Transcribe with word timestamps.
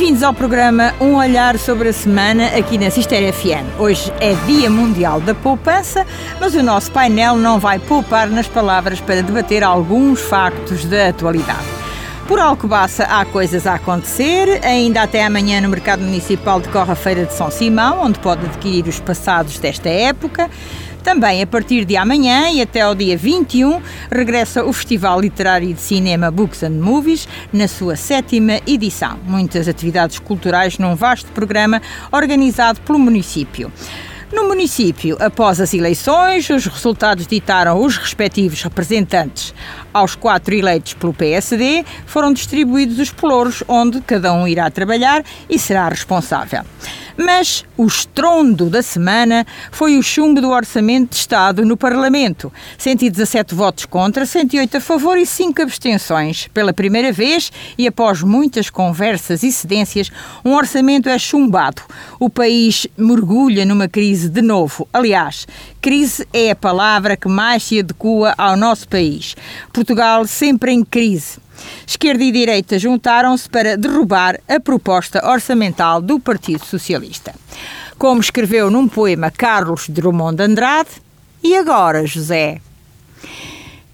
Bem-vindos 0.00 0.22
ao 0.22 0.32
programa 0.32 0.94
Um 0.98 1.16
Olhar 1.16 1.58
sobre 1.58 1.90
a 1.90 1.92
Semana 1.92 2.46
aqui 2.56 2.78
na 2.78 2.88
Cister 2.88 3.30
FM. 3.34 3.78
Hoje 3.78 4.10
é 4.18 4.32
Dia 4.46 4.70
Mundial 4.70 5.20
da 5.20 5.34
Poupança, 5.34 6.06
mas 6.40 6.54
o 6.54 6.62
nosso 6.62 6.90
painel 6.90 7.36
não 7.36 7.60
vai 7.60 7.78
poupar 7.78 8.26
nas 8.30 8.48
palavras 8.48 8.98
para 8.98 9.22
debater 9.22 9.62
alguns 9.62 10.18
factos 10.18 10.86
da 10.86 11.08
atualidade. 11.08 11.66
Por 12.26 12.38
Alcobaça 12.38 13.04
há 13.04 13.26
coisas 13.26 13.66
a 13.66 13.74
acontecer. 13.74 14.64
Ainda 14.64 15.02
até 15.02 15.22
amanhã 15.22 15.60
no 15.60 15.68
Mercado 15.68 16.00
Municipal 16.00 16.60
decorre 16.60 16.92
a 16.92 16.96
Feira 16.96 17.26
de 17.26 17.34
São 17.34 17.50
Simão, 17.50 18.02
onde 18.02 18.20
pode 18.20 18.46
adquirir 18.46 18.88
os 18.88 19.00
passados 19.00 19.58
desta 19.58 19.90
época. 19.90 20.48
Também 21.02 21.42
a 21.42 21.46
partir 21.46 21.84
de 21.84 21.96
amanhã 21.96 22.50
e 22.50 22.60
até 22.60 22.82
ao 22.82 22.94
dia 22.94 23.16
21 23.16 23.80
regressa 24.10 24.64
o 24.64 24.72
Festival 24.72 25.20
Literário 25.20 25.72
de 25.72 25.80
Cinema 25.80 26.30
Books 26.30 26.62
and 26.62 26.70
Movies 26.70 27.26
na 27.52 27.66
sua 27.66 27.96
sétima 27.96 28.60
edição. 28.66 29.18
Muitas 29.26 29.66
atividades 29.66 30.18
culturais 30.18 30.78
num 30.78 30.94
vasto 30.94 31.32
programa 31.32 31.80
organizado 32.12 32.80
pelo 32.82 32.98
município. 32.98 33.72
No 34.32 34.46
município, 34.46 35.16
após 35.18 35.60
as 35.60 35.74
eleições, 35.74 36.48
os 36.50 36.64
resultados 36.64 37.26
ditaram 37.26 37.82
os 37.82 37.96
respectivos 37.96 38.62
representantes. 38.62 39.52
Aos 39.92 40.14
quatro 40.14 40.54
eleitos 40.54 40.94
pelo 40.94 41.12
PSD, 41.12 41.84
foram 42.06 42.32
distribuídos 42.32 43.00
os 43.00 43.10
pelouros 43.10 43.64
onde 43.66 44.00
cada 44.02 44.32
um 44.32 44.46
irá 44.46 44.70
trabalhar 44.70 45.24
e 45.48 45.58
será 45.58 45.88
responsável. 45.88 46.62
Mas 47.22 47.66
o 47.76 47.86
estrondo 47.86 48.70
da 48.70 48.80
semana 48.80 49.46
foi 49.70 49.98
o 49.98 50.02
chumbo 50.02 50.40
do 50.40 50.48
Orçamento 50.48 51.10
de 51.10 51.16
Estado 51.16 51.66
no 51.66 51.76
Parlamento. 51.76 52.50
117 52.78 53.54
votos 53.54 53.84
contra, 53.84 54.24
108 54.24 54.78
a 54.78 54.80
favor 54.80 55.18
e 55.18 55.26
5 55.26 55.60
abstenções. 55.60 56.48
Pela 56.54 56.72
primeira 56.72 57.12
vez 57.12 57.52
e 57.76 57.86
após 57.86 58.22
muitas 58.22 58.70
conversas 58.70 59.42
e 59.42 59.52
cedências, 59.52 60.10
um 60.42 60.54
orçamento 60.54 61.10
é 61.10 61.18
chumbado. 61.18 61.82
O 62.18 62.30
país 62.30 62.86
mergulha 62.96 63.66
numa 63.66 63.86
crise 63.86 64.30
de 64.30 64.40
novo. 64.40 64.88
Aliás, 64.90 65.46
crise 65.80 66.26
é 66.32 66.50
a 66.50 66.56
palavra 66.56 67.16
que 67.16 67.28
mais 67.28 67.62
se 67.62 67.80
adequa 67.80 68.34
ao 68.36 68.56
nosso 68.56 68.88
país. 68.88 69.34
Portugal 69.72 70.26
sempre 70.26 70.72
em 70.72 70.84
crise. 70.84 71.38
Esquerda 71.86 72.22
e 72.22 72.32
direita 72.32 72.78
juntaram-se 72.78 73.48
para 73.48 73.76
derrubar 73.76 74.38
a 74.48 74.60
proposta 74.60 75.26
orçamental 75.26 76.00
do 76.00 76.18
Partido 76.18 76.64
Socialista. 76.64 77.34
Como 77.98 78.20
escreveu 78.20 78.70
num 78.70 78.88
poema 78.88 79.30
Carlos 79.30 79.88
Drummond 79.88 80.36
de 80.36 80.42
Andrade, 80.44 80.90
e 81.42 81.56
agora, 81.56 82.06
José? 82.06 82.60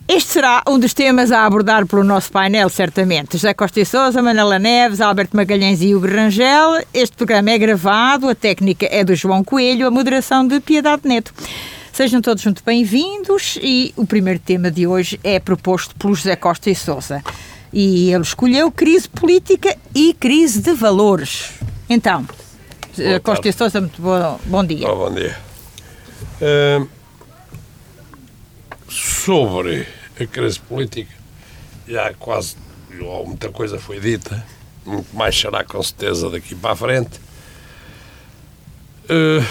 Este 0.09 0.35
será 0.35 0.63
um 0.69 0.79
dos 0.79 0.95
temas 0.95 1.33
a 1.33 1.45
abordar 1.45 1.85
pelo 1.87 2.05
nosso 2.05 2.31
painel, 2.31 2.69
certamente. 2.69 3.33
José 3.33 3.53
Costa 3.55 3.81
e 3.81 3.85
Sousa, 3.85 4.23
Manela 4.23 4.59
Neves, 4.59 5.01
Alberto 5.01 5.37
Magalhães 5.37 5.83
e 5.83 5.95
Hugo 5.95 6.07
Rangel. 6.07 6.85
Este 6.95 7.17
programa 7.17 7.51
é 7.51 7.59
gravado, 7.59 8.29
a 8.29 8.35
técnica 8.35 8.87
é 8.89 9.03
do 9.03 9.17
João 9.17 9.43
Coelho, 9.43 9.87
a 9.87 9.91
moderação 9.91 10.47
de 10.47 10.61
Piedade 10.61 11.03
Neto. 11.05 11.33
Sejam 11.97 12.21
todos 12.21 12.45
muito 12.45 12.63
bem-vindos 12.63 13.59
e 13.63 13.95
o 13.97 14.07
primeiro 14.07 14.39
tema 14.39 14.71
de 14.71 14.87
hoje 14.87 15.19
é 15.25 15.41
proposto 15.41 15.97
pelo 15.97 16.15
José 16.15 16.37
Costa 16.37 16.69
e 16.69 16.75
Sousa. 16.75 17.25
E 17.73 18.13
ele 18.13 18.23
escolheu 18.23 18.71
crise 18.71 19.09
política 19.09 19.75
e 19.95 20.13
crise 20.13 20.61
de 20.61 20.75
valores. 20.75 21.53
Então, 21.89 22.29
Boa 22.99 23.21
Costa 23.21 23.49
e 23.49 23.53
Sousa, 23.55 23.81
muito 23.81 24.03
bom, 24.03 24.39
bom 24.45 24.63
dia. 24.63 24.87
Oh, 24.87 25.09
bom 25.09 25.15
dia. 25.15 25.39
Uh, 26.39 26.87
sobre 28.91 29.89
a 30.21 30.27
crise 30.27 30.61
política, 30.61 31.15
já 31.89 32.13
quase 32.13 32.57
muita 33.25 33.49
coisa 33.49 33.79
foi 33.79 34.01
dita, 34.01 34.45
muito 34.85 35.17
mais 35.17 35.35
será 35.35 35.65
com 35.65 35.83
certeza 35.83 36.29
daqui 36.29 36.55
para 36.55 36.73
a 36.73 36.77
frente. 36.77 37.19
Uh, 39.09 39.43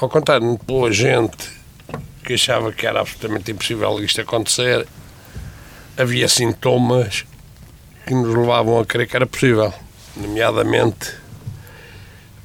ao 0.00 0.08
contrário, 0.08 0.44
muito 0.44 0.64
boa 0.64 0.90
gente 0.90 1.57
que 2.28 2.34
achava 2.34 2.70
que 2.70 2.86
era 2.86 3.00
absolutamente 3.00 3.50
impossível 3.50 4.04
isto 4.04 4.20
acontecer, 4.20 4.86
havia 5.96 6.28
sintomas 6.28 7.24
que 8.06 8.12
nos 8.12 8.34
levavam 8.34 8.78
a 8.78 8.84
crer 8.84 9.08
que 9.08 9.16
era 9.16 9.26
possível, 9.26 9.72
nomeadamente 10.14 11.14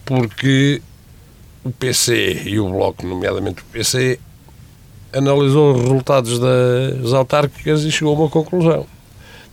porque 0.05 0.81
o 1.65 1.71
PC 1.71 2.43
e 2.45 2.61
o 2.61 2.69
Bloco, 2.69 3.05
nomeadamente 3.05 3.61
o 3.61 3.65
PC, 3.65 4.21
analisou 5.11 5.73
os 5.73 5.81
resultados 5.81 6.39
das 6.39 7.11
autárquicas 7.11 7.83
e 7.83 7.91
chegou 7.91 8.15
a 8.15 8.19
uma 8.21 8.29
conclusão. 8.29 8.87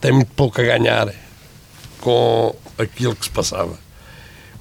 Tem 0.01 0.13
muito 0.13 0.33
pouco 0.37 0.61
a 0.61 0.65
ganhar 0.65 1.13
com 2.01 2.55
aquilo 2.79 3.17
que 3.17 3.25
se 3.25 3.31
passava. 3.31 3.77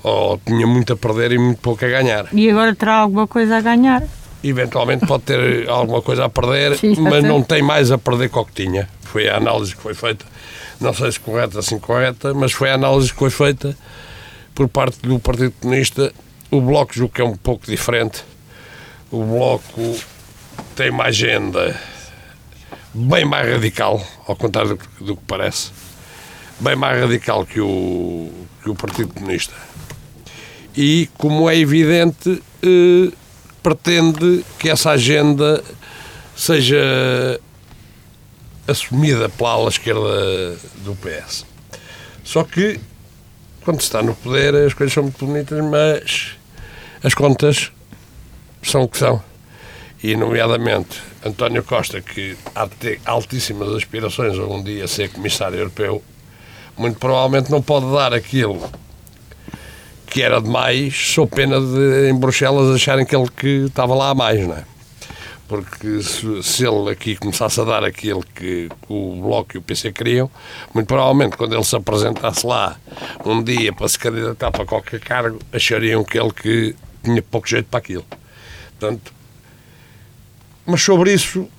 Ou 0.02 0.40
tinha 0.44 0.66
muito 0.66 0.94
a 0.94 0.97
perder 0.97 1.31
e 1.31 1.38
muito 1.38 1.62
pouco 1.62 1.85
a 1.85 1.90
ganhar. 1.90 2.28
E 2.34 2.50
agora 2.50 2.74
terá 2.74 2.96
alguma 2.96 3.28
coisa 3.28 3.58
a 3.58 3.62
ganhar? 3.62 4.03
Eventualmente 4.44 5.05
pode 5.05 5.23
ter 5.23 5.69
alguma 5.69 6.01
coisa 6.01 6.25
a 6.25 6.29
perder, 6.29 6.77
Sim, 6.77 6.95
mas 7.00 7.23
não 7.23 7.44
tem 7.44 7.61
mais 7.61 7.91
a 7.91 7.97
perder 7.97 8.29
que 8.29 8.38
o 8.38 8.45
que 8.45 8.63
tinha. 8.63 8.88
Foi 9.03 9.27
a 9.27 9.38
análise 9.38 9.75
que 9.75 9.81
foi 9.81 9.94
feita 9.94 10.25
não 10.79 10.94
sei 10.94 11.11
se 11.11 11.19
correta, 11.19 11.59
assim 11.59 11.77
correta, 11.77 12.33
mas 12.33 12.53
foi 12.53 12.69
a 12.69 12.75
análise 12.75 13.11
que 13.11 13.19
foi 13.19 13.29
feita 13.29 13.75
por 14.55 14.69
parte 14.69 14.99
do 15.01 15.19
Partido 15.19 15.51
Comunista. 15.59 16.13
O 16.49 16.61
Bloco 16.61 16.94
julgo 16.94 17.13
que 17.13 17.22
é 17.22 17.23
um 17.23 17.35
pouco 17.35 17.66
diferente. 17.66 18.23
O 19.11 19.23
Bloco 19.23 19.97
tem 20.75 20.89
uma 20.89 21.05
agenda 21.05 21.78
bem 22.94 23.25
mais 23.25 23.51
radical, 23.51 24.01
ao 24.25 24.35
contrário 24.35 24.78
do, 24.78 25.05
do 25.05 25.16
que 25.17 25.23
parece, 25.28 25.72
bem 26.59 26.75
mais 26.75 26.99
radical 26.99 27.45
que 27.45 27.59
o, 27.59 28.31
que 28.63 28.69
o 28.69 28.75
Partido 28.75 29.13
Comunista. 29.13 29.53
E, 30.78 31.09
como 31.17 31.49
é 31.49 31.57
evidente, 31.57 32.41
eh, 32.63 33.11
pretende 33.62 34.44
que 34.58 34.70
essa 34.70 34.92
agenda 34.92 35.64
seja 36.36 37.40
assumida 38.68 39.28
pela 39.30 39.52
ala 39.52 39.70
esquerda 39.70 40.56
do 40.86 40.96
PS. 40.96 41.46
Só 42.24 42.44
que, 42.44 42.80
quando 43.64 43.80
se 43.80 43.88
está 43.88 44.02
no 44.02 44.16
poder, 44.16 44.56
as 44.56 44.74
coisas 44.74 44.94
são 44.94 45.03
muito 45.03 45.25
bonitas, 45.25 45.64
mas 45.64 46.31
as 47.03 47.14
contas 47.14 47.72
são 48.62 48.84
o 48.84 48.88
que 48.88 48.97
são. 48.97 49.22
E, 50.02 50.16
nomeadamente, 50.16 51.02
António 51.26 51.64
Costa, 51.64 52.02
que 52.02 52.38
há 52.56 52.66
de 52.66 52.76
ter 52.76 53.02
altíssimas 53.03 53.70
aspirações 53.76 54.38
a 54.38 54.44
um 54.44 54.64
dia 54.64 54.88
ser 54.88 55.09
comissário 55.09 55.58
europeu, 55.58 56.02
muito 56.78 56.97
provavelmente 56.97 57.52
não 57.52 57.62
pode 57.62 57.91
dar 57.91 58.14
aquilo 58.14 58.72
que 60.09 60.22
era 60.22 60.42
demais, 60.42 60.96
sou 61.14 61.28
pena 61.28 61.59
de 61.59 62.09
em 62.09 62.16
Bruxelas 62.16 62.75
acharem 62.75 63.06
que 63.06 63.16
ele 63.16 63.30
que 63.30 63.66
estava 63.68 63.94
lá 63.94 64.09
a 64.09 64.16
mais, 64.16 64.46
não 64.47 64.56
é? 64.56 64.64
porque 65.50 66.03
se, 66.03 66.44
se, 66.44 66.64
ele 66.64 66.92
aqui 66.92 67.16
começasse 67.16 67.59
a 67.59 67.64
dar 67.64 67.84
aquilo 67.84 68.24
que 68.36 68.70
o 68.88 69.20
Bloco 69.20 69.56
e 69.56 69.58
o 69.58 69.62
PC 69.64 69.92
queriam, 69.92 70.30
muito 70.75 70.86
provavelmente 70.86 71.36
quando 71.36 71.56
ele 71.56 71.64
se 71.64 71.75
apresentasse 71.75 72.46
lá 72.46 72.78
um 73.25 73.44
dia 73.44 73.74
para 73.74 73.90
se 73.90 73.97
candidatar 73.97 74.52
para 74.52 74.64
qualquer 74.64 75.00
cargo, 75.00 75.40
achariam 75.52 76.03
que 76.03 76.20
ele 76.20 76.31
que 76.31 76.76
tinha 77.03 77.22
pouco 77.24 77.47
jeito 77.47 77.66
para 77.66 77.80
aquilo. 77.80 78.06
Portanto, 78.80 79.12
mas 80.68 80.84
sobre 80.84 81.14
isso 81.14 81.50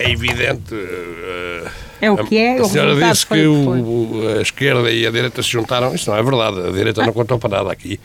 é 0.00 0.10
evidente. 0.10 0.74
Uh, 0.74 1.68
é 2.00 2.10
o 2.10 2.24
que 2.24 2.38
é. 2.38 2.58
A, 2.58 2.64
senhora 2.64 2.94
disse 2.94 3.26
que, 3.26 3.46
o, 3.46 4.38
a 4.38 4.40
esquerda 4.40 4.90
e 4.90 5.06
a 5.06 5.10
direita 5.10 5.42
se 5.42 5.50
juntaram. 5.50 5.94
Isso 5.94 6.10
não 6.10 6.16
é 6.16 6.22
verdade. 6.22 6.68
A 6.68 6.72
direita 6.72 7.02
ah. 7.02 7.06
não 7.06 7.12
contou 7.12 7.38
para 7.38 7.58
nada 7.58 7.72
aqui. 7.72 8.00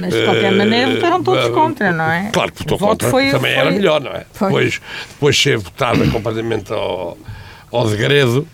Mas 0.00 0.14
de 0.14 0.24
qualquer 0.24 0.52
uh, 0.52 0.56
maneira 0.56 0.94
votaram 0.94 1.22
todos 1.22 1.46
uh, 1.46 1.52
contra, 1.52 1.92
não 1.92 2.04
é? 2.04 2.30
Claro 2.32 2.52
que 2.52 2.60
votou 2.60 2.78
contra. 2.78 3.10
Foi, 3.10 3.30
Também 3.30 3.52
foi... 3.52 3.60
era 3.60 3.70
melhor, 3.72 4.00
não 4.00 4.12
é? 4.12 4.24
Depois, 4.32 4.80
depois 5.08 5.40
ser 5.40 5.58
votada 5.58 6.06
completamente 6.08 6.72
ao, 6.72 7.18
ao 7.72 7.88
degredo. 7.88 8.46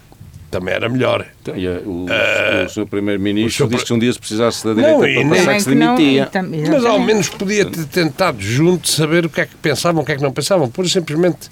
Também 0.50 0.72
era 0.72 0.88
melhor. 0.88 1.26
Então, 1.42 1.54
o, 1.84 2.06
uh, 2.06 2.64
o 2.64 2.68
Sr. 2.70 2.86
Primeiro-Ministro 2.86 3.68
disse 3.68 3.84
que 3.84 3.92
um 3.92 3.98
dia 3.98 4.10
se 4.10 4.18
precisasse 4.18 4.66
da 4.66 4.72
direita 4.72 4.98
não, 4.98 5.28
para 5.28 5.36
passar 5.36 5.54
que 5.56 5.60
se 5.60 5.68
demitia. 5.68 6.30
Não, 6.32 6.70
mas 6.72 6.84
ao 6.86 6.98
menos 6.98 7.28
podia 7.28 7.66
ter 7.66 7.84
tentado 7.84 8.40
junto 8.40 8.88
saber 8.88 9.26
o 9.26 9.28
que 9.28 9.42
é 9.42 9.46
que 9.46 9.54
pensavam, 9.56 10.02
o 10.02 10.06
que 10.06 10.12
é 10.12 10.16
que 10.16 10.22
não 10.22 10.32
pensavam. 10.32 10.70
Por 10.70 10.88
simplesmente 10.88 11.50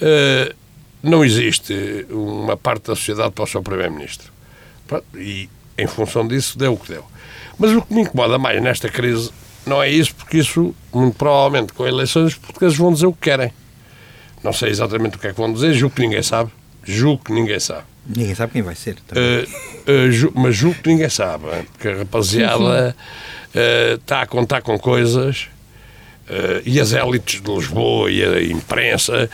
uh, 0.00 0.54
não 1.02 1.24
existe 1.24 2.06
uma 2.10 2.56
parte 2.56 2.88
da 2.88 2.96
sociedade 2.96 3.32
para 3.32 3.44
o 3.44 3.46
seu 3.46 3.62
Primeiro-Ministro. 3.62 4.32
E, 5.14 5.48
em 5.76 5.86
função 5.86 6.26
disso, 6.26 6.58
deu 6.58 6.72
o 6.72 6.76
que 6.76 6.88
deu. 6.88 7.04
Mas 7.58 7.72
o 7.72 7.82
que 7.82 7.92
me 7.94 8.02
incomoda 8.02 8.38
mais 8.38 8.62
nesta 8.62 8.88
crise 8.88 9.30
não 9.66 9.82
é 9.82 9.90
isso, 9.90 10.14
porque 10.14 10.38
isso, 10.38 10.74
muito 10.92 11.16
provavelmente, 11.16 11.72
com 11.72 11.86
eleições, 11.86 12.32
os 12.32 12.34
portugueses 12.34 12.76
vão 12.76 12.92
dizer 12.92 13.06
o 13.06 13.12
que 13.12 13.20
querem. 13.20 13.52
Não 14.42 14.52
sei 14.52 14.70
exatamente 14.70 15.16
o 15.16 15.18
que 15.18 15.26
é 15.26 15.32
que 15.32 15.36
vão 15.36 15.52
dizer, 15.52 15.74
julgo 15.74 15.94
que 15.94 16.02
ninguém 16.02 16.22
sabe. 16.22 16.50
Julgo 16.84 17.24
que 17.24 17.32
ninguém 17.32 17.60
sabe. 17.60 17.84
Ninguém 18.06 18.34
sabe 18.34 18.52
quem 18.52 18.62
vai 18.62 18.74
ser. 18.74 18.96
Uh, 19.12 19.90
uh, 19.90 20.10
ju 20.10 20.32
mas 20.34 20.56
julgo 20.56 20.80
que 20.80 20.88
ninguém 20.88 21.10
sabe, 21.10 21.44
porque 21.72 21.88
a 21.88 21.98
rapaziada 21.98 22.96
está 23.94 24.22
a 24.22 24.26
contar 24.26 24.62
com 24.62 24.78
coisas 24.78 25.48
Uh, 26.28 26.62
e 26.64 26.78
as 26.78 26.92
élites 26.92 27.40
de 27.40 27.50
Lisboa 27.50 28.10
e 28.10 28.22
a 28.22 28.42
imprensa, 28.42 29.30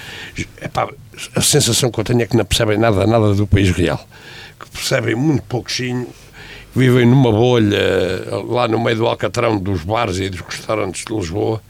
epá, 0.62 0.88
a 1.34 1.40
sensação 1.40 1.90
que 1.90 1.98
eu 1.98 2.04
tenho 2.04 2.22
é 2.22 2.26
que 2.26 2.36
não 2.36 2.44
percebem 2.44 2.78
nada, 2.78 3.06
nada 3.06 3.34
do 3.34 3.46
país 3.46 3.70
real. 3.70 4.06
Que 4.58 4.70
percebem 4.70 5.14
muito 5.14 5.42
pouquinho 5.42 6.06
vivem 6.74 7.06
numa 7.06 7.30
bolha 7.30 7.78
lá 8.48 8.66
no 8.66 8.80
meio 8.80 8.96
do 8.96 9.06
alcatrão 9.06 9.58
dos 9.58 9.82
bares 9.82 10.18
e 10.18 10.28
dos 10.28 10.40
restaurantes 10.40 11.04
de 11.04 11.14
Lisboa 11.14 11.62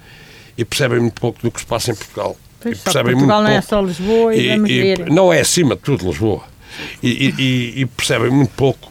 e 0.57 0.65
percebem 0.65 1.01
muito 1.01 1.21
pouco 1.21 1.41
do 1.43 1.51
que 1.51 1.61
se 1.61 1.67
passa 1.67 1.93
em 1.93 1.95
Portugal. 1.95 2.37
Pois, 2.61 2.79
percebem 2.79 3.13
Portugal 3.13 3.43
muito 3.43 3.51
não 3.51 3.57
é 3.57 3.61
pouco. 3.61 3.75
é 3.75 3.79
só 3.79 3.83
Lisboa 3.83 4.35
e, 4.35 4.41
e 4.41 4.49
vamos 4.49 4.71
ver. 4.71 5.11
Não 5.11 5.33
é 5.33 5.41
acima 5.41 5.77
de 5.77 5.83
tudo 5.83 6.07
Lisboa. 6.07 6.43
E, 7.03 7.35
e, 7.39 7.81
e 7.83 7.87
percebem 7.87 8.31
muito 8.31 8.53
pouco. 8.55 8.91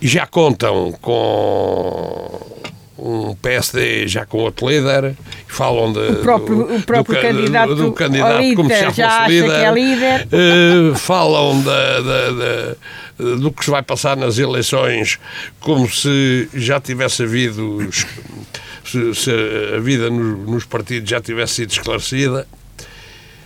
E 0.00 0.08
já 0.08 0.26
contam 0.26 0.92
com 1.00 2.40
um 3.02 3.34
PSD 3.34 4.06
já 4.06 4.24
com 4.24 4.38
outro 4.38 4.68
líder, 4.68 5.16
falam 5.48 5.92
de, 5.92 5.98
o 5.98 6.16
próprio, 6.16 6.56
do, 6.56 6.76
o 6.76 6.82
próprio 6.82 7.16
do, 7.16 7.22
candidato, 7.22 7.74
do, 7.74 7.84
do 7.86 7.92
candidato 7.92 8.40
líder, 8.40 8.56
como 8.56 8.68
se 8.70 8.80
já 8.80 8.90
fosse 8.90 9.28
líder, 9.28 9.50
é 9.50 9.72
líder. 9.72 10.28
Uh, 10.32 10.94
falam 10.94 11.62
de, 11.62 12.76
de, 13.18 13.40
do 13.40 13.50
que 13.50 13.64
se 13.64 13.70
vai 13.70 13.82
passar 13.82 14.16
nas 14.16 14.38
eleições 14.38 15.18
como 15.58 15.88
se 15.90 16.48
já 16.54 16.80
tivesse 16.80 17.24
havido 17.24 17.88
se, 18.84 19.14
se 19.14 19.30
a 19.76 19.80
vida 19.80 20.08
nos, 20.08 20.48
nos 20.48 20.64
partidos 20.64 21.10
já 21.10 21.20
tivesse 21.20 21.54
sido 21.54 21.72
esclarecida. 21.72 22.46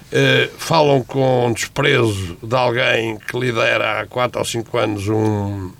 Uh, 0.06 0.48
falam 0.58 1.02
com 1.02 1.52
desprezo 1.52 2.36
de 2.40 2.54
alguém 2.54 3.18
que 3.18 3.38
lidera 3.38 4.00
há 4.00 4.06
4 4.06 4.38
ou 4.38 4.44
5 4.44 4.78
anos 4.78 5.08
um, 5.08 5.72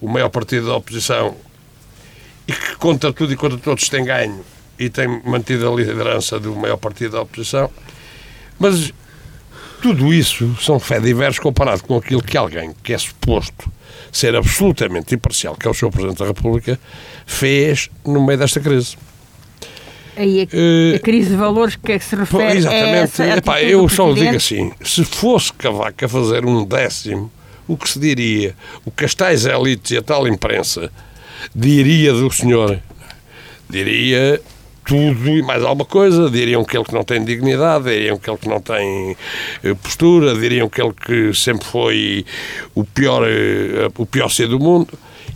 o 0.00 0.08
maior 0.08 0.28
partido 0.28 0.66
da 0.66 0.76
oposição 0.76 1.34
e 2.46 2.52
que 2.52 2.76
contra 2.76 3.12
tudo 3.12 3.32
e 3.32 3.36
contra 3.36 3.58
todos 3.58 3.88
tem 3.88 4.04
ganho 4.04 4.44
e 4.78 4.88
tem 4.88 5.08
mantido 5.24 5.70
a 5.70 5.74
liderança 5.74 6.38
do 6.38 6.54
maior 6.54 6.76
partido 6.76 7.12
da 7.12 7.22
oposição. 7.22 7.70
Mas 8.58 8.92
tudo 9.80 10.12
isso 10.12 10.56
são 10.60 10.78
fé 10.78 11.00
diversos 11.00 11.38
comparado 11.38 11.82
com 11.84 11.96
aquilo 11.96 12.22
que 12.22 12.36
alguém 12.36 12.74
que 12.82 12.92
é 12.92 12.98
suposto 12.98 13.70
ser 14.10 14.34
absolutamente 14.34 15.14
imparcial, 15.14 15.56
que 15.56 15.66
é 15.66 15.70
o 15.70 15.74
Sr. 15.74 15.90
Presidente 15.90 16.18
da 16.18 16.26
República, 16.26 16.78
fez 17.26 17.90
no 18.04 18.24
meio 18.24 18.38
desta 18.38 18.60
crise. 18.60 18.96
Aí 20.16 20.42
a, 20.42 20.44
uh, 20.44 20.96
a 20.96 20.98
crise 21.00 21.30
de 21.30 21.36
valores 21.36 21.76
que 21.76 21.92
é 21.92 21.98
que 21.98 22.04
se 22.04 22.14
refere 22.14 22.58
Exatamente. 22.58 23.22
É 23.22 23.36
Epá, 23.36 23.62
eu 23.62 23.88
só 23.88 24.12
digo 24.12 24.36
assim, 24.36 24.72
se 24.82 25.04
fosse 25.04 25.52
Cavaco 25.52 26.04
a 26.04 26.08
fazer 26.08 26.44
um 26.44 26.64
décimo, 26.64 27.30
o 27.66 27.76
que 27.76 27.88
se 27.88 27.98
diria? 27.98 28.54
O 28.84 28.90
Castais 28.90 29.44
Elites 29.46 29.90
e 29.90 29.96
a 29.96 30.02
tal 30.02 30.28
imprensa 30.28 30.92
diria 31.54 32.12
do 32.12 32.30
senhor? 32.30 32.80
Diria 33.68 34.40
tudo 34.84 35.30
e 35.30 35.42
mais 35.42 35.62
alguma 35.62 35.84
coisa. 35.84 36.30
Diriam 36.30 36.64
que 36.64 36.76
ele 36.76 36.84
que 36.84 36.94
não 36.94 37.02
tem 37.02 37.24
dignidade, 37.24 37.84
diriam 37.84 38.18
que 38.18 38.30
ele 38.30 38.38
que 38.38 38.48
não 38.48 38.60
tem 38.60 39.16
eh, 39.62 39.74
postura, 39.74 40.34
diriam 40.34 40.68
que 40.68 40.80
ele 40.80 40.92
que 40.92 41.34
sempre 41.34 41.66
foi 41.66 42.24
o 42.74 42.84
pior, 42.84 43.26
eh, 43.26 43.88
o 43.96 44.06
pior 44.06 44.28
ser 44.28 44.48
do 44.48 44.60
mundo. 44.60 44.88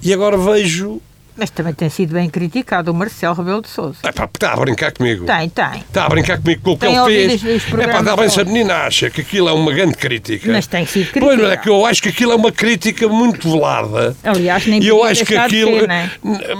E 0.02 0.12
agora 0.12 0.36
vejo 0.36 1.00
mas 1.38 1.50
também 1.50 1.72
tem 1.72 1.88
sido 1.88 2.14
bem 2.14 2.28
criticado 2.28 2.90
o 2.90 2.94
Marcelo 2.94 3.34
Rebelo 3.34 3.62
de 3.62 3.68
Sousa. 3.68 3.98
É 4.02 4.10
pá, 4.10 4.24
está 4.24 4.52
a 4.52 4.56
brincar 4.56 4.90
comigo. 4.92 5.24
Tem, 5.24 5.48
tem. 5.48 5.80
Está 5.80 6.06
a 6.06 6.08
brincar 6.08 6.38
comigo 6.38 6.62
com 6.62 6.72
o 6.72 6.78
que 6.78 6.86
tem 6.86 6.96
ele 6.96 7.38
fez. 7.38 7.72
É 7.78 7.86
pá, 7.86 8.02
dá 8.02 8.16
bem 8.16 8.28
se 8.28 8.40
a 8.40 8.44
menina 8.44 8.74
acha 8.78 9.08
que 9.08 9.20
aquilo 9.20 9.48
é 9.48 9.52
uma 9.52 9.72
grande 9.72 9.94
crítica. 9.94 10.50
Mas 10.50 10.66
tem 10.66 10.84
sido 10.84 11.12
crítica. 11.12 11.20
Pois, 11.24 11.40
mas 11.40 11.50
é 11.52 11.56
que 11.56 11.68
eu 11.68 11.86
acho 11.86 12.02
que 12.02 12.08
aquilo 12.08 12.32
é 12.32 12.34
uma 12.34 12.50
crítica 12.50 13.08
muito 13.08 13.50
velada. 13.50 14.16
Aliás, 14.24 14.66
nem 14.66 14.82
e 14.82 14.88
eu 14.88 15.04
acho 15.04 15.24
que 15.24 15.36
aquilo. 15.36 15.78
Ser, 15.78 15.90
é? 15.90 16.10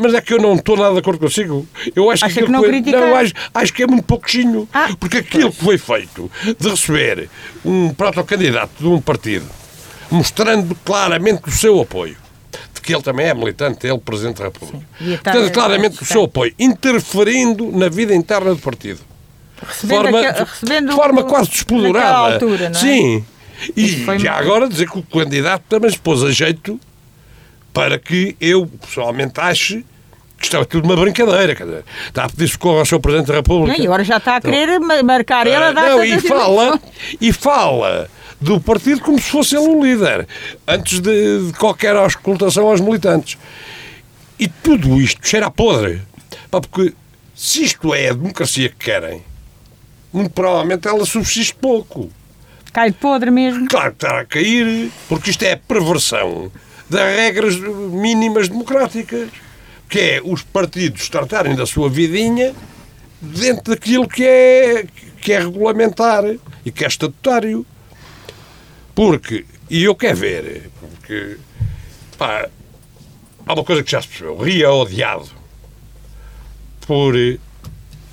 Mas 0.01 0.15
é 0.15 0.21
que 0.21 0.33
eu 0.33 0.39
não 0.39 0.55
estou 0.55 0.77
nada 0.77 0.93
de 0.93 1.01
acordo 1.01 1.19
consigo. 1.19 1.67
Eu 1.95 2.11
acho 2.11 2.25
acha 2.25 2.35
que, 2.35 2.47
que 2.47 2.53
não 2.53 2.61
foi... 2.61 2.81
Não, 2.81 3.17
acho, 3.17 3.33
acho 3.53 3.73
que 3.73 3.83
é 3.83 3.87
muito 3.87 4.05
pouquinho. 4.05 4.69
Ah, 4.73 4.91
porque 4.99 5.19
aquilo 5.19 5.53
pois. 5.53 5.57
que 5.57 5.65
foi 5.65 5.99
feito 5.99 6.31
de 6.59 6.69
receber 6.69 7.29
um 7.65 7.93
protocandidato 7.93 8.73
de 8.79 8.87
um 8.87 9.01
partido 9.01 9.47
mostrando 10.11 10.75
claramente 10.85 11.43
o 11.47 11.51
seu 11.51 11.81
apoio 11.81 12.17
que 12.83 12.95
ele 12.95 13.03
também 13.03 13.27
é 13.27 13.35
militante, 13.35 13.87
ele 13.87 13.99
Presidente 13.99 14.39
da 14.39 14.45
República. 14.45 14.87
Portanto, 14.99 15.53
claramente 15.53 16.03
o 16.03 16.07
seu 16.07 16.25
apoio, 16.25 16.55
interferindo 16.59 17.71
na 17.71 17.89
vida 17.89 18.15
interna 18.15 18.55
do 18.55 18.61
partido. 18.61 19.01
Recebendo 19.61 20.03
forma, 20.03 20.21
recebendo 20.21 20.89
de 20.89 20.95
forma 20.95 21.25
quase 21.25 21.51
despolurada. 21.51 22.35
Altura, 22.35 22.71
não 22.71 22.79
é? 22.79 22.81
Sim. 22.81 23.25
E 23.77 24.19
já 24.19 24.35
agora 24.35 24.69
dizer 24.69 24.89
que 24.89 24.99
o 24.99 25.03
candidato 25.03 25.65
também 25.69 25.91
se 25.91 25.99
pôs 25.99 26.23
a 26.23 26.31
jeito 26.31 26.81
para 27.73 27.99
que 27.99 28.37
eu, 28.41 28.67
pessoalmente, 28.67 29.41
ache 29.41 29.85
que 30.39 30.57
é 30.57 30.65
tudo 30.65 30.85
uma 30.85 30.97
brincadeira. 30.97 31.55
Quer 31.55 31.65
dizer, 31.65 31.85
está 32.07 32.25
a 32.25 32.29
pedir 32.29 32.49
socorro 32.49 32.79
ao 32.79 32.87
seu 32.87 33.01
Presidente 33.01 33.27
da 33.27 33.35
República. 33.35 33.77
Não, 33.77 33.85
e 33.85 33.87
agora 33.87 34.05
já 34.05 34.19
está 34.19 34.37
a 34.37 34.41
querer 34.41 34.81
então, 34.81 35.03
marcar 35.03 35.47
ele 35.47 35.57
a 35.57 35.73
data 35.73 35.89
Não, 35.89 36.05
e 36.05 36.21
fala, 36.21 36.81
e 37.21 37.33
fala 37.33 38.09
do 38.41 38.61
partido 38.61 39.01
como 39.01 39.19
se 39.19 39.31
fosse 39.31 39.57
ele 39.57 39.67
o 39.67 39.85
líder, 39.85 40.27
antes 40.67 41.01
de, 41.01 41.47
de 41.47 41.53
qualquer 41.59 41.97
auscultação 41.97 42.69
aos 42.69 42.81
militantes. 42.81 43.39
E 44.39 44.47
tudo 44.49 45.01
isto 45.01 45.27
cheira 45.27 45.47
a 45.47 45.51
podre. 45.51 46.03
Porque 46.51 46.95
se 47.35 47.65
isto 47.65 47.95
é 47.95 48.09
a 48.09 48.15
democracia 48.15 48.69
que 48.69 48.77
querem, 48.77 49.23
muito 50.13 50.31
provavelmente 50.31 50.87
ela 50.89 51.05
subsiste 51.05 51.55
pouco. 51.55 52.11
Cai 52.73 52.93
podre 52.93 53.31
mesmo. 53.31 53.69
Claro 53.69 53.91
que 53.91 53.97
está 54.05 54.21
a 54.21 54.25
cair, 54.25 54.91
porque 55.09 55.31
isto 55.31 55.43
é 55.43 55.53
a 55.53 55.57
perversão 55.57 56.51
das 56.89 57.17
regras 57.17 57.57
mínimas 57.57 58.49
democráticas, 58.49 59.29
que 59.89 59.99
é 59.99 60.21
os 60.25 60.43
partidos 60.43 61.09
tratarem 61.09 61.55
da 61.55 61.67
sua 61.67 61.89
vidinha 61.89 62.55
dentro 63.21 63.75
daquilo 63.75 64.09
que 64.09 64.25
é, 64.25 64.87
que 65.21 65.33
é 65.33 65.41
regulamentar 65.41 66.25
e 66.65 66.71
que 66.71 66.85
é 66.85 66.89
estatutário. 66.89 67.67
Porque, 68.99 69.45
e 69.71 69.85
eu 69.85 69.95
quero 69.95 70.17
ver, 70.17 70.71
porque, 70.81 71.37
pá, 72.19 72.49
há 73.47 73.55
uma 73.55 73.63
coisa 73.63 73.81
que 73.85 73.93
já 73.93 74.03
se 74.03 74.09
percebeu. 74.09 74.37
Ria 74.37 74.65
é 74.65 74.69
odiado 74.69 75.29
por 76.85 77.15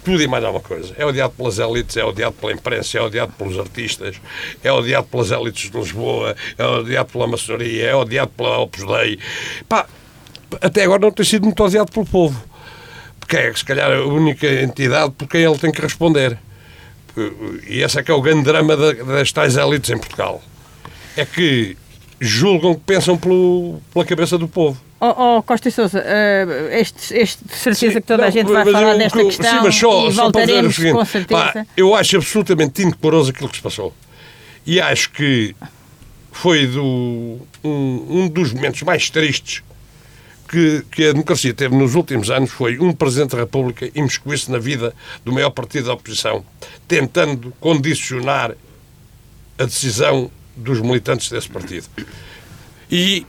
tudo 0.03 0.21
e 0.21 0.27
mais 0.27 0.43
alguma 0.43 0.61
coisa. 0.61 0.93
É 0.95 1.03
odiado 1.03 1.33
pelas 1.33 1.57
elites, 1.57 1.97
é 1.97 2.05
odiado 2.05 2.33
pela 2.33 2.53
imprensa, 2.53 2.99
é 2.99 3.01
odiado 3.01 3.33
pelos 3.33 3.57
artistas, 3.57 4.21
é 4.63 4.71
odiado 4.71 5.07
pelas 5.07 5.31
elites 5.31 5.71
de 5.71 5.75
Lisboa, 5.75 6.35
é 6.55 6.63
odiado 6.63 7.11
pela 7.11 7.25
maçonaria, 7.25 7.87
é 7.87 7.95
odiado 7.95 8.29
pela 8.37 8.59
Opus 8.59 8.85
Dei. 8.85 9.17
Pá, 9.67 9.87
até 10.61 10.83
agora 10.83 11.01
não 11.01 11.11
tem 11.11 11.25
sido 11.25 11.45
muito 11.45 11.63
odiado 11.63 11.91
pelo 11.91 12.05
povo. 12.05 12.39
Porque 13.19 13.35
é, 13.35 13.51
se 13.55 13.65
calhar, 13.65 13.91
a 13.91 14.05
única 14.05 14.45
entidade 14.61 15.13
por 15.17 15.27
quem 15.27 15.41
ele 15.41 15.57
tem 15.57 15.71
que 15.71 15.81
responder. 15.81 16.37
E 17.67 17.81
esse 17.81 17.97
é 17.97 18.03
que 18.03 18.11
é 18.11 18.13
o 18.13 18.21
grande 18.21 18.43
drama 18.43 18.77
das 18.77 19.31
tais 19.31 19.57
elites 19.57 19.89
em 19.89 19.97
Portugal 19.97 20.43
é 21.15 21.25
que 21.25 21.77
julgam 22.19 22.75
que 22.75 22.81
pensam 22.81 23.17
pelo, 23.17 23.81
pela 23.93 24.05
cabeça 24.05 24.37
do 24.37 24.47
povo. 24.47 24.79
Oh, 24.99 25.37
oh 25.37 25.43
Costa 25.43 25.69
e 25.69 25.71
Sousa, 25.71 25.99
uh, 25.99 26.71
este, 26.71 27.13
este, 27.15 27.45
de 27.45 27.55
certeza 27.55 27.93
sim, 27.93 28.01
que 28.01 28.07
toda 28.07 28.21
não, 28.21 28.27
a 28.27 28.31
gente 28.31 28.51
vai 28.51 28.65
falar 28.65 28.93
eu, 28.93 28.97
desta 28.97 29.23
questão 29.23 29.45
sim, 29.45 29.59
mas 29.63 29.75
só, 29.75 30.07
e 30.07 30.13
só 30.13 30.23
voltaremos 30.23 30.75
seguinte, 30.75 30.93
com 30.93 31.05
certeza. 31.05 31.51
Pá, 31.53 31.65
eu 31.75 31.93
acho 31.93 32.15
absolutamente 32.15 32.81
indecoroso 32.81 33.31
aquilo 33.31 33.49
que 33.49 33.57
se 33.57 33.61
passou. 33.61 33.93
E 34.65 34.81
acho 34.81 35.11
que 35.11 35.55
foi 36.31 36.65
do, 36.65 37.39
um, 37.63 38.05
um 38.09 38.27
dos 38.27 38.51
momentos 38.53 38.81
mais 38.83 39.09
tristes 39.09 39.63
que, 40.47 40.83
que, 40.91 41.05
a 41.07 41.11
democracia 41.11 41.53
teve 41.53 41.75
nos 41.75 41.95
últimos 41.95 42.29
anos 42.29 42.51
foi 42.51 42.79
um 42.79 42.93
Presidente 42.93 43.31
da 43.31 43.39
República 43.39 43.89
imiscuir-se 43.93 44.51
na 44.51 44.57
vida 44.57 44.93
do 45.23 45.33
maior 45.33 45.49
partido 45.49 45.87
da 45.87 45.93
oposição, 45.93 46.45
tentando 46.87 47.53
condicionar 47.59 48.55
a 49.57 49.63
decisão 49.65 50.31
dos 50.55 50.79
militantes 50.81 51.29
desse 51.29 51.49
partido. 51.49 51.87
E, 52.89 53.25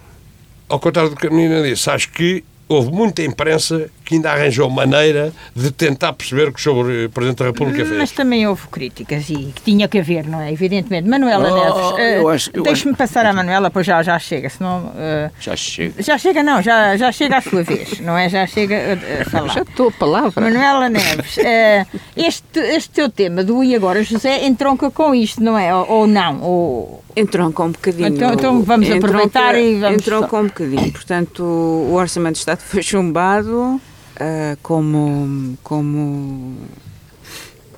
ao 0.68 0.78
contrário 0.78 1.10
do 1.10 1.16
que 1.16 1.26
a 1.26 1.30
menina 1.30 1.62
disse, 1.62 1.88
acho 1.90 2.10
que 2.10 2.44
houve 2.68 2.90
muita 2.90 3.22
imprensa 3.22 3.90
que 4.06 4.14
ainda 4.14 4.30
arranjou 4.30 4.70
maneira 4.70 5.32
de 5.54 5.68
tentar 5.72 6.12
perceber 6.12 6.48
o 6.48 6.52
que 6.52 6.68
o 6.68 7.10
Presidente 7.10 7.38
da 7.38 7.46
República 7.46 7.84
fez. 7.84 7.98
Mas 7.98 8.12
também 8.12 8.46
houve 8.46 8.68
críticas 8.68 9.28
e 9.28 9.52
que 9.52 9.62
tinha 9.62 9.88
que 9.88 9.98
haver, 9.98 10.26
não 10.28 10.40
é? 10.40 10.52
Evidentemente. 10.52 11.08
Manuela 11.08 11.50
oh, 11.50 11.96
Neves, 11.96 12.46
uh, 12.46 12.62
deixe-me 12.62 12.94
passar 12.94 13.26
à 13.26 13.32
Manuela, 13.32 13.68
pois 13.68 13.84
já, 13.84 14.00
já 14.04 14.16
chega, 14.16 14.48
senão... 14.48 14.86
Uh, 14.86 15.30
já 15.40 15.56
chega. 15.56 16.00
Já 16.00 16.16
chega, 16.16 16.40
não, 16.44 16.62
já, 16.62 16.96
já 16.96 17.10
chega 17.10 17.38
à 17.38 17.40
sua 17.40 17.64
vez, 17.64 17.98
não 17.98 18.16
é? 18.16 18.28
Já 18.28 18.46
chega 18.46 18.76
a, 18.76 19.22
a 19.22 19.24
falar. 19.24 19.54
Já 19.54 19.62
estou 19.62 19.88
a 19.88 19.92
palavra. 19.92 20.40
Manuela 20.40 20.88
Neves, 20.88 21.38
uh, 21.38 21.98
este, 22.16 22.60
este 22.60 22.90
teu 22.90 23.10
tema 23.10 23.42
do 23.42 23.64
E 23.64 23.74
Agora 23.74 24.04
José 24.04 24.46
entronca 24.46 24.88
com 24.88 25.12
isto, 25.16 25.42
não 25.42 25.58
é? 25.58 25.74
Ou, 25.74 25.90
ou 25.90 26.06
não? 26.06 26.40
Ou... 26.42 27.04
Entronca 27.16 27.64
um 27.64 27.72
bocadinho. 27.72 28.08
Então, 28.08 28.34
então 28.34 28.62
vamos 28.62 28.86
entronca, 28.86 29.06
aproveitar 29.06 29.58
e 29.58 29.80
vamos... 29.80 29.98
Entronca 30.00 30.36
um 30.36 30.46
bocadinho. 30.46 30.92
Portanto, 30.92 31.42
o 31.42 31.94
Orçamento 31.94 32.34
de 32.34 32.38
Estado 32.38 32.60
foi 32.60 32.82
chumbado 32.82 33.80
uh, 34.16 34.58
como, 34.62 35.56
como 35.62 36.56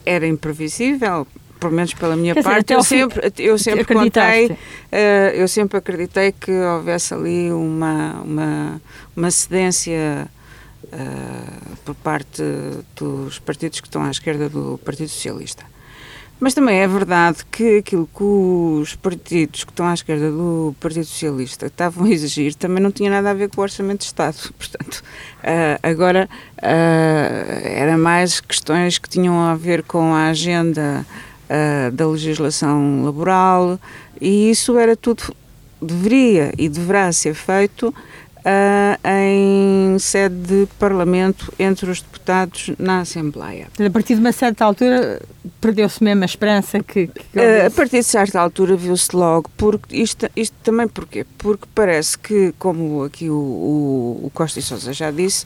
era 0.04 0.26
imprevisível, 0.26 1.26
pelo 1.60 1.72
menos 1.72 1.92
pela 1.94 2.16
minha 2.16 2.34
Quer 2.34 2.42
parte, 2.42 2.74
dizer, 2.74 2.74
eu, 2.74 2.82
sempre, 2.82 3.32
eu 3.38 3.58
sempre 3.58 3.84
contei, 3.84 4.46
uh, 4.46 4.56
eu 5.34 5.48
sempre 5.48 5.78
acreditei 5.78 6.32
que 6.32 6.50
houvesse 6.50 7.14
ali 7.14 7.50
uma, 7.50 8.20
uma, 8.22 8.82
uma 9.16 9.30
cedência 9.30 10.28
uh, 10.84 11.76
por 11.84 11.94
parte 11.96 12.42
dos 12.96 13.38
partidos 13.38 13.80
que 13.80 13.86
estão 13.86 14.04
à 14.04 14.10
esquerda 14.10 14.48
do 14.48 14.78
Partido 14.84 15.08
Socialista. 15.08 15.64
Mas 16.40 16.54
também 16.54 16.78
é 16.78 16.86
verdade 16.86 17.38
que 17.50 17.78
aquilo 17.78 18.08
que 18.14 18.22
os 18.22 18.94
partidos 18.94 19.64
que 19.64 19.72
estão 19.72 19.86
à 19.86 19.94
esquerda 19.94 20.30
do 20.30 20.74
Partido 20.78 21.04
Socialista 21.04 21.66
estavam 21.66 22.06
a 22.06 22.10
exigir 22.10 22.54
também 22.54 22.80
não 22.80 22.92
tinha 22.92 23.10
nada 23.10 23.30
a 23.30 23.34
ver 23.34 23.48
com 23.50 23.60
o 23.60 23.64
Orçamento 23.64 24.00
de 24.00 24.06
Estado. 24.06 24.36
Portanto, 24.56 25.02
uh, 25.38 25.80
agora 25.82 26.28
uh, 26.58 27.66
era 27.66 27.98
mais 27.98 28.40
questões 28.40 28.98
que 28.98 29.08
tinham 29.08 29.40
a 29.40 29.56
ver 29.56 29.82
com 29.82 30.14
a 30.14 30.28
agenda 30.28 31.04
uh, 31.50 31.90
da 31.90 32.06
legislação 32.06 33.04
laboral 33.04 33.80
e 34.20 34.50
isso 34.50 34.78
era 34.78 34.96
tudo, 34.96 35.34
deveria 35.82 36.52
e 36.56 36.68
deverá 36.68 37.10
ser 37.12 37.34
feito 37.34 37.92
uh, 38.48 39.08
em 39.08 39.98
sede 39.98 40.36
de 40.36 40.68
Parlamento 40.78 41.52
entre 41.58 41.90
os 41.90 42.00
deputados 42.00 42.70
na 42.78 43.00
Assembleia. 43.00 43.68
A 43.84 43.90
partir 43.90 44.14
de 44.14 44.20
uma 44.20 44.32
certa 44.32 44.64
altura 44.64 45.20
perdeu-se 45.60 46.02
mesmo 46.02 46.22
a 46.22 46.26
esperança 46.26 46.82
que. 46.82 47.08
que 47.08 47.38
uh, 47.38 47.66
a 47.66 47.70
partir 47.70 47.98
de 47.98 48.04
certa 48.04 48.40
altura 48.40 48.76
viu-se 48.76 49.14
logo, 49.14 49.50
porque 49.56 49.96
isto, 49.96 50.28
isto 50.34 50.56
também 50.62 50.88
porquê? 50.88 51.26
Porque 51.36 51.66
parece 51.74 52.18
que, 52.18 52.54
como 52.58 53.04
aqui 53.04 53.28
o, 53.28 53.34
o, 53.34 54.20
o 54.24 54.30
Costa 54.32 54.58
e 54.58 54.62
Sousa 54.62 54.92
já 54.92 55.10
disse, 55.10 55.44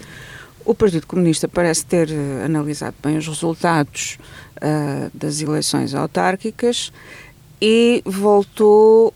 o 0.64 0.74
Partido 0.74 1.06
Comunista 1.06 1.48
parece 1.48 1.84
ter 1.84 2.08
uh, 2.08 2.44
analisado 2.44 2.94
bem 3.02 3.16
os 3.18 3.26
resultados 3.26 4.18
uh, 4.58 5.10
das 5.12 5.40
eleições 5.40 5.94
autárquicas 5.94 6.92
e 7.60 8.02
voltou 8.04 9.12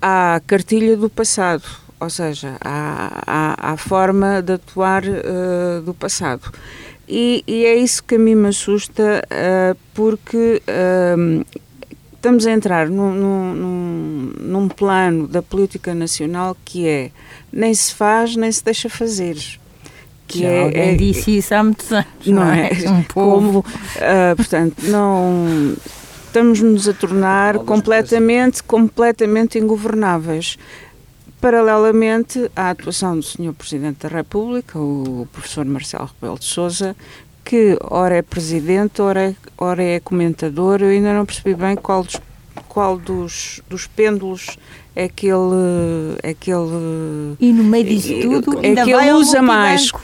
à 0.00 0.40
cartilha 0.46 0.96
do 0.96 1.10
passado 1.10 1.62
ou 2.00 2.08
seja, 2.08 2.56
à, 2.62 3.22
à, 3.26 3.72
à 3.72 3.76
forma 3.76 4.40
de 4.40 4.54
atuar 4.54 5.04
uh, 5.04 5.82
do 5.84 5.92
passado. 5.92 6.50
E, 7.06 7.44
e, 7.46 7.66
é 7.66 7.74
isso 7.74 8.02
que 8.02 8.14
a 8.14 8.18
mim 8.18 8.36
me 8.36 8.48
assusta, 8.48 9.22
uh, 9.26 9.76
porque 9.92 10.62
uh, 10.66 11.44
estamos 12.14 12.46
a 12.46 12.52
entrar 12.52 12.88
num, 12.88 13.12
num, 13.12 14.32
num, 14.38 14.68
plano 14.68 15.26
da 15.26 15.42
política 15.42 15.92
nacional 15.92 16.56
que 16.64 16.88
é 16.88 17.10
nem 17.52 17.74
se 17.74 17.92
faz, 17.94 18.36
nem 18.36 18.50
se 18.50 18.64
deixa 18.64 18.88
fazer. 18.88 19.36
Que 20.26 20.44
é, 20.46 20.62
alguém 20.62 20.90
é, 20.90 20.94
disse 20.94 21.36
isso 21.36 21.52
há 21.52 21.62
muitos 21.62 21.92
anos, 21.92 22.06
não, 22.24 22.44
não 22.44 22.52
é? 22.52 22.70
é? 22.70 22.88
Um 22.88 23.02
Como, 23.12 23.64
portanto, 24.36 24.76
não 24.84 25.74
estamos-nos 26.26 26.88
a 26.88 26.92
tornar 26.92 27.58
completamente, 27.58 28.62
completamente 28.62 29.58
ingovernáveis 29.58 30.56
paralelamente 31.40 32.50
à 32.54 32.70
atuação 32.70 33.16
do 33.16 33.22
Sr. 33.22 33.52
Presidente 33.54 34.06
da 34.06 34.08
República, 34.08 34.78
o 34.78 35.26
professor 35.32 35.64
Marcelo 35.64 36.10
Rebelo 36.20 36.38
de 36.38 36.44
Sousa, 36.44 36.94
que 37.44 37.76
ora 37.82 38.16
é 38.16 38.22
presidente, 38.22 39.00
ora 39.00 39.30
é, 39.30 39.34
ora 39.56 39.82
é 39.82 40.00
comentador, 40.00 40.82
eu 40.82 40.88
ainda 40.88 41.14
não 41.14 41.24
percebi 41.24 41.54
bem 41.54 41.76
qual 41.76 42.04
dos, 42.04 42.20
qual 42.70 42.96
dos, 42.96 43.60
dos 43.68 43.88
pêndulos 43.88 44.56
é 44.94 45.08
que 45.08 45.26
ele, 45.26 46.16
é 46.22 46.32
que 46.32 46.52
ele 46.52 47.36
e 47.40 47.52
no 47.52 47.64
meio 47.64 47.84
disso 47.84 48.12
é, 48.12 48.20
tudo 48.20 48.58
é 48.64 48.74
que 48.84 48.90
ele 48.92 49.12
usa 49.12 49.42
mais. 49.42 49.90
uh, 49.90 49.96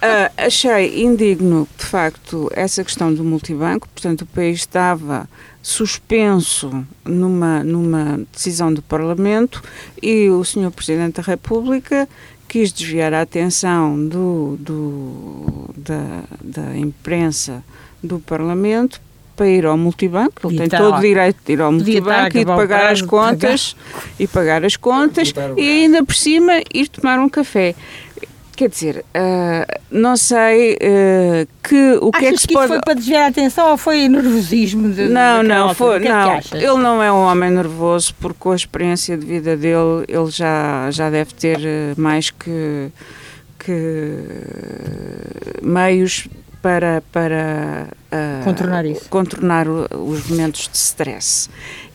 achei 0.38 1.04
indigno, 1.04 1.68
de 1.78 1.84
facto, 1.84 2.50
essa 2.54 2.82
questão 2.82 3.12
do 3.12 3.22
multibanco. 3.22 3.86
Portanto, 3.88 4.22
o 4.22 4.26
país 4.26 4.60
estava 4.60 5.28
suspenso 5.62 6.86
numa, 7.04 7.62
numa 7.62 8.20
decisão 8.32 8.72
do 8.72 8.80
Parlamento 8.80 9.62
e 10.02 10.30
o 10.30 10.42
Sr. 10.42 10.70
Presidente 10.70 11.16
da 11.16 11.22
República 11.22 12.08
quis 12.48 12.72
desviar 12.72 13.12
a 13.12 13.20
atenção 13.20 14.08
do, 14.08 14.56
do, 14.58 15.70
da, 15.76 16.24
da 16.42 16.76
imprensa 16.78 17.62
do 18.02 18.18
Parlamento 18.18 19.00
para 19.36 19.48
ir 19.48 19.66
ao 19.66 19.76
multibanco, 19.76 20.48
ele 20.48 20.58
tem 20.58 20.68
todo 20.68 20.98
o 20.98 21.00
direito 21.00 21.38
de 21.44 21.52
ir 21.52 21.60
ao 21.60 21.72
multibanco 21.72 22.36
e 22.36 22.44
de 22.44 22.46
pagar 22.46 22.92
as 22.92 23.02
contas 23.02 23.74
pagar. 23.74 24.14
e 24.18 24.26
pagar 24.26 24.64
as 24.64 24.76
contas 24.76 25.32
e 25.56 25.84
ainda 25.84 26.04
por 26.04 26.14
cima 26.14 26.60
ir 26.72 26.88
tomar 26.88 27.18
um 27.18 27.28
café. 27.28 27.74
Quer 28.60 28.68
dizer, 28.68 29.04
uh, 29.16 29.80
não 29.90 30.18
sei 30.18 30.74
uh, 30.74 31.48
que 31.66 31.98
o 32.02 32.12
que 32.12 32.26
é 32.26 32.32
que 32.32 32.36
se 32.36 32.46
que 32.46 32.52
pode. 32.52 32.68
foi 32.68 32.80
para 32.82 32.92
desviar 32.92 33.24
a 33.24 33.28
atenção 33.28 33.70
ou 33.70 33.78
foi 33.78 34.06
nervosismo? 34.06 34.90
De, 34.90 35.08
não, 35.08 35.42
não, 35.42 35.74
foi. 35.74 35.96
É 35.96 36.08
não, 36.10 36.40
ele 36.52 36.82
não 36.82 37.02
é 37.02 37.10
um 37.10 37.22
homem 37.22 37.50
nervoso 37.50 38.14
porque 38.20 38.36
com 38.38 38.50
a 38.52 38.56
experiência 38.56 39.16
de 39.16 39.24
vida 39.24 39.56
dele 39.56 40.04
ele 40.06 40.30
já, 40.30 40.90
já 40.90 41.08
deve 41.08 41.32
ter 41.32 41.58
eh, 41.64 41.94
mais 41.96 42.28
que, 42.28 42.90
que 43.58 44.18
meios 45.62 46.28
para, 46.62 47.02
para 47.12 47.88
uh, 48.12 48.44
contornar 48.44 48.84
isso. 48.84 49.08
Contornar 49.08 49.66
os 49.68 50.28
momentos 50.28 50.68
de 50.68 50.76
stress. 50.76 51.48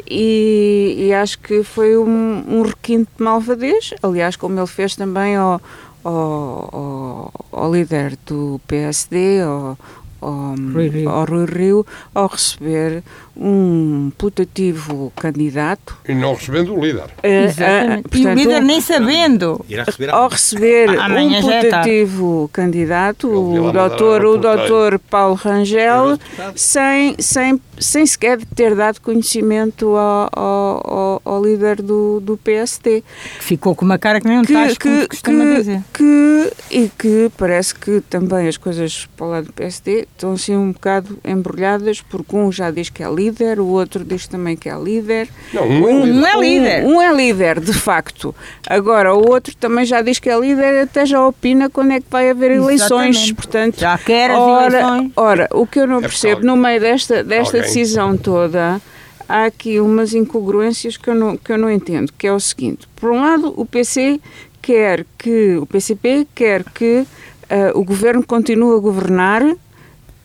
E, 0.08 0.96
e, 1.00 1.14
acho 1.14 1.40
que 1.40 1.64
foi 1.64 1.98
um, 1.98 2.44
um 2.48 2.62
requinte 2.62 3.10
de 3.18 3.24
malvadez, 3.24 3.94
aliás, 4.04 4.36
como 4.36 4.60
ele 4.60 4.68
fez 4.68 4.96
também 4.96 5.36
ao, 5.36 5.60
ao, 6.04 7.32
ao, 7.52 7.74
líder 7.74 8.16
do 8.26 8.62
PSD, 8.68 9.42
ao, 9.42 9.78
ao, 10.22 10.56
Rui 10.74 10.90
Rio. 10.90 11.10
ao 11.10 11.26
Rui 11.26 11.46
Rio, 11.46 11.86
ao 12.14 12.28
receber 12.28 13.04
um 13.36 14.12
putativo 14.18 15.12
candidato. 15.16 15.98
E 16.08 16.14
não 16.14 16.34
recebendo 16.34 16.76
o 16.76 16.84
líder. 16.84 17.06
Uh, 17.06 17.28
Exatamente. 17.28 18.00
Uh, 18.00 18.10
portanto, 18.10 18.18
e 18.18 18.28
o 18.28 18.34
líder 18.34 18.62
nem 18.62 18.82
sabendo. 18.82 19.66
Receber 19.70 20.10
ao 20.10 20.30
receber 20.30 20.90
um 20.90 21.42
putativo 21.42 22.50
candidato, 22.54 23.28
o 23.28 23.72
doutor, 23.72 24.26
o 24.26 24.38
doutor 24.38 25.00
Paulo 25.00 25.36
Rangel, 25.36 26.18
sem, 26.56 27.16
sem, 27.20 27.60
sem 27.78 28.06
sequer 28.06 28.40
ter 28.56 28.76
dado 28.76 29.02
conhecimento 29.02 29.96
ao, 29.96 30.30
ao, 30.32 31.22
ao, 31.26 31.44
líder 31.44 31.82
do, 31.82 32.20
do 32.22 32.38
PSD. 32.38 33.04
Que 33.38 33.44
ficou 33.44 33.76
com 33.76 33.84
uma 33.84 33.98
cara 33.98 34.22
que 34.22 34.28
nem 34.28 34.40
um 34.40 34.44
que, 34.44 34.54
tacho, 34.54 34.80
que, 34.80 35.08
que, 35.08 35.56
dizer. 35.58 35.84
Que, 35.94 36.52
e 36.72 36.90
que 36.98 37.32
parece 37.38 37.76
que 37.76 38.02
também 38.02 38.48
as 38.48 38.58
coisas 38.58 39.08
para 39.18 39.26
o 39.26 39.30
lado 39.30 39.46
do 39.48 39.54
PSD 39.54 40.08
estão 40.14 40.34
assim 40.34 40.56
um 40.56 40.72
bocado 40.72 41.18
embrulhadas, 41.26 42.02
porque 42.02 42.36
um 42.36 42.52
já 42.52 42.72
diz 42.72 42.90
que 42.90 43.04
é 43.04 43.10
líder, 43.10 43.25
líder, 43.26 43.60
o 43.60 43.68
outro 43.68 44.04
diz 44.04 44.28
também 44.28 44.56
que 44.56 44.70
é 44.70 44.78
líder. 44.78 45.28
Não, 45.54 45.64
um, 45.64 45.90
é 45.90 45.94
um 45.94 46.26
é 46.26 46.40
líder. 46.40 46.86
Um, 46.86 46.96
um, 46.96 47.02
é 47.02 47.14
líder, 47.14 47.60
de 47.60 47.74
facto. 47.74 48.34
Agora, 48.68 49.14
o 49.14 49.30
outro 49.30 49.56
também 49.56 49.86
já 49.86 50.02
diz 50.02 50.20
que 50.20 50.30
é 50.30 50.40
líder, 50.40 50.84
até 50.84 51.06
já 51.06 51.26
opina 51.26 51.70
quando 51.70 51.92
é 51.92 52.00
que 52.00 52.08
vai 52.10 52.30
haver 52.30 52.52
eleições. 52.52 53.16
Exatamente. 53.16 53.34
Portanto, 53.34 53.80
já 53.80 53.98
quer 53.98 54.32
as 54.32 54.38
ora, 54.38 54.80
eleições. 54.80 55.12
Ora, 55.16 55.50
o 55.52 55.66
que 55.66 55.80
eu 55.80 55.88
não 55.88 55.98
é 56.00 56.02
percebo 56.02 56.46
no 56.46 56.56
meio 56.56 56.80
desta, 56.80 57.24
desta 57.24 57.62
decisão 57.62 58.16
toda 58.18 58.82
há 59.28 59.46
aqui 59.46 59.80
umas 59.80 60.14
incongruências 60.14 60.98
que 60.98 61.10
eu, 61.10 61.16
não, 61.16 61.36
que 61.36 61.52
eu 61.52 61.58
não 61.58 61.70
entendo, 61.70 62.14
que 62.18 62.28
é 62.28 62.32
o 62.32 62.40
seguinte. 62.40 62.88
Por 62.96 63.12
um 63.12 63.22
lado, 63.22 63.54
o 63.58 63.66
PC 63.66 64.20
quer 64.62 65.06
que, 65.18 65.58
o 65.58 65.66
PCP 65.66 66.28
quer 66.34 66.64
que 66.64 67.02
uh, 67.02 67.80
o 67.80 67.84
governo 67.84 68.26
continue 68.26 68.76
a 68.76 68.80
governar 68.80 69.44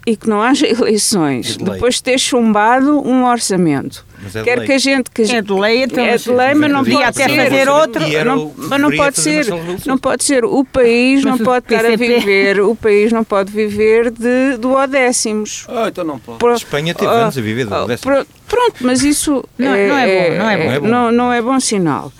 e 0.07 0.17
que 0.17 0.29
não 0.29 0.43
haja 0.43 0.67
eleições, 0.69 1.57
de 1.57 1.65
depois 1.65 1.97
de 1.97 2.03
ter 2.03 2.19
chumbado 2.19 3.07
um 3.07 3.25
orçamento. 3.25 4.05
É 4.35 4.43
Quer 4.43 4.67
que 4.67 4.73
a 4.73 4.79
gente 4.79 5.11
que 5.11 5.23
é 5.23 5.41
de 5.41 5.53
lei, 5.53 5.85
então, 5.85 6.05
é 6.05 6.17
de 6.17 6.31
lei, 6.31 6.55
mas 6.55 6.71
não 6.71 6.85
pode 6.85 7.03
até 7.03 7.27
ser. 7.27 7.37
fazer 7.37 7.69
outro, 7.71 8.03
não, 8.25 8.53
mas 8.55 8.81
não 8.81 8.91
pode 8.91 9.19
ser, 9.19 9.47
não 9.87 9.97
pode 9.97 10.25
ser. 10.25 10.45
O 10.45 10.63
país 10.63 11.25
mas 11.25 11.39
não 11.39 11.45
pode 11.45 11.65
estar 11.65 11.87
a 11.87 11.97
viver, 11.97 12.61
o 12.61 12.77
país 12.77 13.13
não 13.13 13.25
pode 13.25 13.51
viver 13.51 14.11
de 14.11 14.59
duodécimos. 14.59 15.67
Oh, 15.69 15.87
então 15.87 16.05
não 16.05 16.19
pode. 16.19 16.39
Por, 16.39 16.53
Espanha 16.53 16.95
teve 16.95 17.11
anos 17.11 17.39
a 17.39 17.41
viver 17.41 17.65
de 17.65 17.71
duodécimos. 17.71 18.27
Pronto, 18.47 18.75
mas 18.81 19.03
isso 19.03 19.43
não 19.57 19.75
é, 19.75 19.89
não 19.89 19.97
é 19.97 20.07
bom, 20.07 20.37
não 20.37 20.51
é 20.51 20.57
bom. 20.57 20.87
É 20.87 20.91
não, 20.91 21.13
não 21.13 21.33
é 21.33 21.41
bom 21.41 21.59
sinal. 21.59 22.13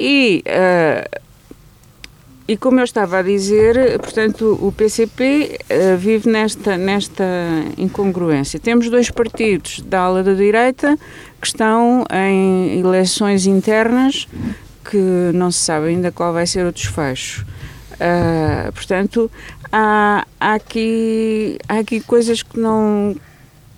E 0.00 0.42
uh, 0.46 1.20
e 2.46 2.56
como 2.56 2.80
eu 2.80 2.84
estava 2.84 3.18
a 3.18 3.22
dizer, 3.22 3.98
portanto, 4.00 4.58
o 4.60 4.72
PCP 4.72 5.58
eh, 5.68 5.96
vive 5.96 6.28
nesta, 6.28 6.76
nesta 6.76 7.24
incongruência. 7.78 8.58
Temos 8.58 8.90
dois 8.90 9.10
partidos 9.10 9.80
da 9.80 10.00
ala 10.00 10.22
da 10.22 10.34
direita 10.34 10.98
que 11.40 11.46
estão 11.46 12.04
em 12.10 12.80
eleições 12.80 13.46
internas 13.46 14.26
que 14.84 15.30
não 15.34 15.50
se 15.50 15.60
sabe 15.60 15.88
ainda 15.88 16.10
qual 16.10 16.32
vai 16.32 16.46
ser 16.46 16.66
o 16.66 16.72
desfecho. 16.72 17.46
Uh, 17.92 18.72
portanto, 18.72 19.30
há, 19.70 20.26
há, 20.40 20.54
aqui, 20.54 21.56
há 21.68 21.78
aqui 21.78 22.00
coisas 22.00 22.42
que 22.42 22.58
não, 22.58 23.14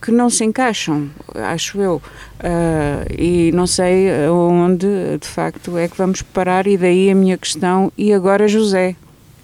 que 0.05 0.13
não 0.13 0.29
se 0.29 0.45
encaixam, 0.45 1.09
acho 1.35 1.81
eu. 1.81 2.03
Uh, 2.41 3.15
e 3.19 3.51
não 3.53 3.67
sei 3.67 4.29
onde, 4.29 4.87
de 5.19 5.27
facto, 5.27 5.79
é 5.79 5.89
que 5.89 5.97
vamos 5.97 6.21
parar, 6.21 6.67
e 6.67 6.77
daí 6.77 7.11
a 7.11 7.15
minha 7.15 7.39
questão. 7.39 7.91
E 7.97 8.13
agora, 8.13 8.47
José? 8.47 8.97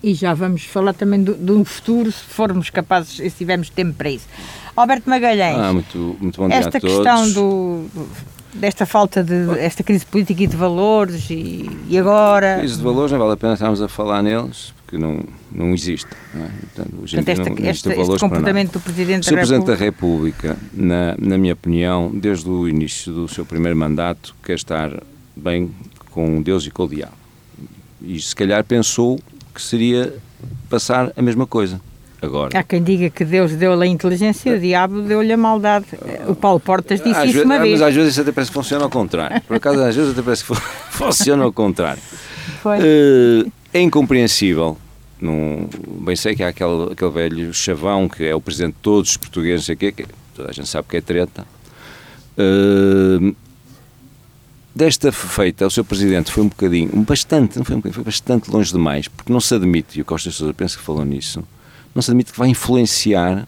E 0.02 0.12
já 0.12 0.34
vamos 0.34 0.64
falar 0.64 0.92
também 0.92 1.22
do, 1.22 1.34
do 1.34 1.64
futuro, 1.64 2.12
se 2.12 2.22
formos 2.24 2.68
capazes, 2.68 3.16
se 3.16 3.30
tivermos 3.30 3.70
tempo 3.70 3.94
para 3.94 4.10
isso. 4.10 4.26
Alberto 4.76 5.08
Magalhães, 5.08 5.58
ah, 5.58 5.72
muito, 5.72 6.16
muito 6.20 6.40
bom 6.40 6.48
dia 6.48 6.58
esta 6.58 6.76
a 6.76 6.80
todos. 6.80 6.96
questão 6.96 7.30
do, 7.32 7.86
desta 8.54 8.86
falta 8.86 9.22
de 9.22 9.58
esta 9.58 9.82
crise 9.82 10.06
política 10.06 10.42
e 10.42 10.46
de 10.46 10.56
valores 10.56 11.28
e, 11.28 11.68
e 11.88 11.98
agora 11.98 12.58
crise 12.58 12.76
de 12.76 12.82
valores 12.82 13.12
não 13.12 13.18
vale 13.18 13.32
a 13.32 13.36
pena 13.36 13.54
estarmos 13.54 13.82
a 13.82 13.88
falar 13.88 14.22
neles 14.22 14.72
que 14.90 14.98
não, 14.98 15.20
não 15.52 15.72
existe. 15.72 16.08
Não 16.34 16.44
é? 16.44 16.48
Portanto, 16.48 16.96
Portanto 16.96 17.28
esta, 17.28 17.50
não, 17.50 17.70
este, 17.70 17.88
este 17.90 18.18
comportamento 18.18 18.72
do 18.72 18.80
Presidente 18.80 19.30
da 19.30 19.36
República... 19.36 19.60
O 19.60 19.64
Presidente 19.64 19.66
da 19.66 19.74
República, 19.74 20.56
na, 20.74 21.16
na 21.16 21.38
minha 21.38 21.52
opinião, 21.52 22.10
desde 22.12 22.48
o 22.48 22.68
início 22.68 23.12
do 23.12 23.28
seu 23.28 23.46
primeiro 23.46 23.78
mandato, 23.78 24.34
quer 24.42 24.54
estar 24.54 24.90
bem 25.36 25.70
com 26.10 26.42
Deus 26.42 26.66
e 26.66 26.70
com 26.70 26.84
o 26.84 26.88
diabo. 26.88 27.12
E 28.02 28.20
se 28.20 28.34
calhar 28.34 28.64
pensou 28.64 29.20
que 29.54 29.62
seria 29.62 30.12
passar 30.68 31.12
a 31.16 31.22
mesma 31.22 31.46
coisa. 31.46 31.80
Agora. 32.22 32.58
Há 32.58 32.62
quem 32.62 32.82
diga 32.82 33.08
que 33.08 33.24
Deus 33.24 33.52
deu-lhe 33.52 33.82
a 33.82 33.86
inteligência 33.86 34.50
e 34.50 34.54
o 34.54 34.60
diabo 34.60 35.00
deu-lhe 35.00 35.32
a 35.32 35.38
maldade. 35.38 35.86
O 36.28 36.34
Paulo 36.34 36.60
Portas 36.60 37.00
disse 37.00 37.18
às 37.18 37.30
isso 37.30 37.44
uma 37.44 37.58
vez. 37.58 37.80
Mas 37.80 37.88
às 37.88 37.94
vezes 37.94 38.12
isso 38.12 38.20
até 38.20 38.30
parece 38.30 38.50
que 38.50 38.54
funciona 38.54 38.84
ao 38.84 38.90
contrário. 38.90 39.40
Por 39.42 39.56
acaso, 39.56 39.80
às 39.80 39.96
vezes 39.96 40.12
até 40.12 40.20
parece 40.20 40.44
que 40.44 40.54
funciona 40.92 41.44
ao 41.44 41.52
contrário. 41.52 42.02
Uh, 42.62 43.50
é 43.72 43.80
incompreensível. 43.80 44.76
Num, 45.20 45.68
bem 46.00 46.16
sei 46.16 46.34
que 46.34 46.42
há 46.42 46.48
aquele, 46.48 46.92
aquele 46.92 47.10
velho 47.10 47.54
chavão 47.54 48.08
que 48.08 48.24
é 48.24 48.34
o 48.34 48.40
presidente 48.40 48.74
de 48.74 48.80
todos 48.80 49.10
os 49.10 49.16
portugueses, 49.16 49.68
aqui, 49.68 49.92
que 49.92 50.06
toda 50.34 50.50
a 50.50 50.52
gente 50.52 50.68
sabe 50.68 50.88
que 50.88 50.96
é 50.96 51.00
treta. 51.00 51.46
Uh, 52.38 53.34
desta 54.74 55.12
feita, 55.12 55.66
o 55.66 55.70
seu 55.70 55.84
presidente 55.84 56.32
foi 56.32 56.42
um 56.42 56.48
bocadinho, 56.48 56.90
bastante, 57.02 57.58
não 57.58 57.64
foi 57.64 57.76
um 57.76 57.78
bocadinho, 57.80 57.94
foi 57.96 58.04
bastante 58.04 58.50
longe 58.50 58.72
demais, 58.72 59.08
porque 59.08 59.32
não 59.32 59.40
se 59.40 59.54
admite, 59.54 59.98
e 59.98 60.02
o 60.02 60.04
Costa 60.04 60.30
Sousa 60.30 60.54
penso 60.54 60.78
que 60.78 60.84
falou 60.84 61.04
nisso, 61.04 61.44
não 61.94 62.00
se 62.00 62.10
admite 62.10 62.32
que 62.32 62.38
vai 62.38 62.48
influenciar 62.48 63.46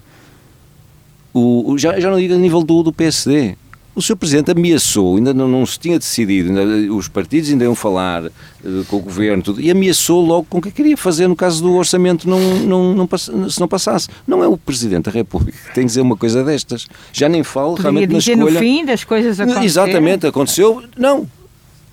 o, 1.32 1.76
já, 1.78 1.98
já 1.98 2.10
não 2.10 2.18
digo 2.18 2.34
a 2.34 2.36
nível 2.36 2.62
do, 2.62 2.82
do 2.82 2.92
PSD. 2.92 3.56
O 3.94 4.00
Sr. 4.00 4.16
Presidente 4.16 4.50
ameaçou, 4.50 5.16
ainda 5.16 5.34
não, 5.34 5.46
não 5.46 5.66
se 5.66 5.78
tinha 5.78 5.98
decidido, 5.98 6.48
ainda, 6.48 6.92
os 6.94 7.08
partidos 7.08 7.50
ainda 7.50 7.64
iam 7.64 7.74
falar 7.74 8.24
uh, 8.24 8.84
com 8.88 8.96
o 8.96 9.00
Governo, 9.00 9.42
tudo, 9.42 9.60
e 9.60 9.70
ameaçou 9.70 10.24
logo 10.24 10.46
com 10.48 10.58
o 10.58 10.62
que 10.62 10.70
queria 10.70 10.96
fazer 10.96 11.28
no 11.28 11.36
caso 11.36 11.62
do 11.62 11.74
orçamento 11.74 12.28
não, 12.28 12.40
não, 12.40 12.94
não, 12.94 13.18
se 13.50 13.60
não 13.60 13.68
passasse. 13.68 14.08
Não 14.26 14.42
é 14.42 14.48
o 14.48 14.56
Presidente 14.56 15.04
da 15.04 15.10
República 15.10 15.58
que 15.58 15.74
tem 15.74 15.84
que 15.84 15.88
dizer 15.88 16.00
uma 16.00 16.16
coisa 16.16 16.42
destas. 16.42 16.88
Já 17.12 17.28
nem 17.28 17.42
falo 17.42 17.72
Podia 17.72 17.82
realmente 17.82 18.14
dizer 18.14 18.36
na 18.36 18.44
escolha... 18.44 18.54
no 18.54 18.66
fim 18.66 18.84
das 18.86 19.04
coisas 19.04 19.38
acontecerem. 19.38 19.66
Exatamente, 19.66 20.26
aconteceu. 20.26 20.82
Não, 20.96 21.28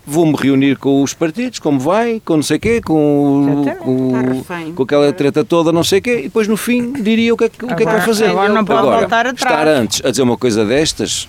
vou-me 0.09 0.35
reunir 0.35 0.77
com 0.77 1.03
os 1.03 1.13
partidos, 1.13 1.59
como 1.59 1.79
vai, 1.79 2.21
com 2.23 2.37
não 2.37 2.43
sei 2.43 2.57
o 2.57 2.59
quê, 2.59 2.81
com, 2.81 3.65
com, 3.79 4.73
com, 4.73 4.83
aquela 4.83 5.13
treta 5.13 5.43
toda, 5.43 5.71
não 5.71 5.83
sei 5.83 5.99
o 5.99 6.01
quê, 6.01 6.19
e 6.19 6.23
depois 6.23 6.47
no 6.47 6.57
fim 6.57 6.93
diria 6.93 7.33
o 7.33 7.37
que 7.37 7.43
é 7.43 7.49
que, 7.49 7.65
o 7.65 7.67
que, 7.67 7.73
é 7.73 7.75
que 7.75 7.85
vai 7.85 8.01
fazer. 8.01 8.25
Agora 8.25 8.51
não 8.51 8.65
pode 8.65 8.79
agora, 8.79 8.99
voltar 9.01 9.27
atrás. 9.27 9.59
Estar 9.59 9.67
antes 9.67 10.01
a 10.03 10.09
dizer 10.09 10.23
uma 10.23 10.37
coisa 10.37 10.65
destas, 10.65 11.27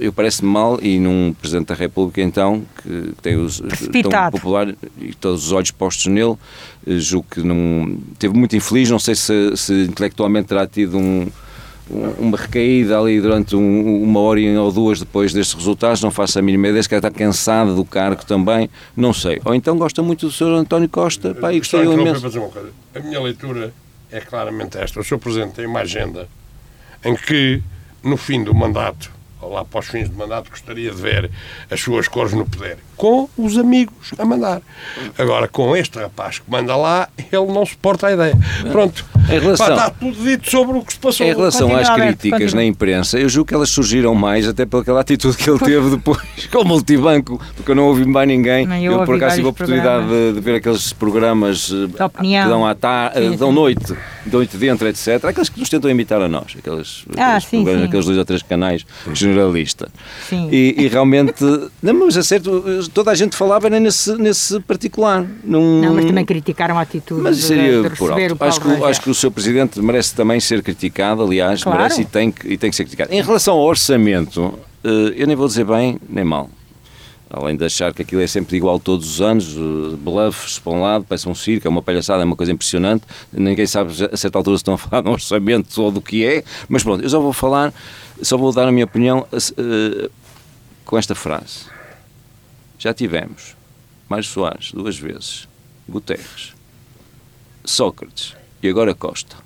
eu 0.00 0.12
parece-me 0.12 0.50
mal 0.50 0.78
e 0.82 0.98
num 0.98 1.34
Presidente 1.34 1.68
da 1.68 1.74
República 1.74 2.20
então 2.20 2.62
que 2.82 3.12
tem 3.22 3.36
os 3.36 3.60
tão 3.60 4.30
popular 4.30 4.74
e 5.00 5.14
todos 5.14 5.46
os 5.46 5.52
olhos 5.52 5.70
postos 5.70 6.06
nele 6.06 6.36
eh, 6.86 6.98
julgo 6.98 7.26
que 7.30 7.42
não 7.42 7.98
teve 8.18 8.36
muito 8.36 8.56
infeliz 8.56 8.90
não 8.90 8.98
sei 8.98 9.14
se, 9.14 9.56
se 9.56 9.72
intelectualmente 9.84 10.48
terá 10.48 10.66
tido 10.66 10.98
um 10.98 11.28
uma 11.90 12.38
recaída 12.38 12.98
ali 12.98 13.20
durante 13.20 13.56
um, 13.56 14.02
uma 14.02 14.20
hora 14.20 14.40
ou 14.60 14.70
duas 14.70 15.00
depois 15.00 15.32
destes 15.32 15.54
resultados, 15.54 16.00
não 16.00 16.10
faço 16.10 16.38
a 16.38 16.42
mínima 16.42 16.68
ideia, 16.68 16.82
se 16.82 16.88
calhar 16.88 17.04
está 17.04 17.10
cansado 17.10 17.74
do 17.74 17.84
cargo 17.84 18.24
também, 18.24 18.70
não 18.96 19.12
sei. 19.12 19.40
Ou 19.44 19.54
então 19.54 19.76
gosta 19.76 20.02
muito 20.02 20.26
do 20.26 20.32
Sr. 20.32 20.54
António 20.54 20.88
Costa, 20.88 21.34
pá, 21.34 21.52
e 21.52 21.58
gostei 21.58 21.82
imenso. 21.82 22.20
Fazer 22.20 22.38
uma 22.38 22.48
coisa. 22.48 22.70
A 22.94 23.00
minha 23.00 23.20
leitura 23.20 23.74
é 24.10 24.20
claramente 24.20 24.78
esta. 24.78 25.00
O 25.00 25.04
Sr. 25.04 25.18
Presidente 25.18 25.54
tem 25.54 25.66
uma 25.66 25.80
agenda 25.80 26.28
em 27.04 27.16
que, 27.16 27.62
no 28.02 28.16
fim 28.16 28.44
do 28.44 28.54
mandato, 28.54 29.10
lá 29.42 29.64
para 29.64 29.80
os 29.80 29.86
fins 29.86 30.08
de 30.08 30.16
mandato, 30.16 30.50
gostaria 30.50 30.90
de 30.90 31.00
ver 31.00 31.30
as 31.70 31.80
suas 31.80 32.08
cores 32.08 32.32
no 32.32 32.46
poder. 32.46 32.78
Com 33.00 33.30
os 33.38 33.56
amigos 33.56 34.12
a 34.18 34.26
mandar. 34.26 34.60
Agora, 35.16 35.48
com 35.48 35.74
este 35.74 35.98
rapaz 35.98 36.38
que 36.38 36.50
manda 36.50 36.76
lá, 36.76 37.08
ele 37.16 37.46
não 37.46 37.64
suporta 37.64 38.08
a 38.08 38.12
ideia. 38.12 38.36
Pronto. 38.70 39.06
Em 39.30 39.38
relação, 39.38 39.66
Pá, 39.68 39.72
está 39.72 39.90
tudo 39.90 40.22
dito 40.22 40.50
sobre 40.50 40.76
o 40.76 40.82
que 40.82 40.92
se 40.92 40.98
passou. 40.98 41.26
Em 41.26 41.34
relação 41.34 41.74
às 41.74 41.88
críticas 41.88 42.52
na 42.52 42.62
imprensa, 42.62 43.18
eu 43.18 43.26
julgo 43.26 43.48
que 43.48 43.54
elas 43.54 43.70
surgiram 43.70 44.14
mais 44.14 44.46
até 44.46 44.66
pelaquela 44.66 45.00
atitude 45.00 45.34
que 45.34 45.48
ele 45.48 45.58
teve 45.58 45.90
depois 45.90 46.20
com 46.52 46.58
o 46.58 46.64
multibanco, 46.64 47.40
porque 47.56 47.70
eu 47.70 47.74
não 47.74 47.84
ouvi 47.84 48.04
mais 48.04 48.28
ninguém. 48.28 48.66
Não, 48.66 48.76
eu, 48.76 48.92
eu 48.92 49.04
por 49.04 49.16
acaso 49.16 49.36
tive 49.36 49.46
a 49.46 49.50
oportunidade 49.50 50.06
de, 50.06 50.32
de, 50.34 50.40
ver 50.40 50.56
aqueles 50.56 50.92
programas 50.92 51.72
eh, 51.72 52.08
que 52.20 52.48
dão 52.48 52.66
à 52.66 52.74
tarde, 52.74 53.36
dão 53.36 53.50
noite, 53.50 53.94
noite 54.26 54.58
dentro, 54.58 54.86
etc. 54.88 55.24
Aqueles 55.24 55.48
que 55.48 55.58
nos 55.58 55.70
tentam 55.70 55.90
imitar 55.90 56.20
a 56.20 56.28
nós, 56.28 56.54
aqueles, 56.58 57.04
ah, 57.16 57.36
aqueles, 57.36 57.44
sim, 57.44 57.64
sim. 57.64 57.84
aqueles 57.84 58.04
dois 58.04 58.18
ou 58.18 58.24
três 58.24 58.42
canais 58.42 58.84
generalista. 59.14 59.88
E, 60.32 60.74
e, 60.76 60.88
realmente, 60.88 61.44
não, 61.82 61.94
mas 61.94 62.16
é 62.16 62.22
certo, 62.22 62.89
toda 62.92 63.10
a 63.10 63.14
gente 63.14 63.36
falava 63.36 63.68
nesse, 63.70 64.14
nesse 64.16 64.60
particular. 64.60 65.26
Num... 65.44 65.80
Não, 65.80 65.94
mas 65.94 66.04
também 66.04 66.24
criticaram 66.24 66.78
a 66.78 66.82
atitude 66.82 67.20
mas 67.22 67.38
seria 67.38 67.82
de, 67.82 67.88
de 67.90 67.96
por 67.96 68.12
alto. 68.12 68.44
Acho 68.44 68.60
que, 68.60 68.84
acho 68.84 69.00
que 69.00 69.10
o 69.10 69.14
seu 69.14 69.30
Presidente 69.30 69.80
merece 69.80 70.14
também 70.14 70.40
ser 70.40 70.62
criticado, 70.62 71.22
aliás, 71.22 71.62
claro. 71.62 71.78
merece 71.78 72.02
e 72.02 72.04
tem, 72.04 72.34
e 72.44 72.56
tem 72.56 72.70
que 72.70 72.76
ser 72.76 72.84
criticado. 72.84 73.12
Em 73.12 73.22
relação 73.22 73.54
ao 73.54 73.64
orçamento, 73.64 74.58
eh, 74.84 75.14
eu 75.16 75.26
nem 75.26 75.36
vou 75.36 75.46
dizer 75.46 75.64
bem 75.64 75.98
nem 76.08 76.24
mal. 76.24 76.50
Além 77.32 77.56
de 77.56 77.64
achar 77.64 77.94
que 77.94 78.02
aquilo 78.02 78.20
é 78.20 78.26
sempre 78.26 78.56
igual 78.56 78.80
todos 78.80 79.14
os 79.14 79.20
anos, 79.20 79.56
eh, 79.56 79.96
bluffs 79.96 80.58
para 80.58 80.72
um 80.72 80.82
lado, 80.82 81.04
parece 81.08 81.28
um 81.28 81.34
circo, 81.34 81.66
é 81.66 81.70
uma 81.70 81.82
palhaçada, 81.82 82.22
é 82.22 82.24
uma 82.24 82.36
coisa 82.36 82.52
impressionante. 82.52 83.04
Ninguém 83.32 83.66
sabe 83.66 83.92
a 84.10 84.16
certa 84.16 84.38
altura 84.38 84.56
se 84.56 84.62
estão 84.62 84.74
a 84.74 84.78
falar 84.78 85.02
de 85.02 85.08
um 85.08 85.12
orçamento 85.12 85.80
ou 85.80 85.90
do 85.90 86.00
que 86.00 86.24
é, 86.24 86.42
mas 86.68 86.82
pronto, 86.82 87.02
eu 87.02 87.08
só 87.08 87.20
vou 87.20 87.32
falar, 87.32 87.72
só 88.20 88.36
vou 88.36 88.52
dar 88.52 88.66
a 88.66 88.72
minha 88.72 88.84
opinião 88.84 89.26
uh, 89.32 90.10
com 90.84 90.98
esta 90.98 91.14
frase. 91.14 91.79
Já 92.80 92.94
tivemos 92.94 93.54
Mário 94.08 94.24
Soares 94.24 94.72
duas 94.72 94.98
vezes, 94.98 95.46
Guterres, 95.86 96.54
Sócrates 97.62 98.34
e 98.62 98.70
agora 98.70 98.94
Costa. 98.94 99.36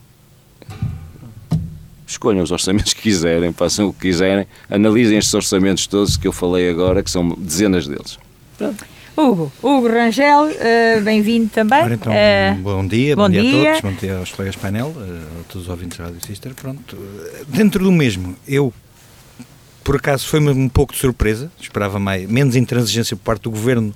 Escolham 2.06 2.44
os 2.44 2.52
orçamentos 2.52 2.92
que 2.92 3.02
quiserem, 3.02 3.52
façam 3.52 3.88
o 3.88 3.92
que 3.92 4.02
quiserem, 4.02 4.46
analisem 4.70 5.18
estes 5.18 5.34
orçamentos 5.34 5.88
todos 5.88 6.16
que 6.16 6.28
eu 6.28 6.32
falei 6.32 6.70
agora, 6.70 7.02
que 7.02 7.10
são 7.10 7.28
dezenas 7.30 7.88
deles. 7.88 8.20
Pronto. 8.56 8.86
Hugo, 9.16 9.52
Hugo 9.60 9.88
Rangel, 9.88 10.44
uh, 10.44 11.02
bem-vindo 11.02 11.48
também. 11.48 11.82
Ora, 11.82 11.94
então, 11.94 12.12
uh, 12.12 12.62
bom 12.62 12.86
dia, 12.86 13.16
bom, 13.16 13.22
bom 13.22 13.30
dia, 13.30 13.42
dia, 13.42 13.72
a 13.72 13.80
todos, 13.80 13.90
bom 13.90 13.98
dia 13.98 14.18
aos 14.18 14.30
colegas 14.30 14.56
painel, 14.56 14.88
uh, 14.88 15.40
a 15.40 15.44
todos 15.44 15.62
os 15.62 15.68
ouvintes 15.68 15.98
da 15.98 16.04
Rádio 16.04 16.24
Sister. 16.24 16.54
Pronto, 16.54 16.96
dentro 17.48 17.82
do 17.82 17.90
mesmo, 17.90 18.36
eu 18.46 18.72
por 19.84 19.96
acaso 19.96 20.26
foi-me 20.26 20.50
um 20.50 20.68
pouco 20.68 20.94
de 20.94 20.98
surpresa, 20.98 21.52
esperava 21.60 21.98
mais, 21.98 22.26
menos 22.28 22.56
intransigência 22.56 23.14
por 23.16 23.22
parte 23.22 23.42
do 23.42 23.50
Governo, 23.50 23.94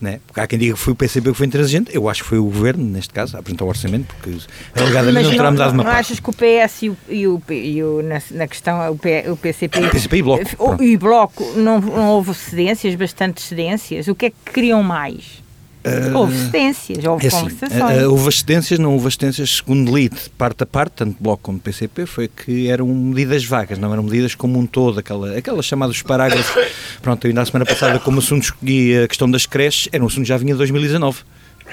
né? 0.00 0.18
porque 0.26 0.40
há 0.40 0.46
quem 0.46 0.58
diga 0.58 0.74
que 0.74 0.80
foi 0.80 0.94
o 0.94 0.96
PCP 0.96 1.30
que 1.30 1.36
foi 1.36 1.46
intransigente, 1.46 1.90
eu 1.94 2.08
acho 2.08 2.22
que 2.22 2.28
foi 2.30 2.38
o 2.38 2.44
Governo, 2.44 2.82
neste 2.82 3.12
caso, 3.12 3.36
a 3.36 3.40
apresentar 3.40 3.66
o 3.66 3.68
orçamento, 3.68 4.14
porque 4.14 4.38
alegadamente 4.74 5.28
não 5.28 5.36
terá 5.36 5.50
dado 5.50 5.74
uma 5.74 5.84
não 5.84 5.84
parte. 5.84 6.00
achas 6.00 6.20
que 6.20 6.30
o 6.30 6.32
PS 6.32 6.82
e 6.82 6.88
o, 6.88 6.96
e 7.08 7.26
o, 7.26 7.42
e 7.50 7.82
o 7.84 8.02
na, 8.02 8.22
na, 8.30 8.48
questão, 8.48 8.90
o, 8.90 8.96
P, 8.96 9.30
o 9.30 9.36
PCP... 9.36 9.78
O 9.78 9.90
PCP 9.90 10.16
e 10.16 10.22
Bloco. 10.22 10.82
E 10.82 10.96
Bloco, 10.96 11.44
não, 11.56 11.80
não 11.80 12.08
houve 12.08 12.32
cedências, 12.34 12.94
bastante 12.94 13.42
cedências, 13.42 14.08
o 14.08 14.14
que 14.14 14.26
é 14.26 14.30
que 14.30 14.52
queriam 14.52 14.82
mais? 14.82 15.45
Uh, 15.86 16.18
houve 16.18 16.36
cedências, 16.36 17.04
houve 17.04 17.24
é 17.24 17.28
assim, 17.28 17.40
conversações. 17.42 18.02
Uh, 18.02 18.10
houve 18.10 18.32
cedências, 18.32 18.78
não 18.78 18.92
houve 18.92 19.10
cedências, 19.12 19.50
segundo 19.50 19.96
li, 19.96 20.10
parte 20.36 20.64
a 20.64 20.66
parte, 20.66 20.92
tanto 20.96 21.16
Bloco 21.20 21.44
como 21.44 21.60
PCP, 21.60 22.06
foi 22.06 22.28
que 22.28 22.68
eram 22.68 22.88
medidas 22.88 23.44
vagas, 23.44 23.78
não 23.78 23.92
eram 23.92 24.02
medidas 24.02 24.34
como 24.34 24.58
um 24.58 24.66
todo, 24.66 24.98
aquela, 24.98 25.36
aquelas 25.38 25.64
chamadas 25.64 26.02
parágrafos. 26.02 26.64
Pronto, 27.00 27.24
eu 27.24 27.28
ainda 27.28 27.42
a 27.42 27.46
semana 27.46 27.64
passada, 27.64 28.00
como 28.00 28.18
assunto 28.18 28.42
escolhi 28.42 28.98
a 28.98 29.06
questão 29.06 29.30
das 29.30 29.46
creches, 29.46 29.88
era 29.92 30.02
um 30.02 30.08
assunto 30.08 30.22
que 30.22 30.28
já 30.28 30.36
vinha 30.36 30.54
de 30.54 30.58
2019. 30.58 31.18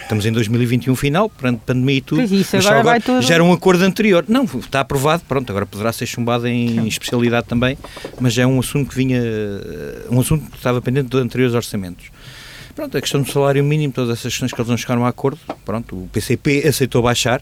Estamos 0.02 0.26
em 0.26 0.32
2021 0.32 0.96
final, 0.96 1.30
perante 1.30 1.62
pandemia 1.66 1.98
e 1.98 2.02
tudo. 2.02 2.18
Pois 2.18 2.32
isso, 2.32 2.58
agora, 2.58 2.80
agora 2.80 3.02
tudo... 3.02 3.22
Já 3.22 3.36
era 3.36 3.44
um 3.44 3.54
acordo 3.54 3.84
anterior. 3.84 4.26
Não, 4.28 4.44
está 4.44 4.80
aprovado, 4.80 5.24
pronto, 5.28 5.50
agora 5.50 5.66
poderá 5.66 5.94
ser 5.94 6.06
chumbado 6.06 6.48
em 6.48 6.88
especialidade 6.88 7.48
também, 7.48 7.78
mas 8.20 8.38
é 8.38 8.46
um 8.46 8.60
assunto 8.60 8.90
que 8.90 8.96
vinha, 8.96 9.22
um 10.10 10.20
assunto 10.20 10.50
que 10.50 10.58
estava 10.58 10.82
pendente 10.82 11.10
de 11.10 11.18
anteriores 11.18 11.56
orçamentos. 11.56 12.06
Pronto, 12.76 12.98
a 12.98 13.02
questão 13.02 13.22
do 13.22 13.32
salário 13.32 13.64
mínimo, 13.64 13.94
todas 13.94 14.18
essas 14.18 14.34
questões 14.34 14.52
que 14.52 14.60
eles 14.60 14.70
não 14.70 14.78
chegaram 14.78 15.06
a 15.06 15.10
acordo, 15.10 15.40
pronto, 15.64 15.96
o 15.96 16.10
PCP 16.12 16.68
aceitou 16.68 17.04
baixar, 17.04 17.42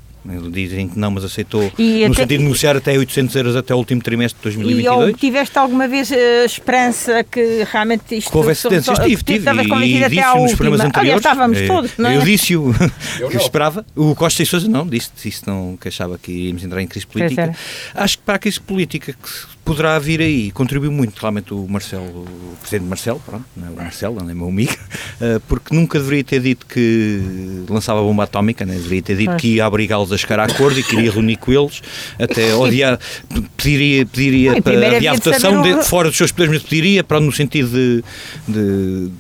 dizem 0.51 0.89
que 0.89 0.99
não, 0.99 1.09
mas 1.09 1.23
aceitou 1.23 1.71
e 1.77 2.05
no 2.05 2.07
até, 2.07 2.21
sentido 2.21 2.37
de 2.39 2.43
negociar 2.43 2.75
até 2.75 2.97
800 2.97 3.35
euros 3.35 3.55
até 3.55 3.73
o 3.73 3.77
último 3.77 4.01
trimestre 4.01 4.37
de 4.39 4.43
2022. 4.43 5.09
E 5.09 5.13
tiveste 5.13 5.57
alguma 5.57 5.87
vez 5.87 6.11
uh, 6.11 6.15
esperança 6.45 7.23
que 7.23 7.65
realmente 7.71 8.17
isto... 8.17 8.37
Houvesse 8.37 8.61
cedências, 8.61 8.99
tive, 8.99 9.23
tive, 9.23 9.49
e, 9.49 10.03
e 10.03 10.09
disse 10.09 10.37
nos 10.37 10.53
programas 10.53 10.81
anteriores. 10.81 10.95
Aliás, 10.95 11.17
estávamos 11.17 11.57
é, 11.57 11.67
todos, 11.67 11.91
não 11.97 12.09
é? 12.09 12.17
Eu 12.17 12.21
disse-o, 12.21 12.73
que 13.31 13.37
esperava, 13.37 13.85
o 13.95 14.13
Costa 14.13 14.43
e 14.43 14.45
Sousa 14.45 14.67
não, 14.67 14.85
disse, 14.85 15.11
disse 15.15 15.47
não, 15.47 15.77
que 15.79 15.87
achava 15.87 16.17
que 16.17 16.31
íamos 16.31 16.63
entrar 16.63 16.81
em 16.81 16.87
crise 16.87 17.07
política. 17.07 17.55
Acho 17.95 18.17
que 18.17 18.23
para 18.23 18.35
a 18.35 18.39
crise 18.39 18.59
política 18.59 19.13
que 19.13 19.29
poderá 19.63 19.97
vir 19.99 20.21
aí. 20.21 20.51
Contribuiu 20.51 20.91
muito, 20.91 21.19
realmente, 21.19 21.53
o 21.53 21.67
Marcelo, 21.67 22.05
o 22.05 22.57
presidente 22.59 22.87
Marcelo, 22.87 23.21
pronto, 23.25 23.45
não 23.55 23.67
é 23.67 23.69
o 23.71 23.75
Marcelo, 23.75 24.15
não 24.15 24.29
é 24.29 24.33
meu 24.33 24.47
amigo, 24.47 24.75
eh, 25.21 25.39
porque 25.47 25.73
nunca 25.73 25.99
deveria 25.99 26.23
ter 26.23 26.41
dito 26.41 26.65
que 26.65 27.65
lançava 27.69 28.01
bomba 28.01 28.23
atómica, 28.23 28.65
né? 28.65 28.75
deveria 28.75 29.01
ter 29.01 29.17
dito 29.17 29.35
que 29.37 29.55
ia 29.55 29.67
obrigá-los 29.67 30.11
a 30.11 30.17
chegar 30.17 30.39
a 30.39 30.45
acordo 30.45 30.79
e 30.79 30.83
queria 30.83 31.11
reunir 31.11 31.37
com 31.37 31.51
eles, 31.51 31.81
até 32.19 32.53
odiar, 32.55 32.99
pediria, 33.55 34.05
pediria 34.05 34.53
não, 34.53 34.61
para 34.61 35.09
a 35.09 35.13
votação 35.13 35.61
de, 35.61 35.83
fora 35.83 36.09
dos 36.09 36.17
seus 36.17 36.31
poderes, 36.31 36.61
mas 36.61 36.63
pediria, 36.69 37.03
pronto, 37.03 37.25
no 37.25 37.31
sentido 37.31 37.69
de, 37.69 38.03
de 38.47 39.11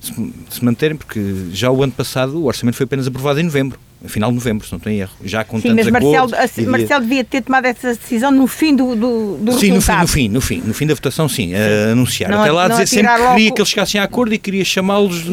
se 0.00 0.64
manterem, 0.64 0.96
porque 0.96 1.20
já 1.52 1.70
o 1.70 1.82
ano 1.82 1.92
passado 1.92 2.38
o 2.38 2.46
orçamento 2.46 2.76
foi 2.76 2.84
apenas 2.84 3.06
aprovado 3.06 3.40
em 3.40 3.44
novembro. 3.44 3.78
Final 4.08 4.30
de 4.30 4.36
novembro, 4.36 4.66
se 4.66 4.72
não 4.72 4.78
tem 4.78 5.00
erro. 5.00 5.12
Já 5.24 5.44
com 5.44 5.60
Sim, 5.60 5.74
mas 5.74 5.88
Marcelo, 5.88 6.30
Marcelo 6.66 7.02
devia 7.02 7.24
ter 7.24 7.42
tomado 7.42 7.66
essa 7.66 7.94
decisão 7.94 8.30
no 8.30 8.46
fim 8.46 8.74
do, 8.74 8.96
do, 8.96 9.36
do 9.36 9.52
sim, 9.52 9.72
resultado. 9.72 10.02
no 10.02 10.08
fim, 10.08 10.28
no 10.28 10.40
fim, 10.40 10.56
no 10.56 10.60
fim, 10.60 10.68
no 10.68 10.74
fim 10.74 10.86
da 10.86 10.94
votação, 10.94 11.28
sim, 11.28 11.52
uh, 11.52 11.92
anunciar. 11.92 12.30
Não, 12.30 12.40
Até 12.40 12.50
lá 12.50 12.68
dizer 12.68 12.86
sempre 12.86 13.12
que 13.12 13.28
queria 13.28 13.52
que 13.52 13.60
eles 13.60 13.68
chegassem 13.68 14.00
a 14.00 14.04
acordo 14.04 14.34
e 14.34 14.38
queria 14.38 14.64
chamá-los 14.64 15.24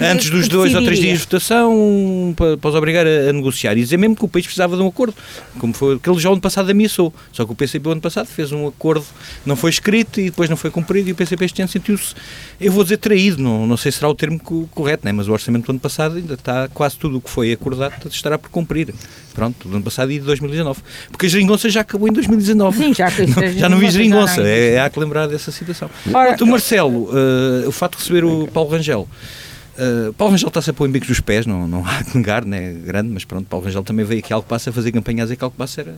antes 0.00 0.30
dos 0.30 0.48
dois 0.48 0.74
ou 0.74 0.82
três 0.82 1.00
dias 1.00 1.18
de 1.18 1.24
votação 1.24 2.34
para, 2.36 2.56
para 2.56 2.68
os 2.68 2.74
obrigar 2.74 3.06
a, 3.06 3.30
a, 3.30 3.32
negociar. 3.32 3.72
E 3.72 3.82
dizer 3.82 3.96
mesmo 3.96 4.14
que 4.14 4.24
o 4.24 4.28
país 4.28 4.44
precisava 4.44 4.76
de 4.76 4.82
um 4.82 4.88
acordo, 4.88 5.14
como 5.58 5.72
foi 5.72 5.98
que 5.98 6.08
ele 6.08 6.18
já 6.18 6.28
o 6.28 6.32
ano 6.32 6.42
passado 6.42 6.70
ameaçou. 6.70 7.12
Só 7.32 7.44
que 7.44 7.52
o 7.52 7.54
PCP 7.54 7.88
o 7.88 7.92
ano 7.92 8.00
passado 8.00 8.26
fez 8.26 8.52
um 8.52 8.66
acordo, 8.66 9.06
não 9.46 9.56
foi 9.56 9.70
escrito 9.70 10.20
e 10.20 10.24
depois 10.24 10.50
não 10.50 10.56
foi 10.56 10.70
cumprido 10.70 11.08
e 11.08 11.12
o 11.12 11.14
PCP 11.14 11.44
este 11.44 11.62
ano 11.62 11.70
sentiu-se, 11.70 12.14
eu 12.62 12.72
vou 12.72 12.84
dizer 12.84 12.96
traído, 12.98 13.42
não, 13.42 13.66
não 13.66 13.76
sei 13.76 13.90
se 13.90 13.98
será 13.98 14.08
o 14.08 14.14
termo 14.14 14.40
correto, 14.70 15.04
né? 15.04 15.12
mas 15.12 15.28
o 15.28 15.32
orçamento 15.32 15.66
do 15.66 15.70
ano 15.70 15.80
passado 15.80 16.16
ainda 16.16 16.34
está 16.34 16.68
quase 16.68 16.96
tudo 16.96 17.18
o 17.18 17.20
que 17.20 17.28
foi 17.28 17.52
acordado 17.52 18.08
estará 18.08 18.38
por 18.38 18.50
cumprir. 18.50 18.94
Pronto, 19.34 19.66
do 19.66 19.76
ano 19.76 19.84
passado 19.84 20.12
e 20.12 20.18
de 20.18 20.26
2019. 20.26 20.80
Porque 21.10 21.26
a 21.26 21.28
geringonça 21.28 21.68
já 21.70 21.80
acabou 21.80 22.06
em 22.08 22.12
2019. 22.12 22.78
Sim, 22.78 22.94
já 22.94 23.06
não, 23.10 23.52
Já 23.58 23.68
não 23.68 23.78
vi 23.78 23.90
geringonça. 23.90 24.42
É, 24.42 24.74
é, 24.74 24.80
há 24.80 24.90
que 24.90 25.00
lembrar 25.00 25.26
dessa 25.26 25.50
situação. 25.50 25.90
Ora, 26.12 26.36
o 26.40 26.46
Marcelo, 26.46 27.10
uh, 27.10 27.68
o 27.68 27.72
fato 27.72 27.96
de 27.96 28.02
receber 28.02 28.24
o 28.24 28.46
Paulo 28.48 28.70
Rangel 28.70 29.08
Uh, 29.72 30.12
Paulo 30.12 30.32
Rangel 30.32 30.48
está-se 30.48 30.68
a 30.68 30.72
pôr 30.72 30.86
em 30.86 30.92
bicos 30.92 31.08
dos 31.08 31.20
pés, 31.20 31.46
não, 31.46 31.66
não 31.66 31.84
há 31.88 32.04
que 32.04 32.16
negar, 32.16 32.44
né? 32.44 32.72
grande, 32.72 33.08
mas 33.08 33.24
pronto, 33.24 33.46
Paulo 33.46 33.64
Rangel 33.64 33.82
também 33.82 34.04
veio 34.04 34.20
aqui 34.20 34.32
algo 34.32 34.46
passa 34.46 34.70
a 34.70 34.72
fazer 34.72 34.92
campanhas 34.92 35.30
e 35.30 35.36
que 35.36 35.42
algo 35.42 35.56
passa 35.56 35.80
era 35.80 35.96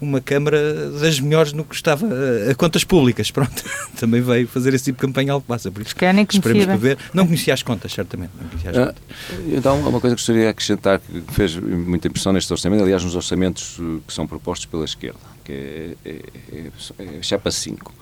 uma 0.00 0.20
Câmara 0.20 0.90
das 0.90 1.18
melhores 1.18 1.52
no 1.52 1.64
que 1.64 1.74
estava 1.74 2.06
a, 2.06 2.52
a 2.52 2.54
contas 2.54 2.84
públicas, 2.84 3.30
pronto, 3.30 3.64
também 3.98 4.20
veio 4.20 4.46
fazer 4.46 4.72
esse 4.72 4.84
tipo 4.84 5.00
de 5.00 5.06
campanha 5.06 5.32
algo 5.32 5.44
passa, 5.46 5.70
por 5.70 5.82
isso 5.82 5.96
que 5.96 6.12
nem 6.12 6.26
esperemos 6.30 6.66
para 6.66 6.76
ver. 6.76 6.98
Não 7.12 7.26
conhecia 7.26 7.54
as 7.54 7.62
contas, 7.62 7.92
certamente. 7.92 8.30
As 8.64 8.76
uh, 8.76 8.86
contas. 8.86 9.02
Então, 9.48 9.80
uma 9.80 10.00
coisa 10.00 10.14
que 10.14 10.20
gostaria 10.20 10.42
de 10.42 10.48
acrescentar 10.48 11.00
que 11.00 11.34
fez 11.34 11.56
muita 11.56 12.06
impressão 12.06 12.32
neste 12.32 12.52
orçamento, 12.52 12.82
aliás, 12.82 13.02
nos 13.02 13.16
orçamentos 13.16 13.78
eh, 13.80 14.00
que 14.06 14.12
são 14.12 14.26
propostos 14.26 14.66
pela 14.66 14.84
esquerda, 14.84 15.18
que 15.44 15.52
é, 15.52 15.94
é, 16.04 16.22
é, 16.52 17.18
é 17.18 17.22
chapa 17.22 17.50
5 17.50 17.92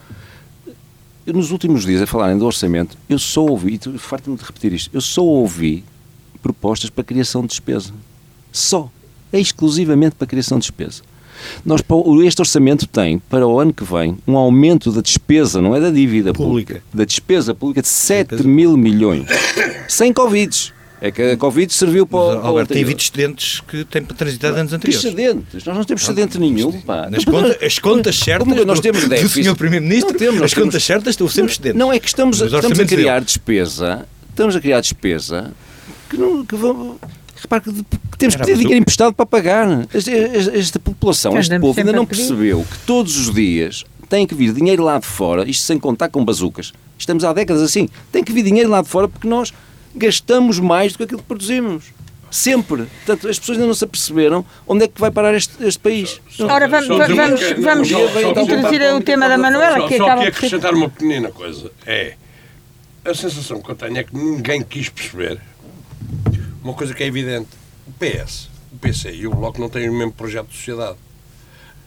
eu, 1.26 1.34
nos 1.34 1.50
últimos 1.50 1.84
dias, 1.84 2.00
a 2.00 2.06
falarem 2.06 2.38
do 2.38 2.46
orçamento, 2.46 2.96
eu 3.08 3.18
só 3.18 3.44
ouvi, 3.44 3.80
farto-me 3.98 4.36
de 4.36 4.44
repetir 4.44 4.72
isto, 4.72 4.90
eu 4.92 5.00
só 5.00 5.22
ouvi 5.22 5.84
propostas 6.40 6.88
para 6.88 7.02
criação 7.02 7.42
de 7.42 7.48
despesa. 7.48 7.92
Só. 8.52 8.90
É 9.32 9.40
exclusivamente 9.40 10.14
para 10.14 10.26
criação 10.26 10.58
de 10.58 10.62
despesa. 10.62 11.02
Nós, 11.64 11.82
este 12.24 12.40
orçamento 12.40 12.86
tem, 12.86 13.18
para 13.18 13.46
o 13.46 13.58
ano 13.58 13.72
que 13.72 13.84
vem, 13.84 14.16
um 14.26 14.36
aumento 14.36 14.92
da 14.92 15.00
despesa, 15.00 15.60
não 15.60 15.74
é 15.74 15.80
da 15.80 15.90
dívida 15.90 16.32
pública, 16.32 16.74
pública 16.74 16.86
da 16.94 17.04
despesa 17.04 17.54
pública 17.54 17.82
de 17.82 17.88
7 17.88 18.46
mil 18.46 18.76
milhões. 18.76 19.26
Sem 19.88 20.12
Covid. 20.12 20.72
É 21.00 21.10
que 21.10 21.22
a 21.22 21.36
Covid 21.36 21.72
serviu 21.72 22.06
para. 22.06 22.36
Mas, 22.36 22.44
Alberto, 22.44 22.72
tem 22.72 22.82
havido 22.82 23.00
excedentes 23.00 23.60
que 23.60 23.84
têm 23.84 24.02
transitado 24.02 24.56
anos 24.56 24.72
anteriores. 24.72 25.04
Excedentes? 25.04 25.64
Nós 25.64 25.76
não 25.76 25.84
temos 25.84 26.02
excedente 26.02 26.38
nenhum. 26.38 26.80
Pá. 26.80 27.10
Nas 27.10 27.24
contas, 27.24 27.62
as 27.62 27.78
contas 27.78 28.16
certas 28.16 28.48
Como 28.48 28.64
nós 28.64 28.80
temos 28.80 29.02
do, 29.02 29.08
do 29.08 29.28
Sr. 29.28 29.54
Primeiro-Ministro, 29.56 30.16
temos, 30.16 30.42
as 30.42 30.54
contas 30.54 30.82
certas 30.82 31.10
estão 31.10 31.28
sempre 31.28 31.52
excedentes. 31.52 31.78
Não, 31.78 31.92
é 31.92 31.98
que 31.98 32.08
estamos, 32.08 32.40
estamos 32.40 32.80
a 32.80 32.84
criar 32.86 33.14
dele. 33.14 33.26
despesa, 33.26 34.06
estamos 34.30 34.56
a 34.56 34.60
criar 34.60 34.80
despesa 34.80 35.52
que 36.08 36.16
não. 36.16 36.46
Que 36.46 36.56
vão, 36.56 36.98
repare 37.36 37.64
que, 37.64 37.72
que 37.72 38.18
temos 38.18 38.34
que 38.34 38.42
ter 38.42 38.56
dinheiro 38.56 38.80
emprestado 38.80 39.12
para 39.12 39.26
pagar. 39.26 39.86
Esta, 39.92 40.10
esta, 40.10 40.56
esta 40.56 40.78
população, 40.78 41.38
este 41.38 41.58
povo 41.58 41.78
ainda 41.78 41.92
não 41.92 42.06
percebeu 42.06 42.64
que 42.70 42.78
todos 42.86 43.18
os 43.18 43.34
dias 43.34 43.84
tem 44.08 44.26
que 44.26 44.34
vir 44.34 44.52
dinheiro 44.52 44.82
lá 44.82 44.98
de 44.98 45.06
fora, 45.06 45.48
isto 45.48 45.64
sem 45.64 45.78
contar 45.78 46.08
com 46.08 46.24
bazucas. 46.24 46.72
Estamos 46.98 47.24
há 47.24 47.32
décadas 47.32 47.62
assim. 47.62 47.88
Tem 48.10 48.24
que 48.24 48.32
vir 48.32 48.42
dinheiro 48.42 48.70
lá 48.70 48.80
de 48.80 48.88
fora 48.88 49.08
porque 49.08 49.28
nós 49.28 49.52
gastamos 49.96 50.58
mais 50.58 50.92
do 50.92 50.98
que 50.98 51.04
aquilo 51.04 51.20
que 51.20 51.26
produzimos. 51.26 51.84
Sempre. 52.30 52.84
Portanto, 53.04 53.28
as 53.28 53.38
pessoas 53.38 53.56
ainda 53.56 53.66
não 53.68 53.74
se 53.74 53.84
aperceberam 53.84 54.44
onde 54.66 54.84
é 54.84 54.88
que 54.88 55.00
vai 55.00 55.10
parar 55.10 55.34
este, 55.34 55.62
este 55.64 55.78
país. 55.78 56.20
Ora, 56.40 56.68
vamos, 56.68 56.88
vamos, 56.88 57.40
vamos 57.62 57.90
introduzir 57.90 58.82
o 58.94 59.00
tema 59.00 59.28
da 59.28 59.38
Manuela, 59.38 59.88
que 59.88 59.96
só, 59.96 60.04
acaba 60.04 60.22
só 60.22 60.28
acrescentar 60.28 60.74
uma 60.74 60.88
pequenina 60.88 61.30
coisa. 61.30 61.70
É, 61.86 62.14
a 63.04 63.14
sensação 63.14 63.62
que 63.62 63.70
eu 63.70 63.74
tenho 63.74 63.96
é 63.96 64.04
que 64.04 64.14
ninguém 64.14 64.62
quis 64.62 64.88
perceber 64.88 65.40
uma 66.62 66.74
coisa 66.74 66.92
que 66.92 67.02
é 67.02 67.06
evidente. 67.06 67.48
O 67.86 67.92
PS, 67.92 68.50
o 68.72 68.78
PC 68.78 69.12
e 69.12 69.26
o 69.26 69.30
Bloco 69.30 69.60
não 69.60 69.68
têm 69.68 69.88
o 69.88 69.94
mesmo 69.94 70.12
projeto 70.12 70.48
de 70.48 70.56
sociedade. 70.56 70.96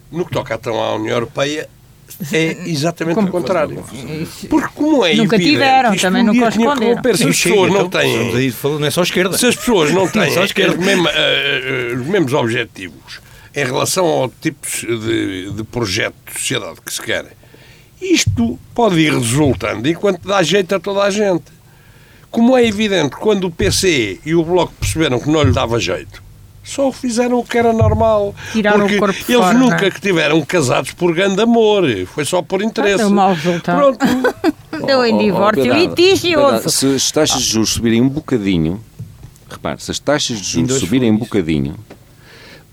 No 0.09 0.25
que 0.25 0.31
toca 0.31 0.55
então 0.55 0.81
à 0.81 0.95
União 0.95 1.13
Europeia, 1.13 1.69
é 2.33 2.69
exatamente 2.69 3.15
como, 3.15 3.29
o 3.29 3.31
contrário. 3.31 3.83
Porque 4.49 4.67
como 4.75 5.05
é 5.05 5.15
Nunca 5.15 5.35
evidente, 5.35 5.53
tiveram, 5.53 5.95
também 5.95 6.23
nunca 6.23 6.49
esconderam. 6.49 7.01
Se 7.15 7.27
as 7.27 7.41
pessoas 7.41 7.71
não 7.71 7.89
têm... 7.89 8.35
Aí, 8.35 8.53
não 8.63 8.85
é 8.85 8.91
só 8.91 8.99
a 8.99 9.03
esquerda. 9.03 9.37
Se 9.37 9.47
as 9.47 9.55
pessoas 9.55 9.91
não 9.91 10.07
têm 10.07 10.29
os, 10.29 10.53
mesmos, 10.77 11.11
uh, 11.11 12.01
os 12.01 12.07
mesmos 12.07 12.33
objetivos 12.33 13.21
em 13.55 13.65
relação 13.65 14.05
ao 14.05 14.29
tipo 14.29 14.67
de, 14.67 15.51
de 15.51 15.63
projeto 15.63 16.15
de 16.27 16.39
sociedade 16.39 16.79
que 16.85 16.93
se 16.93 17.01
querem, 17.01 17.31
isto 18.01 18.59
pode 18.75 18.99
ir 18.99 19.13
resultando 19.13 19.87
enquanto 19.87 20.27
dá 20.27 20.43
jeito 20.43 20.75
a 20.75 20.79
toda 20.79 21.03
a 21.03 21.09
gente. 21.09 21.45
Como 22.29 22.55
é 22.55 22.65
evidente, 22.65 23.15
quando 23.15 23.45
o 23.45 23.51
PC 23.51 24.19
e 24.25 24.35
o 24.35 24.43
Bloco 24.43 24.73
perceberam 24.79 25.19
que 25.19 25.29
não 25.29 25.41
lhe 25.41 25.51
dava 25.51 25.79
jeito, 25.79 26.21
só 26.63 26.91
fizeram 26.91 27.39
o 27.39 27.43
que 27.43 27.57
era 27.57 27.73
normal. 27.73 28.35
Tiraram 28.51 28.81
porque 28.81 28.95
o 28.95 28.99
corpo 28.99 29.19
eles 29.27 29.41
fora, 29.41 29.57
nunca 29.57 29.85
é? 29.87 29.91
que 29.91 30.01
tiveram 30.01 30.41
casados 30.41 30.91
por 30.91 31.13
grande 31.13 31.41
amor, 31.41 31.83
foi 32.07 32.25
só 32.25 32.41
por 32.41 32.61
interesse. 32.61 33.01
Ah, 33.01 33.05
deu 33.05 33.09
mau 33.09 33.33
resultado. 33.33 33.77
Pronto. 33.77 34.05
deu 34.85 35.05
em 35.05 35.17
divórcio 35.17 35.73
litigioso. 35.73 36.69
Se 36.69 36.95
as 36.95 37.11
taxas 37.11 37.41
de 37.41 37.49
juros 37.49 37.69
subirem 37.71 38.01
um 38.01 38.09
bocadinho, 38.09 38.81
repare, 39.49 39.81
se 39.81 39.91
as 39.91 39.99
taxas 39.99 40.39
de 40.39 40.47
juros 40.47 40.79
subirem 40.79 41.11
um 41.11 41.17
bocadinho, 41.17 41.75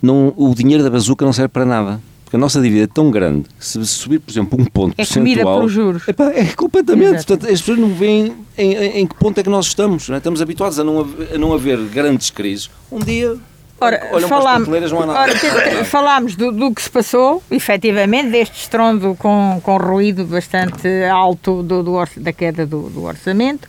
não, 0.03 0.33
o 0.37 0.55
dinheiro 0.55 0.85
da 0.85 0.90
bazuca 0.90 1.25
não 1.25 1.33
serve 1.33 1.49
para 1.49 1.64
nada. 1.64 2.01
Porque 2.27 2.35
a 2.35 2.40
nossa 2.40 2.61
dívida 2.61 2.83
é 2.83 2.87
tão 2.88 3.09
grande 3.09 3.49
que 3.57 3.64
se 3.64 3.87
subir, 3.87 4.18
por 4.18 4.33
exemplo, 4.33 4.61
um 4.61 4.64
ponto 4.64 4.94
é 4.94 4.96
percentual... 4.96 5.59
pelos 5.59 5.70
juros. 5.70 6.03
é 6.09 6.44
completamente. 6.57 7.25
Portanto, 7.25 7.44
as 7.44 7.61
pessoas 7.61 7.79
não 7.79 7.94
veem 7.94 8.35
em, 8.59 8.75
em, 8.75 8.99
em, 8.99 9.07
que 9.07 9.14
ponto 9.14 9.38
é 9.38 9.44
que 9.44 9.49
nós 9.49 9.66
estamos. 9.66 10.09
Não 10.09 10.16
é? 10.16 10.18
Estamos 10.18 10.42
habituados 10.42 10.77
a 10.81 10.83
não, 10.83 11.07
a 11.33 11.38
não 11.38 11.55
haver 11.55 11.79
grandes 11.85 12.31
crises. 12.31 12.68
Um 12.90 12.99
dia 12.99 13.37
Ora, 13.79 14.01
falámos, 14.27 14.69
ora, 14.69 15.85
falámos 15.85 16.35
do, 16.35 16.51
do, 16.51 16.75
que 16.75 16.81
se 16.81 16.89
passou, 16.89 17.43
efetivamente, 17.51 18.31
deste 18.31 18.62
estrondo 18.62 19.15
com, 19.19 19.61
com 19.62 19.77
ruído 19.77 20.25
bastante 20.25 20.89
alto 21.05 21.62
do, 21.62 21.83
do 21.83 22.05
da 22.17 22.33
queda 22.33 22.65
do, 22.65 22.89
do, 22.89 23.05
orçamento. 23.05 23.69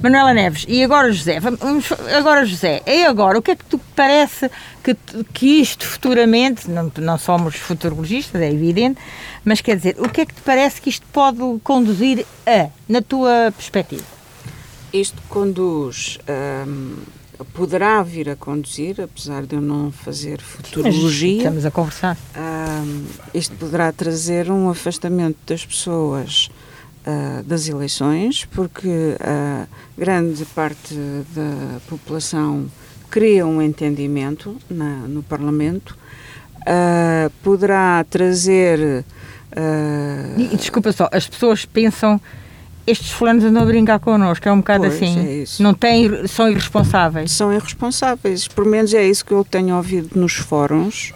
Manuela 0.00 0.32
Neves, 0.32 0.64
e 0.68 0.84
agora 0.84 1.10
José, 1.10 1.40
vamos, 1.40 1.90
agora 2.16 2.46
José, 2.46 2.80
e 2.86 3.04
agora, 3.04 3.40
o 3.40 3.42
que 3.42 3.50
é 3.50 3.56
que 3.56 3.64
tu 3.64 3.80
parece 3.96 4.48
que, 4.84 4.96
que 5.34 5.60
isto 5.60 5.84
futuramente, 5.84 6.70
não, 6.70 6.90
não 6.98 7.18
somos 7.18 7.56
futurologistas, 7.56 8.40
é 8.40 8.52
evidente, 8.52 9.00
mas 9.44 9.60
quer 9.60 9.74
dizer, 9.74 9.96
o 9.98 10.08
que 10.08 10.20
é 10.20 10.26
que 10.26 10.34
te 10.34 10.42
parece 10.42 10.80
que 10.80 10.90
isto 10.90 11.04
pode 11.12 11.40
conduzir 11.64 12.24
a, 12.46 12.68
na 12.88 13.02
tua 13.02 13.52
perspectiva? 13.56 14.04
Isto 14.92 15.20
conduz... 15.28 16.18
Hum 16.28 16.94
poderá 17.44 18.02
vir 18.02 18.28
a 18.28 18.36
conduzir, 18.36 19.00
apesar 19.00 19.46
de 19.46 19.56
eu 19.56 19.60
não 19.60 19.90
fazer 19.90 20.40
futurologia. 20.40 21.38
Estamos 21.38 21.64
a 21.66 21.70
conversar. 21.70 22.16
Uh, 22.36 23.06
isto 23.34 23.54
poderá 23.56 23.92
trazer 23.92 24.50
um 24.50 24.68
afastamento 24.68 25.38
das 25.46 25.64
pessoas 25.64 26.48
uh, 27.06 27.42
das 27.44 27.68
eleições, 27.68 28.44
porque 28.46 28.88
uh, 28.88 29.68
grande 29.96 30.44
parte 30.46 30.94
da 31.34 31.80
população 31.88 32.66
cria 33.10 33.46
um 33.46 33.60
entendimento 33.60 34.56
na, 34.68 35.08
no 35.08 35.22
Parlamento. 35.22 35.98
Ah, 36.66 37.30
poderá 37.42 38.04
trazer. 38.08 39.04
E, 40.36 40.56
desculpa 40.56 40.92
só, 40.92 41.08
as 41.10 41.26
pessoas 41.26 41.64
pensam 41.64 42.20
estes 42.86 43.10
fulanos 43.10 43.44
andam 43.44 43.62
a 43.62 43.66
brincar 43.66 43.98
connosco, 43.98 44.48
é 44.48 44.52
um 44.52 44.58
bocado 44.58 44.84
pois, 44.84 44.94
assim. 44.94 45.42
É 45.42 45.62
não 45.62 45.74
têm, 45.74 46.26
são 46.26 46.48
irresponsáveis. 46.48 47.32
São 47.32 47.52
irresponsáveis, 47.52 48.48
por 48.48 48.64
menos 48.64 48.92
é 48.94 49.06
isso 49.06 49.24
que 49.24 49.32
eu 49.32 49.44
tenho 49.44 49.76
ouvido 49.76 50.18
nos 50.18 50.34
fóruns. 50.34 51.12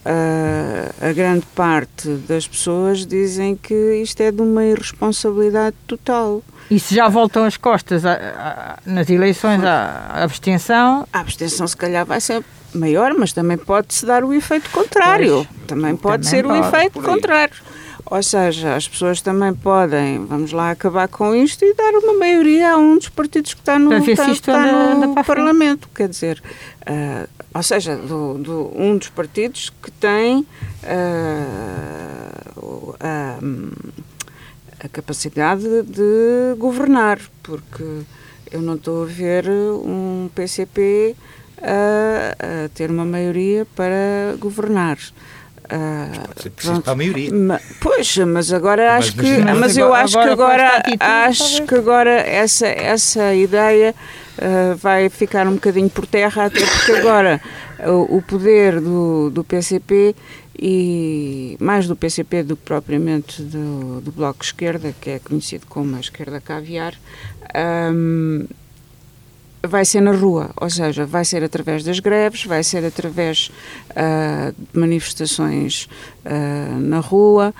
Uh, 0.00 1.10
a 1.10 1.12
grande 1.12 1.44
parte 1.54 2.08
das 2.26 2.48
pessoas 2.48 3.04
dizem 3.04 3.54
que 3.54 3.74
isto 4.02 4.18
é 4.22 4.32
de 4.32 4.40
uma 4.40 4.64
irresponsabilidade 4.64 5.76
total. 5.86 6.42
E 6.70 6.80
se 6.80 6.94
já 6.94 7.06
voltam 7.06 7.44
as 7.44 7.58
costas 7.58 8.06
a, 8.06 8.12
a, 8.14 8.78
nas 8.86 9.10
eleições 9.10 9.62
à 9.62 10.22
abstenção? 10.22 11.06
A 11.12 11.20
abstenção 11.20 11.66
se 11.66 11.76
calhar 11.76 12.06
vai 12.06 12.18
ser 12.18 12.42
maior, 12.72 13.12
mas 13.18 13.32
também 13.32 13.58
pode-se 13.58 14.06
dar 14.06 14.24
o 14.24 14.32
efeito 14.32 14.70
contrário. 14.70 15.46
Pois, 15.46 15.66
também 15.66 15.94
pode 15.96 16.24
também 16.24 16.38
ser 16.38 16.44
pode. 16.44 16.60
o 16.60 16.64
efeito 16.64 17.02
contrário. 17.02 17.54
Ou 18.10 18.22
seja, 18.24 18.74
as 18.74 18.88
pessoas 18.88 19.20
também 19.20 19.54
podem, 19.54 20.26
vamos 20.26 20.50
lá 20.50 20.72
acabar 20.72 21.06
com 21.06 21.32
isto 21.32 21.64
e 21.64 21.72
dar 21.74 21.94
uma 21.94 22.14
maioria 22.14 22.72
a 22.72 22.76
um 22.76 22.98
dos 22.98 23.08
partidos 23.08 23.54
que 23.54 23.60
está 23.60 23.78
no, 23.78 23.96
está, 23.98 24.32
está 24.32 24.94
no 24.96 25.14
Parlamento. 25.24 25.88
Quer 25.94 26.08
dizer, 26.08 26.42
uh, 26.80 27.28
ou 27.54 27.62
seja, 27.62 27.94
do, 27.94 28.34
do, 28.34 28.72
um 28.74 28.98
dos 28.98 29.10
partidos 29.10 29.72
que 29.80 29.92
tem 29.92 30.44
uh, 30.82 32.96
a, 32.98 33.38
a 34.84 34.88
capacidade 34.88 35.62
de 35.84 36.56
governar, 36.58 37.20
porque 37.44 38.02
eu 38.50 38.60
não 38.60 38.74
estou 38.74 39.04
a 39.04 39.06
ver 39.06 39.48
um 39.48 40.28
PCP 40.34 41.14
a, 41.62 42.64
a 42.64 42.68
ter 42.70 42.90
uma 42.90 43.04
maioria 43.04 43.64
para 43.76 44.34
governar. 44.40 44.98
Uh, 45.70 46.50
para 46.82 46.92
a 46.92 46.96
maioria. 46.96 47.32
Ma, 47.32 47.60
pois, 47.80 48.16
mas 48.18 48.52
agora 48.52 48.96
mas, 48.96 49.06
acho 49.06 49.16
que, 49.16 49.38
mas, 49.38 49.58
mas 49.58 49.76
eu 49.76 49.94
acho 49.94 50.18
agora, 50.18 50.26
que 50.26 50.42
agora, 50.42 50.76
atitude, 50.78 50.98
acho 51.00 51.62
que 51.62 51.74
agora 51.76 52.10
essa 52.10 52.66
essa 52.66 53.34
ideia 53.34 53.94
uh, 54.38 54.76
vai 54.76 55.08
ficar 55.08 55.46
um 55.46 55.54
bocadinho 55.54 55.88
por 55.88 56.06
terra, 56.06 56.46
até 56.46 56.60
porque 56.66 56.92
agora 56.92 57.40
o, 57.86 58.16
o, 58.16 58.22
poder 58.22 58.80
do, 58.80 59.30
do 59.30 59.44
PCP 59.44 60.16
e 60.58 61.56
mais 61.60 61.86
do 61.86 61.94
PCP 61.94 62.42
do 62.42 62.56
que 62.56 62.64
propriamente 62.64 63.40
do, 63.40 64.00
do 64.00 64.10
Bloco 64.10 64.42
Esquerda, 64.42 64.94
que 65.00 65.10
é 65.10 65.18
conhecido 65.18 65.66
como 65.68 65.96
a 65.96 66.00
esquerda 66.00 66.40
caviar, 66.40 66.94
um, 67.94 68.44
vai 69.62 69.84
ser 69.84 70.00
na 70.00 70.12
rua, 70.12 70.50
ou 70.56 70.70
seja, 70.70 71.04
vai 71.04 71.24
ser 71.24 71.44
através 71.44 71.84
das 71.84 72.00
greves, 72.00 72.44
vai 72.44 72.62
ser 72.62 72.84
através 72.84 73.50
uh, 73.90 74.54
de 74.56 74.78
manifestações 74.78 75.88
uh, 76.24 76.80
na 76.80 77.00
rua 77.00 77.54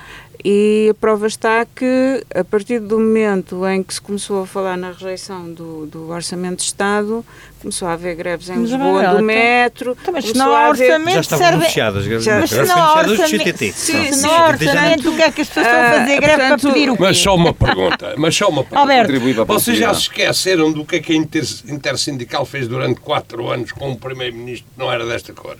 e 0.45 0.89
a 0.91 0.95
prova 0.95 1.27
está 1.27 1.65
que 1.65 2.25
a 2.35 2.45
partir 2.45 2.81
do 2.81 2.99
momento 2.99 3.67
em 3.67 3.83
que 3.83 3.95
se 3.95 4.01
começou 4.01 4.43
a 4.43 4.47
falar 4.47 4.77
na 4.77 4.93
rejeição 4.93 5.53
do, 5.53 5.87
do 5.87 6.09
Orçamento 6.11 6.59
de 6.59 6.65
Estado, 6.65 7.25
começou 7.61 7.89
a 7.89 7.93
haver 7.93 8.15
greves 8.17 8.49
em 8.49 8.57
mas 8.57 8.71
Lisboa 8.71 9.17
do 9.17 9.23
metro. 9.23 9.97
Então, 10.01 10.15
mas 10.15 10.25
se 10.25 10.37
não 10.37 10.55
há 10.55 10.69
orçamento, 10.69 11.15
já 11.15 11.21
estavam 11.21 11.47
serve... 11.47 11.59
greves 11.59 12.25
já, 12.25 12.41
mas 12.41 12.51
se 12.51 12.63
não 12.63 12.83
há 12.83 12.95
orçamento, 12.95 13.75
se 13.75 14.23
não 14.23 14.35
há 14.35 14.49
orçamento, 14.49 15.11
o 15.11 15.17
que 15.17 15.23
é 15.23 15.31
que 15.31 15.41
as 15.43 15.49
pessoas 15.49 15.67
estão 15.67 15.81
a 15.81 15.91
fazer 15.91 16.13
ah, 16.13 16.21
greve 16.21 16.37
para 16.37 16.59
pedir 16.59 16.91
o 16.91 16.97
quê? 16.97 17.03
Mas 17.03 17.19
só 17.19 17.35
uma 17.35 17.55
pergunta, 17.55 18.15
mas 18.17 18.37
só 18.37 18.49
uma 18.49 18.65
pergunta. 18.65 18.81
Alberto, 18.81 19.45
vocês 19.47 19.79
já 19.79 19.93
se 19.95 20.01
esqueceram 20.03 20.73
do 20.73 20.85
que 20.85 20.97
é 20.97 21.01
que 21.01 21.13
a 21.13 21.17
Intersindical 21.17 22.45
fez 22.47 22.67
durante 22.67 23.01
quatro 23.01 23.49
anos 23.51 23.73
com 23.73 23.91
um 23.91 23.97
primeiro-ministro 23.97 24.67
que 24.73 24.79
não 24.79 24.91
era 24.91 25.05
desta 25.07 25.33
cor? 25.33 25.57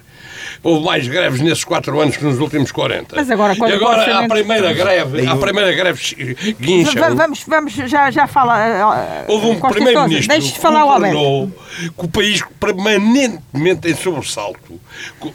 Houve 0.63 0.85
mais 0.85 1.07
greves 1.09 1.41
nesses 1.41 1.65
quatro 1.65 1.99
anos 2.01 2.17
que 2.17 2.25
nos 2.25 2.39
últimos 2.39 2.71
40. 2.73 3.17
Mas 3.17 3.31
agora, 3.31 3.55
e 3.55 3.73
agora, 3.73 4.19
a 4.19 4.29
primeira 4.29 4.73
greve, 4.73 5.27
a 5.27 5.37
primeira 5.37 5.73
greve 5.73 6.57
guincha. 6.59 7.15
Vamos, 7.15 7.45
vamos, 7.47 7.73
já, 7.73 8.11
já 8.11 8.27
fala. 8.27 9.25
Uh, 9.27 9.33
Houve 9.33 9.47
um 9.47 9.61
primeiro-ministro 9.61 10.41
que 10.41 10.59
falar 10.59 10.85
governou 10.85 11.53
que 11.99 12.05
o 12.05 12.09
país 12.09 12.43
permanentemente 12.59 13.89
em 13.89 13.95
sobressalto, 13.95 14.81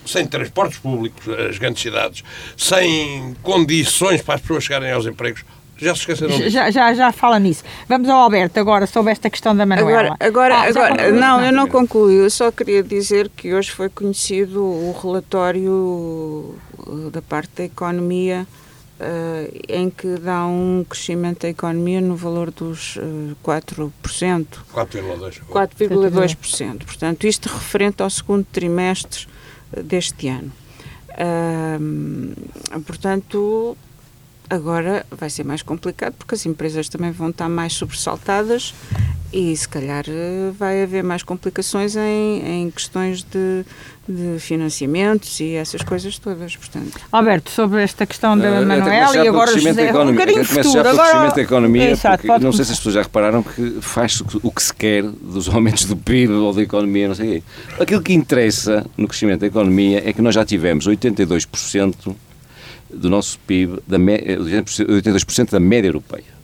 sem 0.06 0.26
transportes 0.26 0.80
públicos, 0.80 1.28
as 1.50 1.58
grandes 1.58 1.82
cidades, 1.82 2.24
sem 2.58 3.36
condições 3.42 4.22
para 4.22 4.36
as 4.36 4.42
pessoas 4.42 4.64
chegarem 4.64 4.92
aos 4.92 5.06
empregos. 5.06 5.44
Já 5.78 5.94
se 5.94 6.02
esqueceram 6.02 6.38
disso? 6.38 6.50
Já, 6.50 6.72
já, 6.72 6.94
já 6.94 7.12
fala 7.12 7.38
nisso. 7.40 7.64
Vamos 7.88 8.08
ao 8.10 8.20
Alberto 8.20 8.60
agora 8.60 8.88
sobre 8.88 9.12
esta 9.12 9.30
questão 9.30 9.56
da 9.56 9.66
Manuela. 9.66 10.16
Agora, 10.20 10.56
agora, 10.56 10.56
ah, 10.56 10.64
agora 10.70 11.12
não, 11.12 11.44
eu 11.44 11.52
não 11.52 11.68
concluí. 11.68 12.16
Eu 12.16 12.30
só 12.30 12.52
queria 12.52 12.82
dizer 12.82 13.30
que 13.30 13.54
hoje 13.54 13.72
foi 13.72 13.90
conhecido 13.90 14.64
o 14.64 14.96
relatório 15.02 16.56
uh, 16.88 17.10
da 17.12 17.22
parte 17.22 17.52
da 17.58 17.64
economia 17.66 18.48
uh, 19.00 19.62
em 19.68 19.90
que 19.90 20.16
dá 20.18 20.46
um 20.46 20.86
crescimento 20.88 21.42
da 21.42 21.50
economia 21.50 22.02
no 22.02 22.16
valor 22.16 22.52
dos 22.52 22.96
uh, 22.98 23.36
4%. 23.44 23.92
4,2%. 24.74 25.42
4,2%. 25.50 26.86
Portanto, 26.86 27.28
isto 27.28 27.50
referente 27.50 28.02
ao 28.02 28.10
segundo 28.10 28.46
trimestre 28.52 29.28
uh, 29.76 29.84
deste 29.84 30.28
ano. 30.28 30.52
Uh, 31.12 32.82
portanto, 32.82 33.78
Agora 34.50 35.06
vai 35.12 35.30
ser 35.30 35.44
mais 35.44 35.62
complicado 35.62 36.14
porque 36.14 36.36
as 36.36 36.46
empresas 36.46 36.88
também 36.90 37.12
vão 37.12 37.30
estar 37.30 37.50
mais 37.50 37.74
sobressaltadas 37.74 38.74
e 39.36 39.56
se 39.56 39.68
calhar 39.68 40.06
eh, 40.08 40.52
vai 40.58 40.84
haver 40.84 41.04
mais 41.04 41.22
complicações 41.22 41.96
em, 41.98 42.64
em 42.64 42.72
questões 42.72 43.22
de, 43.22 43.66
de, 44.08 44.40
financiamentos 44.40 45.40
e 45.42 45.56
essas 45.56 45.82
coisas 45.82 46.18
todas, 46.18 46.56
portanto. 46.56 47.02
Alberto, 47.12 47.52
sobre 47.52 47.84
esta 47.84 48.06
questão 48.06 48.38
da 48.38 48.62
uh, 48.62 48.66
Manuel 48.66 49.14
e 49.14 49.28
agora 49.28 49.52
José, 49.52 49.74
da 49.74 49.84
economia, 49.84 50.14
um 50.14 50.16
bocadinho 50.16 50.46
futuro. 50.46 50.72
Já 50.72 50.80
agora... 50.80 51.10
crescimento 51.10 51.36
da 51.36 51.42
economia, 51.42 51.92
Exato, 51.92 52.28
não 52.40 52.54
sei 52.54 52.64
se 52.64 52.72
as 52.72 52.78
pessoas 52.78 52.96
já 52.96 53.02
repararam 53.02 53.44
que 53.44 53.78
faz 53.82 54.22
o 54.42 54.52
que 54.52 54.64
se 54.64 54.74
quer 54.74 55.04
dos 55.04 55.50
aumentos 55.50 55.84
do 55.84 55.98
PIB 55.98 56.32
ou 56.32 56.54
da 56.54 56.62
economia, 56.62 57.10
não 57.10 57.16
sei 57.16 57.28
o 57.28 57.32
quê. 57.34 57.44
Aquilo 57.84 58.02
que 58.02 58.14
interessa 58.14 58.86
no 58.96 59.06
crescimento 59.06 59.42
da 59.42 59.48
economia 59.48 60.02
é 60.08 60.14
que 60.14 60.22
nós 60.22 60.34
já 60.34 60.46
tivemos 60.46 60.88
82% 60.88 62.16
do 62.96 63.10
nosso 63.10 63.40
PIB, 63.46 63.80
da 63.88 63.98
82% 63.98 65.52
da 65.52 65.60
média 65.60 65.88
europeia. 65.88 66.36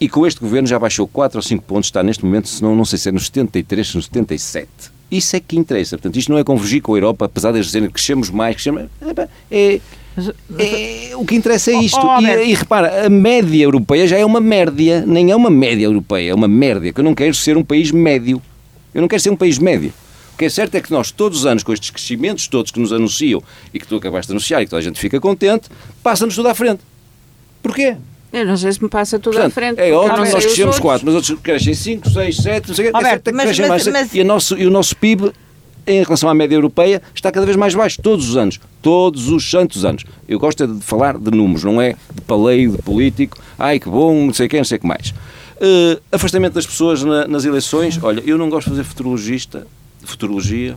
E 0.00 0.08
com 0.08 0.26
este 0.26 0.40
governo 0.40 0.66
já 0.66 0.78
baixou 0.78 1.06
4 1.06 1.38
ou 1.38 1.42
5 1.42 1.62
pontos, 1.62 1.86
está 1.86 2.02
neste 2.02 2.24
momento, 2.24 2.48
se 2.48 2.62
não, 2.62 2.74
não 2.74 2.84
sei 2.84 2.98
se 2.98 3.08
é 3.08 3.12
nos 3.12 3.26
73, 3.26 3.94
nos 3.94 4.06
77. 4.06 4.68
Isso 5.12 5.36
é 5.36 5.40
que 5.40 5.56
interessa. 5.56 5.96
Portanto, 5.96 6.18
isto 6.18 6.32
não 6.32 6.38
é 6.38 6.44
convergir 6.44 6.82
com 6.82 6.94
a 6.94 6.96
Europa, 6.96 7.26
apesar 7.26 7.52
de 7.52 7.58
eles 7.58 7.66
dizerem 7.66 7.88
que 7.88 7.94
crescemos 7.94 8.30
mais, 8.30 8.56
crescemos, 8.56 8.88
é, 9.50 9.80
é, 10.58 11.16
o 11.16 11.24
que 11.24 11.34
interessa 11.34 11.70
é 11.70 11.74
isto. 11.74 12.00
Oh, 12.00 12.16
oh, 12.18 12.20
e, 12.20 12.50
e, 12.50 12.54
repara, 12.54 13.06
a 13.06 13.08
média 13.08 13.62
europeia 13.62 14.06
já 14.06 14.16
é 14.18 14.24
uma 14.24 14.40
média, 14.40 15.04
nem 15.06 15.30
é 15.30 15.36
uma 15.36 15.50
média 15.50 15.84
europeia, 15.84 16.30
é 16.30 16.34
uma 16.34 16.48
média, 16.48 16.92
que 16.92 17.00
eu 17.00 17.04
não 17.04 17.14
quero 17.14 17.34
ser 17.34 17.56
um 17.56 17.64
país 17.64 17.92
médio. 17.92 18.42
Eu 18.94 19.00
não 19.00 19.08
quero 19.08 19.22
ser 19.22 19.30
um 19.30 19.36
país 19.36 19.58
médio. 19.58 19.92
O 20.42 20.44
que 20.44 20.46
é 20.46 20.50
certo 20.50 20.74
é 20.74 20.80
que 20.80 20.90
nós, 20.90 21.12
todos 21.12 21.38
os 21.38 21.46
anos, 21.46 21.62
com 21.62 21.72
estes 21.72 21.90
crescimentos 21.90 22.48
todos 22.48 22.72
que 22.72 22.80
nos 22.80 22.92
anunciam 22.92 23.40
e 23.72 23.78
que 23.78 23.86
tu 23.86 23.94
acabaste 23.94 24.26
de 24.26 24.32
anunciar 24.32 24.60
e 24.60 24.64
que 24.64 24.70
toda 24.70 24.80
a 24.80 24.82
gente 24.82 24.98
fica 24.98 25.20
contente, 25.20 25.68
passa-nos 26.02 26.34
tudo 26.34 26.48
à 26.48 26.54
frente. 26.54 26.80
Porquê? 27.62 27.96
Eu 28.32 28.44
não 28.44 28.56
sei 28.56 28.72
se 28.72 28.82
me 28.82 28.88
passa 28.88 29.20
tudo 29.20 29.34
Portanto, 29.34 29.52
à 29.52 29.54
frente. 29.54 29.78
É 29.78 29.92
ótimo, 29.92 30.28
nós 30.32 30.44
crescemos 30.44 30.80
4, 30.80 31.06
mas 31.06 31.14
outros 31.14 31.38
crescem 31.40 31.74
5, 31.74 32.10
6, 32.10 32.36
7, 32.38 32.68
não 32.68 32.74
sei 32.74 32.88
o 32.88 32.92
que. 32.92 33.06
É 33.06 33.08
é 33.08 33.18
que 33.18 33.32
crescem 33.32 33.68
mais. 33.68 33.86
Mas... 33.86 34.14
E, 34.16 34.24
nosso, 34.24 34.58
e 34.58 34.66
o 34.66 34.70
nosso 34.70 34.96
PIB 34.96 35.30
em 35.86 36.02
relação 36.02 36.28
à 36.28 36.34
média 36.34 36.56
europeia, 36.56 37.00
está 37.14 37.30
cada 37.30 37.46
vez 37.46 37.56
mais 37.56 37.72
baixo, 37.72 38.02
todos 38.02 38.28
os 38.28 38.36
anos. 38.36 38.58
Todos 38.80 39.28
os 39.28 39.48
santos 39.48 39.84
anos. 39.84 40.04
Eu 40.26 40.40
gosto 40.40 40.64
é 40.64 40.66
de 40.66 40.80
falar 40.80 41.16
de 41.18 41.30
números, 41.30 41.62
não 41.62 41.80
é 41.80 41.94
de 42.12 42.20
paleio, 42.22 42.72
de 42.72 42.78
político. 42.78 43.38
Ai, 43.56 43.78
que 43.78 43.88
bom, 43.88 44.26
não 44.26 44.34
sei 44.34 44.48
quem, 44.48 44.58
não 44.58 44.64
sei 44.64 44.78
o 44.78 44.80
que 44.80 44.86
mais. 44.88 45.10
Uh, 45.10 46.00
afastamento 46.10 46.54
das 46.54 46.66
pessoas 46.66 47.04
na, 47.04 47.28
nas 47.28 47.44
eleições. 47.44 47.96
Olha, 48.02 48.20
eu 48.26 48.36
não 48.36 48.50
gosto 48.50 48.70
de 48.70 48.76
fazer 48.76 48.84
futurologista, 48.84 49.68
futurologia. 50.04 50.76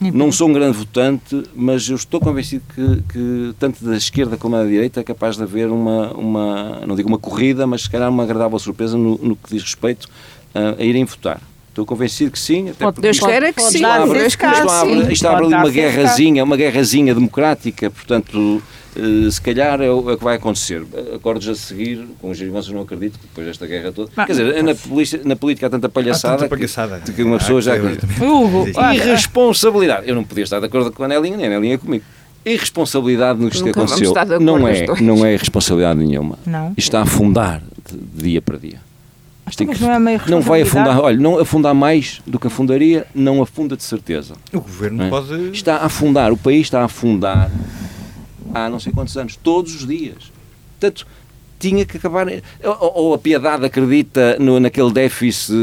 Não 0.00 0.32
sou 0.32 0.48
um 0.48 0.52
grande 0.52 0.76
votante, 0.76 1.44
mas 1.54 1.88
eu 1.88 1.94
estou 1.94 2.18
convencido 2.20 2.64
que, 2.74 3.02
que, 3.12 3.54
tanto 3.58 3.84
da 3.84 3.96
esquerda 3.96 4.36
como 4.36 4.56
da 4.56 4.64
direita 4.64 4.98
é 4.98 5.04
capaz 5.04 5.36
de 5.36 5.44
haver 5.44 5.68
uma, 5.68 6.12
uma 6.12 6.80
não 6.86 6.96
digo 6.96 7.08
uma 7.08 7.18
corrida, 7.18 7.68
mas 7.68 7.82
se 7.82 7.90
calhar 7.90 8.10
uma 8.10 8.24
agradável 8.24 8.58
surpresa 8.58 8.98
no, 8.98 9.16
no 9.18 9.36
que 9.36 9.50
diz 9.50 9.62
respeito 9.62 10.08
a, 10.52 10.80
a 10.80 10.84
irem 10.84 11.04
votar. 11.04 11.40
Estou 11.68 11.86
convencido 11.86 12.32
que 12.32 12.38
sim. 12.38 12.70
Até 12.70 12.84
Pode, 12.84 13.00
Deus 13.00 13.20
queira 13.20 13.52
que 13.52 13.62
sim. 13.62 13.76
Isto 13.76 13.86
abre, 13.86 14.26
isto 14.26 14.44
abre, 14.44 15.12
isto 15.12 15.28
abre 15.28 15.44
ali 15.46 15.54
uma 15.54 15.70
guerrazinha, 15.70 16.44
uma 16.44 16.56
guerrazinha 16.56 17.14
democrática, 17.14 17.90
portanto 17.90 18.62
eh, 18.96 19.30
se 19.30 19.40
calhar 19.40 19.80
é 19.80 19.90
o, 19.90 20.10
é 20.10 20.14
o, 20.14 20.18
que 20.18 20.24
vai 20.24 20.36
acontecer. 20.36 20.82
Acordos 21.14 21.48
a 21.48 21.54
seguir, 21.54 22.06
com 22.20 22.30
os 22.30 22.36
gerimanços 22.36 22.72
não 22.72 22.82
acredito, 22.82 23.18
que 23.18 23.26
depois 23.26 23.46
desta 23.46 23.66
guerra 23.66 23.92
toda. 23.92 24.10
Quer 24.26 24.32
dizer, 24.32 24.62
na, 24.62 24.74
polícia, 24.74 25.20
na 25.24 25.36
política 25.36 25.66
há 25.66 25.70
tanta 25.70 25.88
palhaçada, 25.88 26.34
há 26.34 26.38
tanta 26.38 26.48
palhaçada. 26.48 27.00
Que, 27.00 27.12
que, 27.12 27.22
uma 27.22 27.38
pessoa 27.38 27.58
ah, 27.58 27.62
já 27.62 27.74
acredita. 27.74 28.06
Irresponsabilidade. 28.94 30.08
Eu 30.08 30.14
não 30.14 30.24
podia 30.24 30.44
estar 30.44 30.60
de 30.60 30.66
acordo 30.66 30.92
com 30.92 31.04
a 31.04 31.08
Nelinha, 31.08 31.36
nem 31.36 31.46
a 31.46 31.50
Nelinha 31.50 31.78
comigo. 31.78 32.04
Irresponsabilidade 32.44 33.40
no 33.40 33.48
que 33.48 33.56
isto 33.56 33.68
aconteceu 33.68 34.12
não 34.40 34.66
é, 34.66 34.86
não 35.00 35.24
é 35.24 35.36
responsabilidade 35.36 35.98
nenhuma. 36.00 36.38
Não. 36.44 36.70
Isto 36.70 36.88
está 36.88 36.98
a 36.98 37.02
afundar 37.02 37.62
de 37.88 38.24
dia 38.24 38.42
para 38.42 38.58
dia. 38.58 38.80
Então, 39.52 39.66
que, 39.66 39.82
não, 39.82 40.08
é 40.08 40.20
não 40.28 40.40
vai 40.40 40.62
afundar, 40.62 40.98
olha, 41.00 41.16
não 41.16 41.38
afundar 41.38 41.74
mais 41.74 42.22
do 42.26 42.38
que 42.38 42.46
afundaria, 42.46 43.06
não 43.14 43.42
afunda 43.42 43.76
de 43.76 43.82
certeza. 43.82 44.34
O 44.52 44.60
governo 44.60 45.04
é? 45.04 45.08
pode. 45.10 45.50
Está 45.50 45.76
a 45.76 45.86
afundar, 45.86 46.32
o 46.32 46.36
país 46.36 46.62
está 46.62 46.80
a 46.80 46.84
afundar 46.84 47.50
há 48.54 48.68
não 48.68 48.80
sei 48.80 48.92
quantos 48.92 49.16
anos, 49.16 49.36
todos 49.36 49.74
os 49.74 49.86
dias. 49.86 50.32
Portanto, 50.78 51.06
tinha 51.58 51.86
que 51.86 51.96
acabar. 51.96 52.26
Ou, 52.64 52.92
ou 52.94 53.14
a 53.14 53.18
piedade 53.18 53.64
acredita 53.64 54.36
no, 54.40 54.58
naquele 54.58 54.92
déficit 54.92 55.54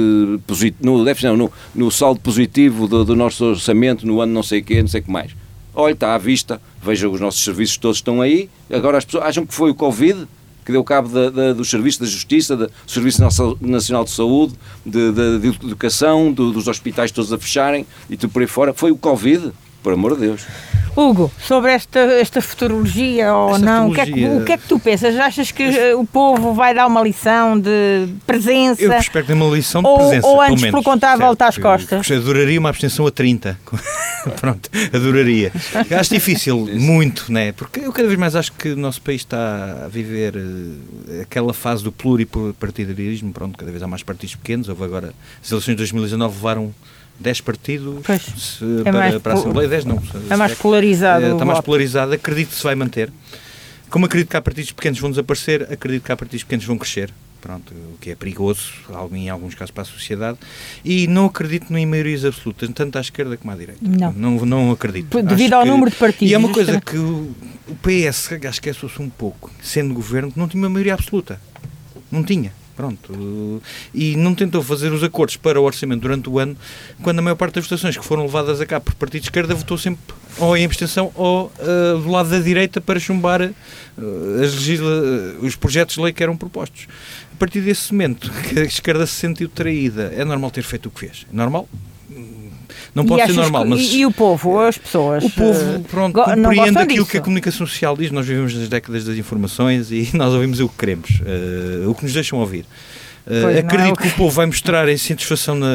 positivo, 0.48 0.78
no 0.82 1.04
déficit, 1.04 1.28
não, 1.28 1.38
no, 1.38 1.52
no 1.76 1.92
saldo 1.92 2.22
positivo 2.22 2.88
do, 2.88 3.04
do, 3.04 3.16
nosso 3.16 3.44
orçamento 3.46 4.08
no 4.08 4.22
ano 4.22 4.32
não 4.32 4.44
sei 4.44 4.62
quê, 4.62 4.82
não 4.82 4.88
sei 4.88 5.02
o 5.02 5.04
que 5.04 5.12
mais. 5.12 5.36
Olha, 5.76 5.94
está 5.94 6.16
à 6.16 6.18
vista, 6.18 6.62
veja 6.82 7.10
os 7.10 7.20
nossos 7.20 7.44
serviços 7.44 7.78
todos 7.78 7.98
estão 7.98 8.22
aí. 8.22 8.50
Agora 8.72 8.98
as 8.98 9.06
pessoas 9.06 9.26
acham 9.26 9.46
que 9.46 9.54
foi 9.54 9.70
o 9.70 9.76
Covid 9.76 10.28
que 10.70 10.72
deu 10.72 10.84
cabo 10.84 11.10
da, 11.10 11.32
da, 11.32 11.54
dos 11.54 11.68
serviços 11.68 12.00
da 12.00 12.06
Justiça, 12.06 12.56
do 12.56 12.72
Serviço 12.86 13.24
Nacional 13.60 14.04
de 14.04 14.12
Saúde, 14.12 14.54
de, 14.86 15.12
de, 15.12 15.40
de 15.40 15.48
Educação, 15.66 16.32
do, 16.32 16.52
dos 16.52 16.68
hospitais 16.68 17.12
todos 17.12 17.34
a 17.34 17.40
fecharem 17.40 17.88
e 18.08 18.16
tudo 18.16 18.32
por 18.32 18.44
aí 18.44 18.48
fora. 18.48 18.72
Foi 18.72 18.92
o 18.92 18.96
Covid, 18.96 19.52
por 19.82 19.94
amor 19.94 20.16
de 20.16 20.22
Deus. 20.28 20.46
Hugo, 20.96 21.32
sobre 21.40 21.72
esta, 21.72 22.00
esta 22.00 22.42
futurologia 22.42 23.34
ou 23.34 23.52
esta 23.52 23.66
não, 23.66 23.90
o 23.90 23.94
que, 23.94 24.02
é 24.02 24.06
que, 24.06 24.26
o 24.26 24.44
que, 24.44 24.52
é 24.52 24.58
que, 24.58 24.68
tu 24.68 24.80
pensas? 24.80 25.16
Achas 25.16 25.52
que 25.52 25.64
eh, 25.64 25.96
o 25.96 26.06
povo 26.06 26.54
vai 26.54 26.74
dar 26.74 26.88
uma 26.88 27.02
lição 27.02 27.58
de 27.60 28.08
presença? 28.26 28.82
Eu 28.82 28.92
espero 28.94 29.26
que 29.26 29.34
dê 29.34 29.40
uma 29.40 29.56
lição 29.56 29.82
de 29.82 29.88
ou, 29.88 29.98
presença. 29.98 30.28
Ou 30.28 30.42
antes, 30.42 30.62
pelo 30.62 30.84
contrário, 30.84 31.22
voltar 31.22 31.48
às 31.48 31.58
costas? 31.58 32.10
Adoraria 32.12 32.60
uma 32.60 32.70
abstenção 32.70 33.08
a 33.08 33.12
30. 33.12 33.58
Pronto, 34.42 34.70
adoraria. 34.94 35.52
Acho 35.98 36.14
difícil, 36.14 36.68
muito, 36.76 37.32
né? 37.32 37.54
Porque 37.54 37.80
eu 37.80 37.94
cada 37.94 38.08
vez 38.08 38.20
mais 38.20 38.36
acho 38.36 38.52
que 38.52 38.70
o 38.70 38.76
nosso 38.78 39.02
país 39.02 39.22
está 39.22 39.86
a 39.86 39.88
viver 39.88 40.36
uh, 40.36 41.22
aquela 41.22 41.54
fase 41.54 41.84
do 41.84 41.92
pluripartidarismo. 41.92 43.32
Pronto, 43.32 43.58
cada 43.58 43.72
vez 43.72 43.82
há 43.82 43.88
mais 43.88 44.04
partidos 44.04 44.36
pequenos. 44.36 44.68
Houve 44.68 44.84
agora. 44.84 45.14
As 45.42 45.52
eleições 45.52 45.74
de 45.74 45.78
2019 45.78 46.36
levaram 46.36 46.74
10 47.20 47.42
partidos 47.42 48.06
se, 48.38 48.64
é 48.86 48.92
para, 48.92 49.20
para, 49.20 49.34
a 49.34 49.36
Assembleia, 49.36 49.70
10 49.70 49.86
não. 49.86 50.02
É 50.30 50.36
mais 50.36 50.54
polarizado. 50.54 51.26
É, 51.26 51.32
está 51.32 51.46
mais 51.46 51.60
polarizado, 51.62 52.14
acredito 52.14 52.50
que 52.50 52.56
se 52.56 52.64
vai 52.64 52.76
manter. 52.76 53.12
Como 53.90 54.06
acredito 54.06 54.30
que 54.30 54.38
há 54.38 54.42
partidos 54.42 54.72
pequenos 54.72 55.00
vão 55.00 55.10
desaparecer, 55.10 55.68
acredito 55.72 56.04
que 56.04 56.12
há 56.12 56.18
partidos 56.18 56.44
pequenos 56.44 56.66
vão 56.66 56.78
crescer. 56.78 57.12
Pronto, 57.42 57.74
o 57.74 57.98
que 58.00 58.12
é 58.12 58.16
perigoso, 58.16 58.74
em 59.14 59.30
alguns 59.30 59.56
casos, 59.56 59.72
para 59.72 59.84
a 59.84 59.86
sociedade. 59.86 60.38
E 60.84 61.08
não 61.08 61.26
acredito 61.26 61.76
em 61.76 61.86
maiorias 61.86 62.26
absolutas, 62.26 62.70
tanto 62.74 62.98
à 62.98 63.02
esquerda 63.02 63.38
como 63.38 63.52
à 63.52 63.56
direita. 63.56 63.80
Não. 63.82 64.12
Não, 64.12 64.46
não 64.46 64.72
acredito. 64.72 65.22
Devido 65.22 65.54
Acho 65.54 65.56
ao 65.56 65.64
que... 65.64 65.70
número 65.70 65.92
de 65.92 65.98
partidos. 65.98 66.32
E 66.32 66.34
é 66.34 66.38
uma 66.38 66.52
coisa 66.52 66.82
que 66.82 66.98
o, 66.98 67.34
o 67.68 67.76
PS, 67.76 68.32
acho 68.48 68.62
que 68.62 68.74
se 68.74 68.86
um 69.02 69.10
pouco, 69.10 69.50
sendo 69.62 69.94
governo, 69.94 70.34
não 70.36 70.50
tinha 70.50 70.62
uma 70.62 70.70
maioria 70.70 70.94
absoluta. 70.94 71.40
Não 72.12 72.24
tinha. 72.24 72.52
Pronto. 72.80 73.62
E 73.94 74.16
não 74.16 74.34
tentou 74.34 74.64
fazer 74.64 74.94
os 74.94 75.04
acordos 75.04 75.36
para 75.36 75.60
o 75.60 75.66
orçamento 75.66 76.00
durante 76.00 76.30
o 76.30 76.40
ano, 76.40 76.56
quando 77.04 77.20
a 77.20 77.22
maior 77.22 77.36
parte 77.36 77.56
das 77.56 77.66
votações 77.66 77.98
que 77.98 78.06
foram 78.06 78.24
levadas 78.24 78.62
a 78.62 78.66
cabo 78.66 78.86
por 78.86 78.96
partido 78.96 79.20
de 79.20 79.28
esquerda 79.28 79.54
votou 79.54 79.78
sempre 79.78 80.16
ou 80.38 80.56
em 80.56 80.64
abstenção 80.64 81.12
ou 81.14 81.52
uh, 81.60 82.00
do 82.00 82.10
lado 82.10 82.30
da 82.30 82.40
direita 82.40 82.80
para 82.80 82.98
chumbar 82.98 83.42
uh, 83.42 83.52
legisla... 84.38 84.90
os 85.42 85.58
projetos 85.58 85.96
de 85.96 86.02
lei 86.02 86.14
que 86.14 86.24
eram 86.24 86.38
propostos. 86.38 86.88
A 87.34 87.36
partir 87.38 87.60
desse 87.60 87.92
momento 87.92 88.32
que 88.48 88.58
a 88.58 88.64
esquerda 88.64 89.06
se 89.06 89.16
sentiu 89.16 89.50
traída, 89.50 90.14
é 90.16 90.24
normal 90.24 90.50
ter 90.50 90.64
feito 90.64 90.86
o 90.86 90.90
que 90.90 91.02
fez. 91.02 91.28
É 91.30 91.36
normal? 91.36 91.68
Não 92.94 93.06
pode 93.06 93.26
ser 93.26 93.34
normal. 93.34 93.64
Que, 93.64 93.70
mas 93.70 93.80
e, 93.82 94.00
e, 94.00 94.06
o 94.06 94.12
povo, 94.12 94.60
as 94.60 94.78
pessoas? 94.78 95.24
O 95.24 95.30
povo, 95.30 95.60
eh, 95.60 95.82
pronto, 95.90 96.14
compreende 96.24 96.78
aquilo 96.78 96.88
disso. 96.88 97.06
que 97.06 97.18
a 97.18 97.22
comunicação 97.22 97.66
social 97.66 97.96
diz. 97.96 98.12
Nós 98.12 98.26
vivemos 98.26 98.54
nas 98.56 98.68
décadas 98.68 99.06
das 99.06 99.18
informações 99.18 99.92
e 99.92 100.10
nós 100.16 100.34
ouvimos 100.34 100.60
o 100.60 100.68
que 100.70 100.78
queremos, 100.78 101.10
uh, 101.22 101.90
o 101.90 101.96
que 101.96 102.04
nos 102.04 102.14
deixam 102.14 102.40
ouvir. 102.40 102.66
Uh, 103.28 103.60
acredito 103.60 103.90
é 103.90 103.92
o 103.92 103.96
que... 103.96 104.04
que... 104.04 104.08
o 104.10 104.12
povo 104.14 104.32
vai 104.32 104.48
mostrar 104.48 104.90
insatisfação 104.90 105.54
na, 105.54 105.68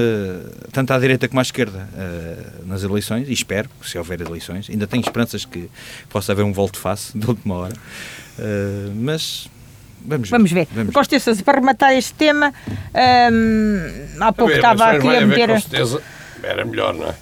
tanto 0.72 0.92
à 0.92 0.98
direita 0.98 1.28
como 1.28 1.38
à 1.38 1.42
esquerda 1.42 1.88
uh, 1.92 2.66
nas 2.66 2.82
eleições, 2.82 3.28
e 3.28 3.32
espero, 3.32 3.68
se 3.82 3.96
houver 3.96 4.20
eleições. 4.20 4.68
Ainda 4.68 4.86
tenho 4.86 5.02
esperanças 5.02 5.44
que 5.44 5.70
possa 6.08 6.32
haver 6.32 6.44
um 6.44 6.52
volte-face 6.52 7.16
de 7.16 7.26
última 7.26 7.54
hora. 7.54 7.74
Uh, 8.38 8.92
mas 8.96 9.48
Vamos 10.06 10.28
ver. 10.28 10.36
Vamos 10.36 10.52
ver. 10.52 10.68
Vamos 10.70 11.08
ver. 11.26 11.42
para 11.44 11.60
rematar 11.60 11.94
este 11.94 12.12
tema, 12.12 12.52
um, 13.32 14.22
há 14.22 14.32
pouco 14.32 14.52
estava 14.52 14.90
aqui 14.90 15.08
a 15.08 15.26
meter. 15.26 15.50
Era 16.44 16.64
melhor, 16.64 16.94
não 16.94 17.08
é? 17.08 17.14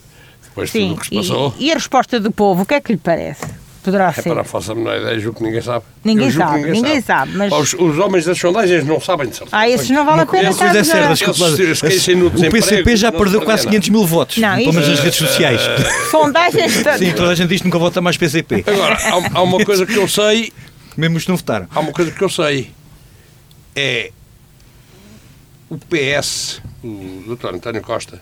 Depois 0.45 0.71
de 0.71 0.81
tudo 0.81 0.95
o 0.95 0.97
que 0.99 1.07
se 1.07 1.15
passou. 1.15 1.55
E, 1.59 1.67
e, 1.67 1.71
a 1.71 1.75
resposta 1.75 2.21
do 2.21 2.31
povo, 2.31 2.63
o 2.63 2.67
que 2.67 2.75
é 2.75 2.81
que 2.81 2.93
lhe 2.93 2.99
parece? 2.99 3.47
Poderá 3.83 4.09
é 4.09 4.13
ser. 4.13 4.31
para 4.31 4.43
a 4.43 4.45
faça 4.45 4.73
a 4.73 4.75
menor 4.77 4.97
ideia, 4.97 5.19
julgo 5.19 5.39
que 5.39 5.45
ninguém 5.45 5.61
sabe. 5.61 5.85
Ninguém 6.05 6.31
sabe, 6.31 6.57
ninguém, 6.59 6.73
ninguém 6.73 7.01
sabe. 7.01 7.33
sabe. 7.33 7.51
mas... 7.51 7.53
Os, 7.53 7.75
os, 7.75 7.99
homens 7.99 8.25
das 8.25 8.39
sondagens 8.39 8.87
não 8.87 9.01
sabem 9.01 9.29
de 9.29 9.35
certeza. 9.35 9.57
Ah, 9.57 9.69
esses 9.69 9.91
não 9.91 10.05
vale 10.05 10.23
a 10.23 10.27
pena 10.27 10.51
Uma 10.51 10.57
coisa 10.57 10.79
é 10.79 10.85
certa, 10.85 11.31
o 11.31 12.51
PCP 12.51 12.97
já 12.97 13.11
perdeu 13.11 13.43
quase 13.43 13.67
500 13.67 13.89
mil 13.89 14.07
votos, 14.07 14.39
não, 14.39 14.57
pelo 14.57 14.73
menos 14.73 14.89
nas 14.89 15.01
redes 15.01 15.19
sociais. 15.19 15.61
Sondagens... 16.13 16.73
Sim, 16.99 17.13
toda 17.13 17.31
a 17.31 17.35
gente 17.35 17.49
diz 17.49 17.61
que 17.61 17.67
nunca 17.67 17.79
vota 17.79 18.01
mais 18.01 18.17
PCP. 18.17 18.63
Agora, 18.67 18.95
há, 18.95 19.39
há 19.39 19.43
uma 19.43 19.65
coisa 19.65 19.85
que 19.85 19.97
eu 19.97 20.07
sei... 20.07 20.53
Mesmo 20.97 21.17
os 21.17 21.25
que 21.25 21.31
não 21.31 21.37
votaram. 21.37 21.67
Há 21.75 21.81
uma 21.81 21.93
coisa 21.93 22.11
que 22.11 22.23
eu 22.23 22.29
sei. 22.29 22.71
É 23.75 24.13
o 25.71 25.79
PS, 25.79 26.61
o 26.85 27.35
Dr. 27.35 27.55
António 27.55 27.81
Costa, 27.81 28.21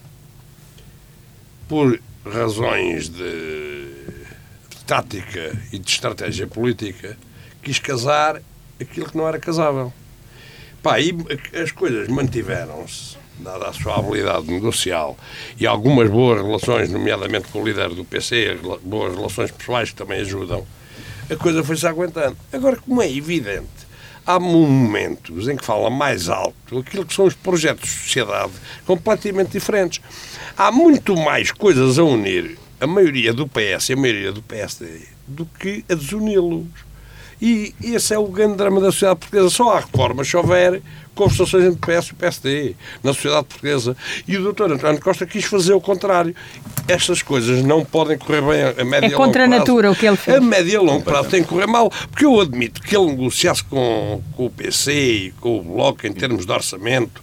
por 1.70 2.00
razões 2.26 3.08
de, 3.08 3.86
tática 4.84 5.56
e 5.72 5.78
de 5.78 5.88
estratégia 5.88 6.44
política, 6.44 7.16
quis 7.62 7.78
casar 7.78 8.42
aquilo 8.80 9.08
que 9.08 9.16
não 9.16 9.28
era 9.28 9.38
casável. 9.38 9.92
Pá, 10.82 10.98
e 10.98 11.14
as 11.62 11.70
coisas 11.70 12.08
mantiveram-se, 12.08 13.16
dada 13.38 13.68
a 13.68 13.72
sua 13.72 14.00
habilidade 14.00 14.48
negocial 14.48 15.16
e 15.60 15.64
algumas 15.64 16.10
boas 16.10 16.42
relações, 16.42 16.90
nomeadamente 16.90 17.46
com 17.52 17.62
o 17.62 17.64
líder 17.64 17.90
do 17.90 18.04
PC, 18.04 18.58
boas 18.82 19.14
relações 19.14 19.52
pessoais 19.52 19.90
que 19.90 19.96
também 19.96 20.22
ajudam, 20.22 20.66
a 21.30 21.36
coisa 21.36 21.62
foi-se 21.62 21.86
aguentando. 21.86 22.36
Agora, 22.52 22.78
como 22.78 23.00
é 23.00 23.08
evidente, 23.08 23.68
há 24.26 24.40
momentos 24.40 25.46
em 25.46 25.56
que 25.56 25.64
fala 25.64 25.88
mais 25.88 26.28
alto 26.28 26.80
aquilo 26.80 27.06
que 27.06 27.14
são 27.14 27.26
os 27.26 27.34
projetos 27.34 27.88
de 27.88 27.96
sociedade 27.96 28.52
completamente 28.84 29.52
diferentes 29.52 30.00
há 30.60 30.70
muito 30.70 31.16
mais 31.16 31.50
coisas 31.50 31.98
a 31.98 32.04
unir 32.04 32.58
a 32.78 32.86
maioria 32.86 33.32
do 33.32 33.48
PS 33.48 33.88
e 33.88 33.92
a 33.94 33.96
maioria 33.96 34.30
do 34.30 34.42
PSD 34.42 35.06
do 35.26 35.46
que 35.46 35.82
a 35.88 35.94
desuni-los. 35.94 36.66
E 37.40 37.74
esse 37.82 38.12
é 38.12 38.18
o 38.18 38.26
grande 38.26 38.56
drama 38.56 38.78
da 38.78 38.92
sociedade 38.92 39.20
portuguesa. 39.20 39.48
Só 39.48 39.70
há 39.70 39.80
reformas 39.80 40.28
se 40.28 40.36
houver 40.36 40.82
conversações 41.14 41.64
entre 41.64 41.78
PS 41.80 42.08
e 42.08 42.12
o 42.12 42.14
PSD 42.16 42.76
na 43.02 43.14
sociedade 43.14 43.46
portuguesa. 43.46 43.96
E 44.28 44.36
o 44.36 44.42
doutor 44.42 44.70
António 44.70 45.00
Costa 45.00 45.24
quis 45.24 45.46
fazer 45.46 45.72
o 45.72 45.80
contrário. 45.80 46.36
Estas 46.86 47.22
coisas 47.22 47.64
não 47.64 47.82
podem 47.82 48.18
correr 48.18 48.42
bem 48.42 48.82
a 48.82 48.84
média 48.84 49.06
é 49.06 49.10
e 49.10 49.14
longo 49.14 49.14
prazo. 49.14 49.14
É 49.14 49.16
contra 49.16 49.44
a 49.44 49.48
natura 49.48 49.90
o 49.90 49.96
que 49.96 50.06
ele 50.06 50.16
fez. 50.18 50.36
A 50.36 50.40
média 50.42 50.74
e 50.74 50.78
longo 50.78 51.02
prazo 51.02 51.30
tem 51.30 51.42
que 51.42 51.48
correr 51.48 51.66
mal. 51.66 51.90
Porque 52.10 52.26
eu 52.26 52.38
admito 52.38 52.82
que 52.82 52.94
ele 52.94 53.06
negociasse 53.06 53.64
com, 53.64 54.22
com 54.36 54.44
o 54.44 54.50
PC 54.50 54.92
e 54.92 55.30
com 55.40 55.58
o 55.58 55.62
Bloco 55.62 56.06
em 56.06 56.12
termos 56.12 56.44
de 56.44 56.52
orçamento, 56.52 57.22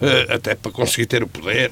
eh, 0.00 0.26
até 0.30 0.54
para 0.54 0.72
conseguir 0.72 1.04
ter 1.04 1.22
o 1.22 1.28
poder, 1.28 1.70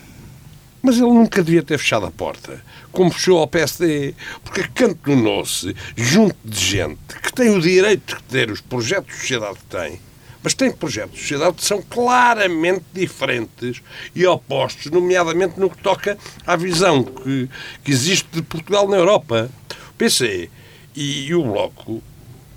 mas 0.87 0.99
ele 0.99 1.11
nunca 1.11 1.43
devia 1.43 1.65
ter 1.65 1.79
fechado 1.79 2.07
a 2.07 2.13
porta, 2.13 2.63
como 2.93 3.11
fechou 3.11 3.41
ao 3.41 3.49
PSD, 3.49 4.15
porque 4.45 4.61
acantonou-se 4.61 5.75
junto 5.97 6.37
de 6.45 6.61
gente 6.61 7.01
que 7.21 7.33
tem 7.33 7.51
o 7.51 7.61
direito 7.61 8.15
de 8.15 8.23
ter 8.23 8.53
os 8.53 8.61
projetos 8.61 9.13
de 9.13 9.21
sociedade 9.21 9.57
que 9.57 9.65
tem, 9.65 10.01
mas 10.45 10.55
tem 10.55 10.71
projetos 10.71 11.17
de 11.17 11.23
sociedade 11.23 11.57
que 11.57 11.65
são 11.65 11.83
claramente 11.83 12.85
diferentes 12.95 13.83
e 14.15 14.25
opostos, 14.25 14.93
nomeadamente 14.93 15.59
no 15.59 15.69
que 15.69 15.79
toca 15.79 16.17
à 16.47 16.55
visão 16.55 17.03
que, 17.03 17.51
que 17.83 17.91
existe 17.91 18.29
de 18.31 18.43
Portugal 18.43 18.87
na 18.87 18.97
Europa. 18.97 19.51
O 19.91 19.95
PC 19.95 20.49
e, 20.95 21.35
o 21.35 21.43
Bloco 21.43 22.01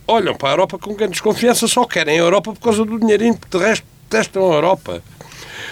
olham 0.05 0.35
para 0.35 0.49
a 0.49 0.51
Europa 0.51 0.77
com 0.77 0.93
grande 0.93 1.13
desconfiança, 1.13 1.67
só 1.67 1.83
querem 1.83 2.19
a 2.19 2.21
Europa 2.21 2.53
por 2.53 2.59
causa 2.59 2.85
do 2.85 2.99
dinheirinho, 2.99 3.39
de 3.49 3.57
resto 3.57 3.87
testam 4.07 4.51
a 4.51 4.53
Europa. 4.53 5.01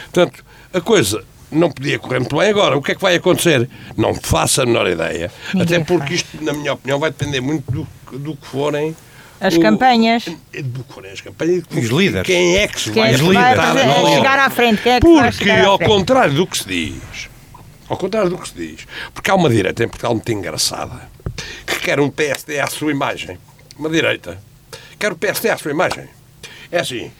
Portanto, 0.05 0.43
a 0.73 0.81
coisa 0.81 1.23
não 1.51 1.71
podia 1.71 1.97
correr 1.99 2.19
muito 2.19 2.35
bem. 2.35 2.49
Agora, 2.49 2.77
o 2.77 2.81
que 2.81 2.91
é 2.91 2.95
que 2.95 3.01
vai 3.01 3.15
acontecer? 3.15 3.69
Não 3.95 4.13
faço 4.13 4.61
a 4.61 4.65
menor 4.65 4.87
ideia. 4.87 5.31
Ninguém 5.53 5.77
Até 5.77 5.85
porque 5.85 6.07
faz. 6.07 6.19
isto, 6.21 6.43
na 6.43 6.53
minha 6.53 6.73
opinião, 6.73 6.99
vai 6.99 7.11
depender 7.11 7.41
muito 7.41 7.71
do, 7.71 7.87
do 8.17 8.35
que 8.35 8.47
forem 8.47 8.95
as 9.39 9.55
o, 9.55 9.59
campanhas. 9.59 10.25
Do 10.25 10.83
que 10.83 10.93
forem 10.93 11.11
as 11.11 11.21
campanhas. 11.21 11.63
Os 11.71 11.89
líderes. 11.89 12.25
Quem 12.25 12.57
é 12.57 12.67
que 12.67 12.79
se 12.79 12.91
vai, 12.91 13.13
é 13.13 13.17
vai 13.17 14.15
chegar 14.15 14.39
à 14.39 14.49
frente? 14.49 14.81
Quem 14.81 14.93
é 14.93 14.99
que 14.99 15.07
porque, 15.07 15.49
ao 15.49 15.79
contrário 15.79 16.33
do 16.33 16.47
que 16.47 16.57
se 16.57 16.67
diz, 16.67 17.29
ao 17.87 17.97
contrário 17.97 18.29
do 18.29 18.37
que 18.37 18.49
se 18.49 18.55
diz, 18.55 18.87
porque 19.13 19.29
há 19.29 19.35
uma 19.35 19.49
direita 19.49 19.83
em 19.83 19.87
Portugal 19.87 20.13
muito 20.13 20.31
engraçada 20.31 21.09
que 21.65 21.79
quer 21.79 21.99
um 21.99 22.09
PSD 22.09 22.59
à 22.59 22.67
sua 22.67 22.91
imagem. 22.91 23.37
Uma 23.77 23.89
direita. 23.89 24.41
Quer 24.97 25.11
o 25.11 25.15
PSD 25.15 25.49
à 25.49 25.57
sua 25.57 25.71
imagem. 25.71 26.05
É 26.71 26.79
assim, 26.79 27.11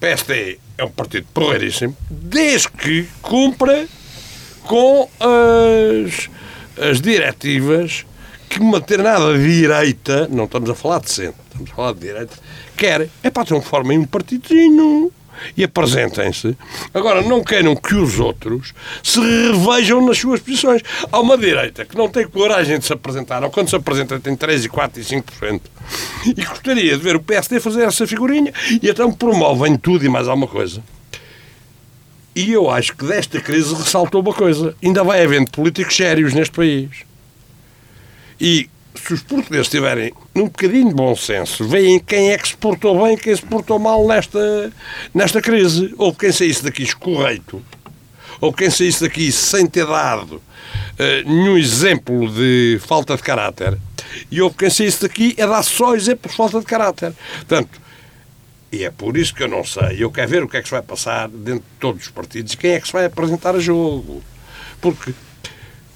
PSD 0.00 0.58
é 0.78 0.84
um 0.84 0.90
partido 0.90 1.26
porreiríssimo, 1.34 1.94
desde 2.10 2.70
que 2.70 3.06
cumpra 3.20 3.86
com 4.62 5.08
as, 5.20 6.30
as 6.88 7.00
diretivas 7.00 8.06
que 8.48 8.58
uma 8.58 8.80
determinada 8.80 9.38
direita, 9.38 10.26
não 10.28 10.44
estamos 10.44 10.70
a 10.70 10.74
falar 10.74 11.00
de 11.00 11.10
centro, 11.10 11.40
estamos 11.44 11.70
a 11.70 11.74
falar 11.74 11.92
de 11.92 12.00
direita, 12.00 12.34
quer. 12.76 13.08
É 13.22 13.30
para 13.30 13.44
transformar 13.44 13.94
em 13.94 13.98
um 13.98 14.06
partidinho 14.06 15.12
e 15.56 15.64
apresentem-se. 15.64 16.56
Agora, 16.92 17.22
não 17.22 17.42
queiram 17.42 17.74
que 17.76 17.94
os 17.94 18.18
outros 18.18 18.72
se 19.02 19.20
revejam 19.20 20.04
nas 20.06 20.18
suas 20.18 20.40
posições. 20.40 20.82
Há 21.10 21.20
uma 21.20 21.36
direita 21.36 21.84
que 21.84 21.96
não 21.96 22.08
tem 22.08 22.26
coragem 22.26 22.78
de 22.78 22.84
se 22.84 22.92
apresentar, 22.92 23.42
ou 23.42 23.50
quando 23.50 23.68
se 23.68 23.76
apresenta 23.76 24.18
tem 24.20 24.36
3, 24.36 24.66
4 24.66 25.00
e 25.00 25.04
5%. 25.04 25.60
E 26.26 26.44
gostaria 26.44 26.96
de 26.96 27.02
ver 27.02 27.16
o 27.16 27.20
PSD 27.20 27.60
fazer 27.60 27.82
essa 27.82 28.06
figurinha 28.06 28.52
e 28.82 28.88
então 28.88 29.12
promovem 29.12 29.76
tudo 29.76 30.04
e 30.04 30.08
mais 30.08 30.28
alguma 30.28 30.46
coisa. 30.46 30.82
E 32.34 32.52
eu 32.52 32.70
acho 32.70 32.94
que 32.96 33.04
desta 33.04 33.40
crise 33.40 33.74
ressaltou 33.74 34.20
uma 34.20 34.32
coisa. 34.32 34.74
Ainda 34.82 35.02
vai 35.02 35.22
havendo 35.22 35.50
políticos 35.50 35.96
sérios 35.96 36.32
neste 36.32 36.54
país. 36.54 36.88
E 38.40 38.70
se 39.06 39.14
os 39.14 39.22
portugueses 39.22 39.68
tiverem 39.68 40.12
um 40.34 40.44
bocadinho 40.44 40.88
de 40.88 40.94
bom 40.94 41.14
senso, 41.16 41.66
veem 41.66 41.98
quem 41.98 42.30
é 42.30 42.38
que 42.38 42.48
se 42.48 42.56
portou 42.56 43.02
bem 43.02 43.14
e 43.14 43.16
quem 43.16 43.34
se 43.34 43.42
portou 43.42 43.78
mal 43.78 44.06
nesta, 44.06 44.72
nesta 45.14 45.40
crise. 45.40 45.94
Ou 45.98 46.14
quem 46.14 46.32
saísse 46.32 46.62
daqui 46.62 46.82
escorreito, 46.82 47.62
ou 48.40 48.52
quem 48.52 48.70
saísse 48.70 49.02
daqui 49.02 49.30
sem 49.32 49.66
ter 49.66 49.86
dado 49.86 50.36
uh, 50.36 50.42
nenhum 51.28 51.56
exemplo 51.56 52.32
de 52.32 52.78
falta 52.86 53.16
de 53.16 53.22
caráter, 53.22 53.76
e 54.30 54.40
houve 54.40 54.56
quem 54.56 54.70
saísse 54.70 55.02
daqui 55.02 55.36
a 55.40 55.46
dar 55.46 55.62
só 55.62 55.94
exemplos 55.94 56.32
de 56.32 56.36
falta 56.36 56.60
de 56.60 56.66
caráter. 56.66 57.12
Portanto, 57.36 57.80
e 58.72 58.84
é 58.84 58.90
por 58.90 59.16
isso 59.16 59.34
que 59.34 59.42
eu 59.42 59.48
não 59.48 59.64
sei. 59.64 59.96
Eu 59.98 60.10
quero 60.10 60.30
ver 60.30 60.42
o 60.44 60.48
que 60.48 60.56
é 60.56 60.62
que 60.62 60.68
se 60.68 60.72
vai 60.72 60.82
passar 60.82 61.28
dentro 61.28 61.60
de 61.60 61.80
todos 61.80 62.02
os 62.02 62.10
partidos 62.10 62.52
e 62.52 62.56
quem 62.56 62.72
é 62.72 62.80
que 62.80 62.86
se 62.86 62.92
vai 62.92 63.04
apresentar 63.04 63.54
a 63.56 63.58
jogo. 63.58 64.22
Porque 64.80 65.12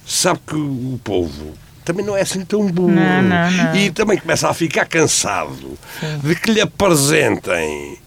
sabe 0.05 0.41
que 0.47 0.57
o 0.57 1.01
povo 1.03 1.55
também 1.85 2.05
não 2.05 2.17
é 2.17 2.23
assim 2.23 2.45
tão 2.45 2.67
bom. 2.71 2.89
Não, 2.89 3.23
não, 3.23 3.51
não. 3.51 3.77
E 3.77 3.91
também 3.91 4.19
começa 4.19 4.49
a 4.49 4.55
ficar 4.55 4.87
cansado 4.87 5.79
Sim. 6.01 6.19
de 6.23 6.35
que 6.35 6.51
lhe 6.53 6.61
apresentem 6.61 7.99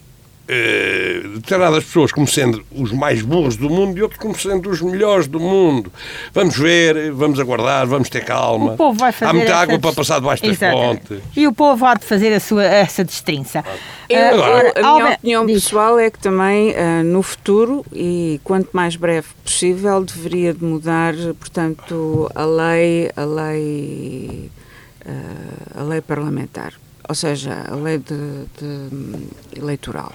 uh, 0.47 1.27
determinadas 1.35 1.83
pessoas 1.83 2.11
como 2.11 2.27
sendo 2.27 2.63
os 2.71 2.91
mais 2.91 3.21
burros 3.21 3.57
do 3.57 3.69
mundo 3.69 3.97
e 3.97 4.01
outros 4.01 4.19
como 4.19 4.37
sendo 4.37 4.69
os 4.69 4.81
melhores 4.81 5.27
do 5.27 5.39
mundo. 5.39 5.91
Vamos 6.33 6.57
ver, 6.57 7.11
vamos 7.11 7.39
aguardar, 7.39 7.85
vamos 7.85 8.09
ter 8.09 8.23
calma. 8.23 8.73
O 8.73 8.77
povo 8.77 8.97
vai 8.97 9.11
fazer 9.11 9.29
Há 9.29 9.33
muita 9.33 9.51
essa... 9.51 9.61
água 9.61 9.79
para 9.79 9.93
passar 9.93 10.19
debaixo 10.19 10.43
das 10.43 10.57
pontes. 10.57 11.19
E 11.35 11.47
o 11.47 11.53
povo 11.53 11.85
há 11.85 11.93
de 11.93 12.05
fazer 12.05 12.33
a 12.33 12.39
sua, 12.39 12.63
essa 12.63 13.03
destrinça. 13.03 13.63
Eu, 14.09 14.41
Agora, 14.41 14.73
a 14.75 14.81
minha 14.93 15.15
opinião 15.15 15.45
pessoal 15.45 15.99
é 15.99 16.09
que 16.09 16.19
também 16.19 16.71
uh, 16.71 17.03
no 17.03 17.21
futuro 17.21 17.85
e 17.91 18.39
quanto 18.43 18.69
mais 18.71 18.95
breve 18.95 19.27
possível 19.43 20.03
deveria 20.03 20.53
de 20.53 20.63
mudar, 20.63 21.13
portanto, 21.39 22.31
a 22.33 22.45
lei, 22.45 23.11
a 23.15 23.25
lei, 23.25 24.49
uh, 25.05 25.81
a 25.81 25.83
lei 25.83 25.99
parlamentar, 25.99 26.73
ou 27.07 27.15
seja, 27.15 27.65
a 27.69 27.75
lei 27.75 27.97
de, 27.97 28.45
de 28.57 29.59
eleitoral 29.59 30.13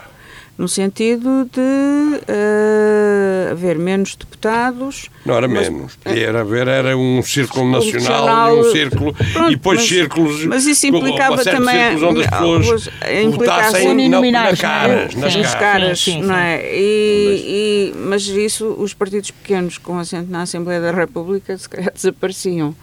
no 0.59 0.69
sentido 0.69 1.49
de 1.51 1.61
uh, 1.61 3.53
haver 3.53 3.79
menos 3.79 4.15
deputados. 4.15 5.11
Não 5.25 5.35
era 5.35 5.49
mas, 5.49 5.69
menos, 5.69 5.99
era 6.05 6.41
haver 6.43 6.69
era 6.69 6.97
um 6.97 7.23
círculo 7.23 7.71
nacional, 7.71 8.59
um 8.59 8.71
círculo 8.71 9.15
pronto, 9.33 9.51
e 9.51 9.57
depois 9.57 9.81
mas, 9.81 9.89
círculos. 9.89 10.45
Mas 10.45 10.67
isso 10.67 10.87
implicava 10.87 11.43
também 11.43 12.05
onde 12.05 12.21
as 12.21 12.31
pessoas 12.31 12.89
votassem 13.31 14.09
na, 14.09 14.21
nas 14.21 14.61
caras, 14.61 15.15
nas 15.15 15.35
caras, 15.35 15.55
caras 15.55 16.01
sim, 16.01 16.21
sim, 16.21 16.23
não 16.23 16.37
é? 16.37 16.63
E, 16.75 17.93
e, 17.95 17.95
mas 17.97 18.27
isso 18.27 18.77
os 18.79 18.93
partidos 18.93 19.31
pequenos 19.31 19.79
com 19.79 19.99
assento 19.99 20.31
na 20.31 20.43
Assembleia 20.43 20.81
da 20.81 20.93
República 20.93 21.57
se 21.57 21.69
calhar 21.69 21.93
desapareciam. 21.93 22.75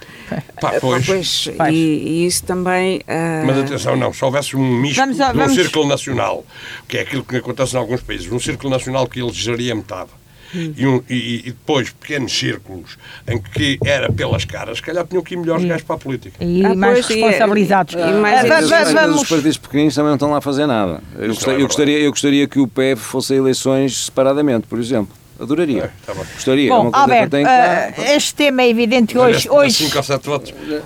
Pá, 0.60 0.74
pois. 0.82 1.06
pois 1.06 1.50
e, 1.70 1.74
e, 1.74 2.26
isso 2.26 2.44
também. 2.44 3.00
Uh... 3.00 3.46
Mas 3.46 3.58
atenção, 3.60 3.96
não, 3.96 4.12
se 4.12 4.24
houvesse 4.24 4.56
um 4.56 4.82
misto 4.82 4.98
vamos, 4.98 5.18
vamos... 5.18 5.48
num 5.48 5.56
círculo 5.56 5.88
nacional, 5.88 6.46
que 6.88 6.98
é 6.98 7.02
aquilo 7.02 7.24
que 7.24 7.38
acontece 7.38 7.59
acontece 7.60 7.76
em 7.76 7.80
alguns 7.80 8.02
países, 8.02 8.32
um 8.32 8.40
círculo 8.40 8.70
nacional 8.70 9.08
que 9.08 9.20
elegeria 9.20 9.76
metade. 9.76 10.10
E, 10.52 10.88
um, 10.88 11.04
e, 11.08 11.42
e, 11.46 11.52
depois 11.52 11.92
pequenos 11.92 12.32
círculos 12.32 12.98
em 13.28 13.40
que 13.40 13.78
era 13.86 14.12
pelas 14.12 14.46
caras, 14.46 14.78
se 14.78 14.84
calhar 14.84 15.06
tinham 15.06 15.22
que 15.22 15.36
ir 15.36 15.38
melhores 15.38 15.64
gajos 15.64 15.84
para 15.84 15.96
a 15.96 16.00
política. 16.00 16.44
E 16.44 16.66
ah, 16.66 16.74
mais 16.74 17.06
pois, 17.06 17.20
responsabilizados. 17.20 17.94
E, 17.94 17.98
e 18.00 18.14
mais 18.14 18.50
ah, 18.50 18.84
vamos, 18.86 19.22
os 19.22 19.30
partidos 19.30 19.58
pequeninos 19.60 19.94
também 19.94 20.08
não 20.08 20.16
estão 20.16 20.32
lá 20.32 20.40
a 20.40 20.42
fazer 20.42 20.66
nada. 20.66 21.04
Eu, 21.20 21.28
gostaria, 21.28 21.60
é 21.60 21.62
eu, 21.62 21.68
gostaria, 21.68 22.00
eu 22.00 22.10
gostaria 22.10 22.48
que 22.48 22.60
o 22.60 22.68
PEV 22.68 23.00
fosse 23.00 23.36
eleições 23.36 24.06
separadamente, 24.06 24.66
por 24.66 24.80
exemplo. 24.80 25.16
Adoraria. 25.40 25.84
É, 25.84 25.90
tá 26.06 26.14
Gostaria. 26.14 26.70
Bom, 26.70 26.90
Alberto, 26.92 27.38
uh, 27.38 28.02
este 28.14 28.36
tema 28.36 28.62
é 28.64 28.70
evidente 28.70 29.14
que 29.14 29.20
hoje, 29.20 29.50
hoje, 29.50 29.90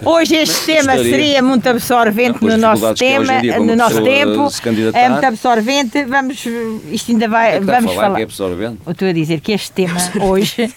hoje 0.06 0.36
este 0.36 0.66
tema 0.66 0.94
seria 0.98 1.42
muito 1.42 1.68
absorvente 1.68 2.44
no 2.44 2.58
nosso 2.58 2.94
tema, 2.94 3.42
dia, 3.42 3.60
no 3.60 3.76
nosso 3.76 4.04
tempo. 4.04 4.48
É 4.94 5.10
muito 5.10 5.26
absorvente. 5.26 6.04
Vamos, 6.06 6.46
isto 6.92 7.12
ainda 7.12 7.28
vai. 7.28 7.56
É 7.56 7.60
vamos 7.60 7.94
falar. 7.94 8.04
falar. 8.04 8.16
Que 8.16 8.22
é 8.22 8.26
absorvente? 8.26 8.78
Eu 8.86 8.92
estou 8.92 9.08
a 9.08 9.12
dizer 9.12 9.40
que 9.42 9.52
este 9.54 9.72
tema 9.72 10.00
hoje 10.22 10.72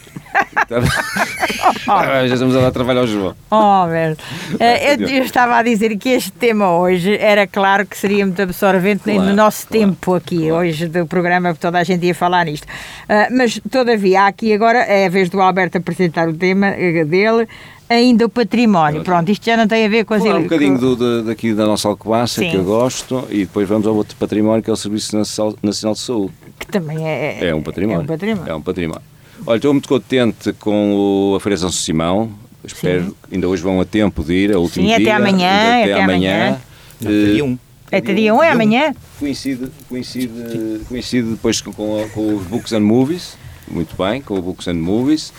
Já 1.87 2.35
estamos 2.35 2.57
a 2.57 2.61
dar 2.61 2.71
trabalho 2.71 3.01
ao 3.01 3.07
João. 3.07 3.35
Oh, 3.51 3.87
eh, 4.61 4.95
eu, 4.95 5.09
eu, 5.09 5.25
estava 5.25 5.57
a 5.57 5.63
dizer 5.63 5.97
que 5.97 6.11
este 6.11 6.33
tema 6.33 6.77
hoje 6.77 7.17
era 7.17 7.47
claro 7.47 7.87
que 7.87 7.97
seria 7.97 8.25
muito 8.27 8.41
absorvente 8.41 9.05
claro, 9.05 9.23
no 9.23 9.35
nosso 9.35 9.67
claro, 9.67 9.87
tempo 9.87 10.15
aqui, 10.15 10.49
claro. 10.49 10.57
hoje 10.57 10.89
do 10.89 11.07
programa, 11.07 11.55
que 11.55 11.61
toda 11.61 11.79
a 11.79 11.85
gente 11.85 12.05
ia 12.05 12.15
falar 12.15 12.45
nisto. 12.45 12.65
Uh, 12.65 13.37
mas, 13.37 13.61
todavia, 13.71 14.27
aqui 14.27 14.53
agora 14.53 14.79
é 14.79 15.07
a 15.07 15.09
vez 15.09 15.31
do 15.31 15.41
Alberto 15.41 15.79
apresentar 15.79 16.29
o 16.29 16.35
tema 16.35 16.69
eh, 16.69 17.05
dele 17.05 17.49
ainda 17.89 18.27
o 18.27 18.29
património. 18.29 19.03
Pronto, 19.03 19.31
isto 19.31 19.47
já 19.47 19.57
não 19.57 19.67
tem 19.67 19.85
a 19.85 19.89
ver 19.89 20.05
com 20.05 20.15
as... 20.15 20.23
Falar 20.23 20.39
um 20.39 20.43
bocadinho 20.43 20.79
do, 20.79 20.97
de, 20.97 21.27
daqui 21.29 21.55
da 21.55 21.67
nossa 21.67 21.89
Alcobaça, 21.89 22.41
Sim. 22.41 22.51
que 22.51 22.57
eu 22.57 22.65
gosto, 22.65 23.25
e 23.31 23.41
depois 23.41 23.69
vamos 23.69 23.87
ao 23.87 23.95
outro 23.95 24.17
património, 24.17 24.63
que 24.63 24.71
é 24.71 24.73
o 24.73 24.77
Serviço 24.77 25.17
Nacional 25.17 25.95
de 25.95 26.01
Saúde. 26.01 26.33
Que 26.59 26.67
também 26.67 27.07
é... 27.07 27.47
É 27.49 27.55
um 27.55 27.63
património. 27.63 28.01
É 28.01 28.03
um 28.03 28.07
património. 28.07 28.51
É 28.51 28.55
um 28.57 28.63
património. 28.63 29.16
Olha, 29.45 29.57
estou 29.57 29.73
muito 29.73 29.89
contente 29.89 30.53
com 30.55 30.95
o, 31.33 31.37
a 31.37 31.41
Feira 31.41 31.57
São 31.57 31.71
Simão. 31.71 32.33
Espero 32.65 33.05
Sim. 33.05 33.15
ainda 33.33 33.49
hoje 33.49 33.63
vão 33.63 33.81
a 33.81 33.85
tempo 33.85 34.25
de 34.25 34.33
ir, 34.33 34.53
a 34.53 34.59
último 34.59 34.89
Sim, 34.89 34.97
dia. 34.97 34.97
até 34.97 35.13
amanhã. 35.13 35.49
Até, 35.49 35.83
até 35.93 36.03
amanhã. 36.03 36.61
amanhã. 37.01 37.33
dia 37.33 37.45
1. 37.45 37.59
Até 37.87 38.15
dia 38.15 38.35
1 38.35 38.43
é 38.43 38.51
amanhã? 38.51 38.95
Coincide, 39.19 39.69
coincide, 39.89 40.81
coincide 40.89 41.31
depois 41.31 41.61
com, 41.61 41.73
com, 41.73 42.35
os 42.35 42.43
Books 42.47 42.73
and 42.73 42.81
Movies. 42.81 43.37
Muito 43.69 43.97
bem, 43.97 44.21
com 44.21 44.39
o 44.39 44.43
Books 44.43 44.67
and 44.69 44.75
Movies. 44.75 45.33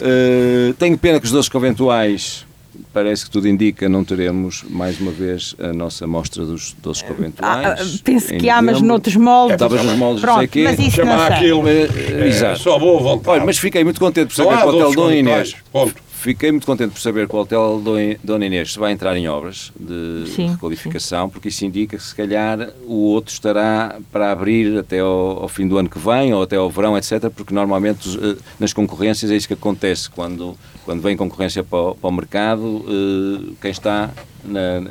Uh, 0.00 0.72
tenho 0.74 0.96
pena 0.96 1.18
que 1.18 1.26
os 1.26 1.32
dois 1.32 1.48
conventuais 1.48 2.46
parece 2.92 3.24
que 3.24 3.30
tudo 3.30 3.48
indica, 3.48 3.88
não 3.88 4.04
teremos 4.04 4.64
mais 4.68 5.00
uma 5.00 5.10
vez 5.10 5.54
a 5.58 5.72
nossa 5.72 6.06
mostra 6.06 6.44
dos 6.44 6.74
doces 6.82 7.02
conventuais. 7.02 7.66
Ah, 7.66 7.76
ah 7.78 7.98
penso 8.04 8.28
que 8.34 8.48
há, 8.48 8.60
mas 8.60 8.80
noutros 8.80 9.16
moldes. 9.16 9.54
Estavas 9.54 9.84
nos 9.84 9.96
moldes, 9.96 10.20
Pronto, 10.22 10.52
sei 10.52 10.64
mas 10.64 10.78
isso 10.78 11.04
não 11.04 11.18
sei. 11.18 11.26
aquilo, 11.26 11.68
é, 11.68 12.26
Exato. 12.26 12.58
só 12.58 12.78
boa 12.78 13.00
vontade. 13.00 13.36
Olha, 13.36 13.46
mas 13.46 13.58
fiquei 13.58 13.84
muito 13.84 14.00
contente 14.00 14.28
por 14.28 14.34
saber 14.34 14.58
que 14.58 14.64
o 14.64 14.68
Hotel 14.68 14.94
Dom 14.94 15.10
Inês... 15.10 15.56
Ponto. 15.72 16.09
Fiquei 16.20 16.50
muito 16.50 16.66
contente 16.66 16.92
por 16.92 17.00
saber 17.00 17.26
que 17.26 17.34
o 17.34 17.38
Hotel 17.38 17.82
Dona 18.22 18.44
Inês 18.44 18.76
vai 18.76 18.92
entrar 18.92 19.16
em 19.16 19.26
obras 19.26 19.72
de 19.74 20.30
sim, 20.30 20.50
requalificação, 20.50 21.24
sim. 21.24 21.32
porque 21.32 21.48
isso 21.48 21.64
indica 21.64 21.96
que 21.96 22.02
se 22.02 22.14
calhar 22.14 22.74
o 22.84 23.06
outro 23.06 23.32
estará 23.32 23.98
para 24.12 24.30
abrir 24.30 24.78
até 24.78 24.98
ao, 24.98 25.42
ao, 25.42 25.48
fim 25.48 25.66
do 25.66 25.78
ano 25.78 25.88
que 25.88 25.98
vem 25.98 26.34
ou 26.34 26.42
até 26.42 26.56
ao 26.56 26.68
verão, 26.68 26.98
etc., 26.98 27.30
porque 27.34 27.54
normalmente 27.54 28.18
eh, 28.18 28.36
nas 28.58 28.74
concorrências 28.74 29.30
é 29.30 29.34
isso 29.34 29.48
que 29.48 29.54
acontece 29.54 30.10
quando, 30.10 30.54
quando 30.84 31.00
vem 31.00 31.16
concorrência 31.16 31.64
para 31.64 31.78
o, 31.78 31.94
para 31.94 32.08
o 32.10 32.12
mercado, 32.12 32.84
eh, 32.86 33.54
quem 33.58 33.70
está 33.70 34.10
na, 34.44 34.82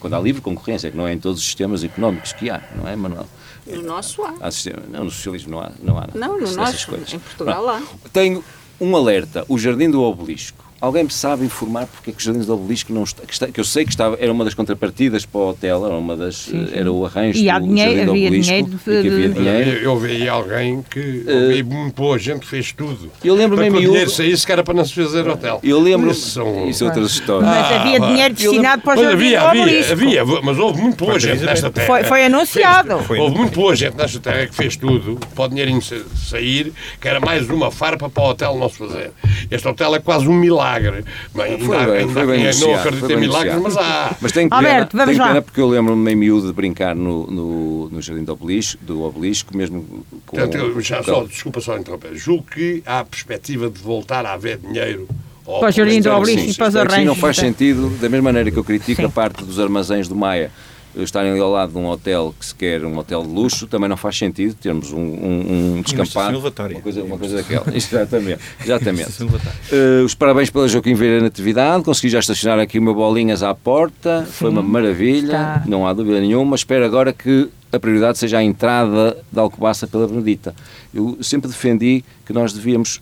quando 0.00 0.14
há 0.14 0.18
livre 0.18 0.40
concorrência, 0.40 0.90
que 0.90 0.96
não 0.96 1.06
é 1.06 1.12
em 1.12 1.18
todos 1.18 1.40
os 1.40 1.44
sistemas 1.44 1.84
económicos 1.84 2.32
que 2.32 2.48
há, 2.48 2.62
não 2.74 2.88
é, 2.88 2.96
Manuel? 2.96 3.26
No 3.66 3.82
nosso 3.82 4.22
há. 4.22 4.34
há 4.40 4.50
sistema, 4.50 4.82
não, 4.90 5.04
no 5.04 5.10
socialismo 5.10 5.50
não 5.50 5.60
há. 5.60 5.72
Não, 5.82 5.98
há, 5.98 6.08
não 6.14 6.40
no 6.40 6.50
nosso, 6.56 6.86
coisas. 6.86 7.12
em 7.12 7.18
Portugal 7.18 7.68
há. 7.68 7.82
Tenho 8.14 8.42
um 8.80 8.96
alerta, 8.96 9.44
o 9.46 9.58
Jardim 9.58 9.90
do 9.90 10.00
Obelisco 10.00 10.69
Alguém 10.80 11.04
me 11.04 11.10
sabe 11.10 11.44
informar 11.44 11.86
porque 11.86 12.10
é 12.10 12.12
que 12.12 12.18
os 12.18 12.24
Jardins 12.24 12.46
do 12.46 12.54
Obelisco 12.54 12.90
não 12.90 13.02
está, 13.02 13.22
que, 13.26 13.32
está, 13.32 13.46
que 13.48 13.60
eu 13.60 13.64
sei 13.64 13.84
que 13.84 13.90
estava, 13.90 14.16
era 14.18 14.32
uma 14.32 14.44
das 14.44 14.54
contrapartidas 14.54 15.26
para 15.26 15.38
o 15.38 15.48
hotel, 15.50 15.84
era 15.84 15.94
uma 15.94 16.16
das, 16.16 16.36
sim, 16.36 16.66
sim. 16.66 16.72
era 16.72 16.90
o 16.90 17.04
arranjo 17.04 17.38
e 17.38 17.52
do 17.52 17.60
dinheiro, 17.60 17.92
Jardim 17.92 18.04
do 18.04 18.10
Obelisco. 18.12 18.52
Dinheiro 18.52 18.68
de, 18.68 18.98
havia 18.98 19.28
dinheiro. 19.28 19.70
Eu, 19.82 19.98
vi 19.98 20.26
alguém 20.26 20.82
que, 20.90 21.24
ouvi 21.28 21.62
uh, 21.62 21.66
muito 21.66 21.94
boa 21.94 22.18
gente 22.18 22.46
fez 22.46 22.72
tudo. 22.72 23.10
Eu 23.22 23.34
lembro-me 23.34 23.70
Para 23.70 23.78
que 23.78 23.86
o 23.86 23.90
dinheiro 23.90 24.10
saísse 24.10 24.46
que 24.46 24.52
era 24.52 24.64
para 24.64 24.72
não 24.72 24.84
se 24.86 24.94
fazer 24.94 25.28
hotel. 25.28 25.60
Eu 25.62 25.78
lembro 25.80 26.12
isso, 26.12 26.30
são... 26.30 26.66
isso 26.66 26.82
é 26.82 26.86
outras 26.86 27.10
histórias. 27.10 27.50
Mas 27.50 27.72
havia 27.72 27.96
ah, 27.96 28.08
dinheiro 28.08 28.34
destinado 28.34 28.82
para 28.82 28.98
o 28.98 29.02
Jardim 29.02 29.16
havia, 29.16 29.40
do 29.40 29.46
Obelisco. 29.46 29.92
Havia, 29.92 30.22
havia, 30.22 30.42
mas 30.42 30.58
houve 30.58 30.80
muito 30.80 31.04
boa 31.04 31.18
gente 31.18 31.44
nesta 31.44 31.70
terra. 31.70 31.86
Foi, 31.86 32.04
foi 32.04 32.24
anunciado. 32.24 32.98
Fez, 33.00 33.20
houve 33.20 33.36
muito 33.36 33.54
boa 33.54 33.76
gente 33.76 33.98
nesta 33.98 34.18
terra 34.18 34.46
que 34.46 34.54
fez 34.54 34.76
tudo 34.76 35.18
para 35.34 35.44
o 35.44 35.48
dinheirinho 35.48 35.82
sair, 35.82 36.72
que 36.98 37.06
era 37.06 37.20
mais 37.20 37.50
uma 37.50 37.70
farpa 37.70 38.08
para 38.08 38.22
o 38.22 38.30
hotel 38.30 38.56
não 38.56 38.70
se 38.70 38.78
fazer. 38.78 39.10
Este 39.50 39.68
hotel 39.68 39.94
é 39.94 40.00
quase 40.00 40.26
um 40.26 40.32
milagre. 40.32 40.69
Bem, 40.78 41.58
foi 41.58 41.86
bem, 41.86 42.08
foi 42.08 42.26
bem 42.26 42.44
Não 42.60 42.74
acredito 42.74 43.12
em 43.12 43.16
milagres, 43.16 43.56
mas 43.62 43.76
há. 43.76 44.16
Mas 44.20 44.32
tenho 44.32 44.48
pena, 44.48 44.56
Alberto, 44.56 44.96
vamos 44.96 45.16
tenho 45.16 45.28
pena 45.28 45.42
porque 45.42 45.60
eu 45.60 45.68
lembro-me 45.68 46.02
meio 46.02 46.16
miúdo 46.16 46.46
de 46.46 46.52
brincar 46.52 46.94
no, 46.94 47.26
no, 47.26 47.88
no 47.90 48.02
Jardim 48.02 48.24
do 48.24 48.32
Obelisco, 48.32 48.84
do 48.84 49.02
Obelisco 49.02 49.56
mesmo 49.56 50.04
com... 50.26 50.36
Portanto, 50.36 50.80
já 50.80 51.02
só, 51.02 51.24
desculpa 51.24 51.60
só 51.60 51.76
interromper. 51.76 52.14
Julgo 52.14 52.44
que 52.44 52.82
há 52.86 53.00
a 53.00 53.04
perspectiva 53.04 53.68
de 53.68 53.78
voltar 53.80 54.24
a 54.26 54.34
haver 54.34 54.58
dinheiro 54.58 55.08
para 55.44 55.68
o 55.68 55.70
Jardim 55.70 56.00
do 56.00 56.10
Obelisco 56.10 56.50
e 56.50 56.54
para 56.54 56.68
os 56.68 56.76
arranjos. 56.76 57.04
não 57.06 57.14
faz 57.14 57.36
sentido, 57.36 57.90
da 58.00 58.08
mesma 58.08 58.24
maneira 58.24 58.50
que 58.50 58.56
eu 58.56 58.64
critico 58.64 59.00
Sim. 59.00 59.08
a 59.08 59.10
parte 59.10 59.44
dos 59.44 59.58
armazéns 59.58 60.06
do 60.06 60.14
Maia, 60.14 60.50
estarem 60.96 61.32
ali 61.32 61.40
ao 61.40 61.50
lado 61.50 61.72
de 61.72 61.78
um 61.78 61.86
hotel 61.88 62.34
que 62.38 62.44
se 62.44 62.54
quer 62.54 62.84
um 62.84 62.96
hotel 62.98 63.22
de 63.22 63.28
luxo, 63.28 63.66
também 63.66 63.88
não 63.88 63.96
faz 63.96 64.16
sentido 64.18 64.54
termos 64.54 64.92
um, 64.92 64.98
um, 64.98 65.76
um 65.76 65.82
descampado. 65.82 66.38
Uma 66.38 66.80
coisa, 66.80 67.02
uma 67.02 67.18
coisa 67.18 67.36
daquela. 67.36 67.66
exatamente. 67.74 68.40
exatamente. 68.62 69.22
uh, 69.22 70.04
os 70.04 70.14
parabéns 70.14 70.50
pela 70.50 70.68
Joaquim 70.68 70.94
Vieira 70.94 71.22
Natividade. 71.22 71.84
Consegui 71.84 72.08
já 72.08 72.18
estacionar 72.18 72.58
aqui 72.58 72.78
uma 72.78 72.92
bolinhas 72.92 73.42
à 73.42 73.54
porta. 73.54 74.24
Sim, 74.26 74.32
Foi 74.32 74.50
uma 74.50 74.62
maravilha. 74.62 75.26
Está. 75.26 75.62
Não 75.66 75.86
há 75.86 75.92
dúvida 75.92 76.20
nenhuma. 76.20 76.56
Espero 76.56 76.84
agora 76.84 77.12
que 77.12 77.48
a 77.72 77.78
prioridade 77.78 78.18
seja 78.18 78.38
a 78.38 78.42
entrada 78.42 79.16
da 79.30 79.42
Alcobaça 79.42 79.86
pela 79.86 80.06
Benedita. 80.06 80.54
Eu 80.92 81.18
sempre 81.22 81.48
defendi 81.48 82.04
que 82.26 82.32
nós 82.32 82.52
devíamos 82.52 83.00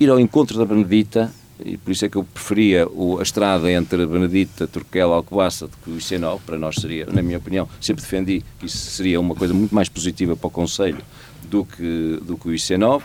ir 0.00 0.10
ao 0.10 0.18
encontro 0.18 0.58
da 0.58 0.64
Benedita 0.64 1.32
e 1.62 1.76
por 1.76 1.92
isso 1.92 2.04
é 2.04 2.08
que 2.08 2.16
eu 2.16 2.24
preferia 2.24 2.86
o, 2.88 3.18
a 3.18 3.22
estrada 3.22 3.70
entre 3.70 4.06
Benedita, 4.06 4.66
Turquela, 4.66 5.16
Alcobaça 5.16 5.66
do 5.66 5.76
que 5.84 5.90
o 5.90 5.96
IC9, 5.96 6.40
para 6.44 6.58
nós 6.58 6.76
seria, 6.76 7.06
na 7.06 7.22
minha 7.22 7.38
opinião, 7.38 7.68
sempre 7.80 8.02
defendi 8.02 8.42
que 8.58 8.66
isso 8.66 8.78
seria 8.78 9.20
uma 9.20 9.34
coisa 9.34 9.54
muito 9.54 9.74
mais 9.74 9.88
positiva 9.88 10.34
para 10.34 10.48
o 10.48 10.50
Conselho 10.50 10.98
do 11.44 11.64
que, 11.64 12.18
do 12.22 12.36
que 12.36 12.48
o 12.48 12.50
IC9 12.52 13.02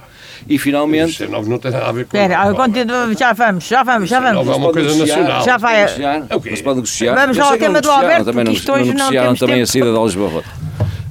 e 0.47 0.57
finalmente... 0.57 1.23
O 1.23 1.27
IC9 1.27 1.45
não 1.45 1.59
tem 1.59 1.71
nada 1.71 1.87
a 1.87 1.91
ver 1.91 2.05
com... 2.05 2.17
Espera, 2.17 2.35
já 3.17 3.33
vamos, 3.33 3.67
já 3.67 3.83
vamos, 3.83 4.09
já 4.09 4.19
vamos. 4.19 4.47
é 4.47 4.55
uma 4.55 4.71
coisa 4.71 4.95
nacional. 4.95 5.43
Já 5.43 5.57
vai... 5.57 5.83
É 5.83 6.35
okay. 6.35 6.51
Mas 6.51 6.61
pode 6.61 6.75
negociar. 6.77 7.15
Vamos 7.15 7.37
ao 7.37 7.57
tema 7.57 7.81
do 7.81 7.91
Alberto, 7.91 8.25
também 8.25 8.45
não, 8.45 8.53
não 8.53 8.85
negociaram 8.85 9.35
também 9.35 9.61
a 9.61 9.67
saída 9.67 9.91
de 9.91 9.97
Alves 9.97 10.15
Barroto. 10.15 10.68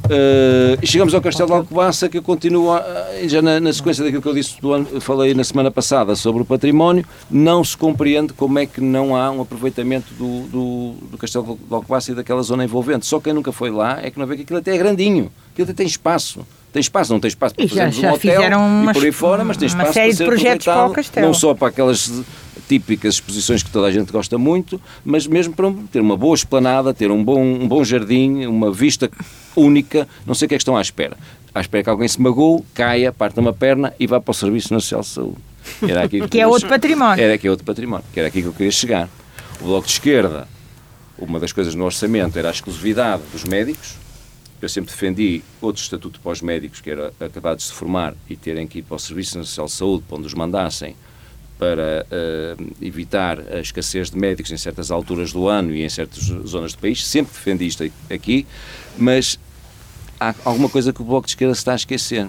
Uh, 0.09 0.87
chegamos 0.87 1.13
ao 1.13 1.21
Castelo 1.21 1.49
de 1.49 1.55
Alcobaça, 1.55 2.09
que 2.09 2.17
eu 2.17 2.23
continuo, 2.23 2.73
a, 2.73 2.83
já 3.27 3.43
na, 3.43 3.61
na, 3.61 3.71
sequência 3.73 4.03
daquilo 4.03 4.23
que 4.23 4.29
eu 4.29 4.35
disse, 4.35 4.59
do 4.59 4.73
ano, 4.73 5.01
falei 5.03 5.35
na 5.35 5.45
semana 5.45 5.71
passada 5.71 6.17
sobre 6.17 6.41
o 6.41 6.45
património, 6.47 7.05
não 7.31 7.63
se 7.63 7.77
compreende 7.77 8.33
como 8.33 8.59
é 8.59 8.65
que 8.65 8.81
não 8.81 9.15
há 9.15 9.31
um 9.31 9.43
aproveitamento 9.43 10.15
do, 10.15 10.43
do, 10.49 10.93
do 11.11 11.19
Castelo 11.19 11.59
de 11.69 11.75
Alcobaça 11.75 12.13
e 12.13 12.15
daquela 12.15 12.43
zona 12.43 12.65
envolvente. 12.65 13.05
Só 13.05 13.21
quem 13.21 13.35
nunca 13.35 13.53
foi 13.53 13.71
lá 13.71 13.99
é 14.03 14.11
que 14.11 14.19
não 14.19 14.27
vê 14.27 14.37
que 14.37 14.43
aquilo 14.43 14.59
até 14.59 14.75
é 14.75 14.79
grandinho, 14.79 15.31
aquilo 15.53 15.65
até 15.65 15.75
tem 15.75 15.87
espaço. 15.87 16.47
Tem 16.73 16.81
espaço, 16.81 17.13
não 17.13 17.21
tem 17.21 17.29
espaço 17.29 17.55
para 17.55 17.67
fazer 17.67 18.07
um 18.07 18.13
hotel 18.13 18.43
e 18.43 18.93
por 18.93 19.05
aí 19.05 19.13
fora, 19.13 19.45
mas 19.45 19.57
tem 19.57 19.67
espaço 19.67 19.93
para 19.93 20.13
ser 20.13 20.23
aproveitado, 20.23 20.95
não 21.17 21.33
só 21.33 21.55
para 21.55 21.69
aquelas 21.69 22.23
típicas 22.69 23.15
exposições 23.15 23.63
que 23.63 23.71
toda 23.71 23.87
a 23.87 23.91
gente 23.91 24.13
gosta 24.13 24.37
muito, 24.37 24.81
mas 25.05 25.27
mesmo 25.27 25.55
para 25.55 25.73
ter 25.91 26.01
uma 26.01 26.17
boa 26.17 26.35
esplanada, 26.35 26.93
ter 26.93 27.11
um 27.11 27.25
bom, 27.25 27.43
um 27.43 27.67
bom 27.67 27.83
jardim, 27.83 28.47
uma 28.47 28.71
vista 28.71 29.11
única, 29.57 30.07
não 30.27 30.35
sei 30.35 30.47
o 30.47 30.49
que 30.49 30.55
é 30.55 30.59
que 30.59 30.63
estão 30.63 30.77
à 30.77 30.83
espera. 30.83 31.17
À 31.55 31.61
espera 31.61 31.83
que 31.83 31.91
alguém 31.91 32.07
se 32.07 32.21
magoe, 32.21 32.63
caia, 32.75 33.13
parta 33.13 33.41
uma 33.41 33.53
perna 33.53 33.93
e 33.99 34.07
vá 34.07 34.21
para 34.21 34.31
o 34.31 34.35
Serviço 34.35 34.73
Nacional 34.73 35.03
de 35.03 35.09
Saúde. 35.09 35.39
Era 35.83 36.05
aqui 36.05 36.21
que, 36.21 36.29
que 36.29 36.41
é 36.41 36.47
outro 36.47 36.69
património. 36.69 37.23
Era 37.23 37.39
que 37.39 37.47
é 37.47 37.51
outro 37.51 37.65
património, 37.65 38.05
que 38.13 38.21
era 38.21 38.29
aqui 38.29 38.43
que 38.43 38.49
eu 38.49 38.53
queria 38.53 38.71
chegar. 38.71 39.09
O 39.61 39.65
Bloco 39.65 39.87
de 39.87 39.93
Esquerda, 39.95 40.47
uma 41.19 41.41
das 41.41 41.53
coisas 41.53 41.75
no 41.75 41.85
orçamento 41.85 42.39
era 42.39 42.49
a 42.49 42.53
exclusividade 42.53 43.23
dos 43.33 43.45
médicos, 43.45 43.97
eu 44.61 44.69
sempre 44.69 44.91
defendi 44.91 45.43
outro 45.61 45.81
estatuto 45.81 46.21
para 46.21 46.33
os 46.33 46.43
médicos, 46.43 46.81
que 46.81 46.91
era 46.91 47.13
acabados 47.21 47.65
de 47.65 47.71
se 47.71 47.77
formar 47.77 48.15
e 48.29 48.37
terem 48.37 48.67
que 48.67 48.81
ir 48.81 48.83
para 48.83 48.97
o 48.97 48.99
Serviço 48.99 49.39
Nacional 49.39 49.67
de 49.67 49.73
Saúde, 49.73 50.05
para 50.09 50.19
onde 50.19 50.27
os 50.27 50.35
mandassem, 50.35 50.97
para 51.59 52.07
uh, 52.07 52.67
evitar 52.81 53.41
a 53.41 53.59
escassez 53.59 54.11
de 54.11 54.17
médicos 54.17 54.51
em 54.53 54.57
certas 54.57 54.91
alturas 54.91 55.33
do 55.33 55.49
ano 55.49 55.75
e 55.75 55.83
em 55.83 55.89
certas 55.89 56.25
zonas 56.47 56.73
do 56.73 56.79
país. 56.79 57.05
Sempre 57.05 57.33
defendi 57.33 57.67
isto 57.67 57.91
aqui, 58.09 58.47
mas 58.97 59.39
há 60.21 60.35
alguma 60.45 60.69
coisa 60.69 60.93
que 60.93 61.03
o 61.03 61.05
Bloco 61.05 61.27
de 61.27 61.33
Esquerda 61.33 61.55
se 61.55 61.61
está 61.61 61.73
a 61.73 61.77
esquecer. 61.77 62.29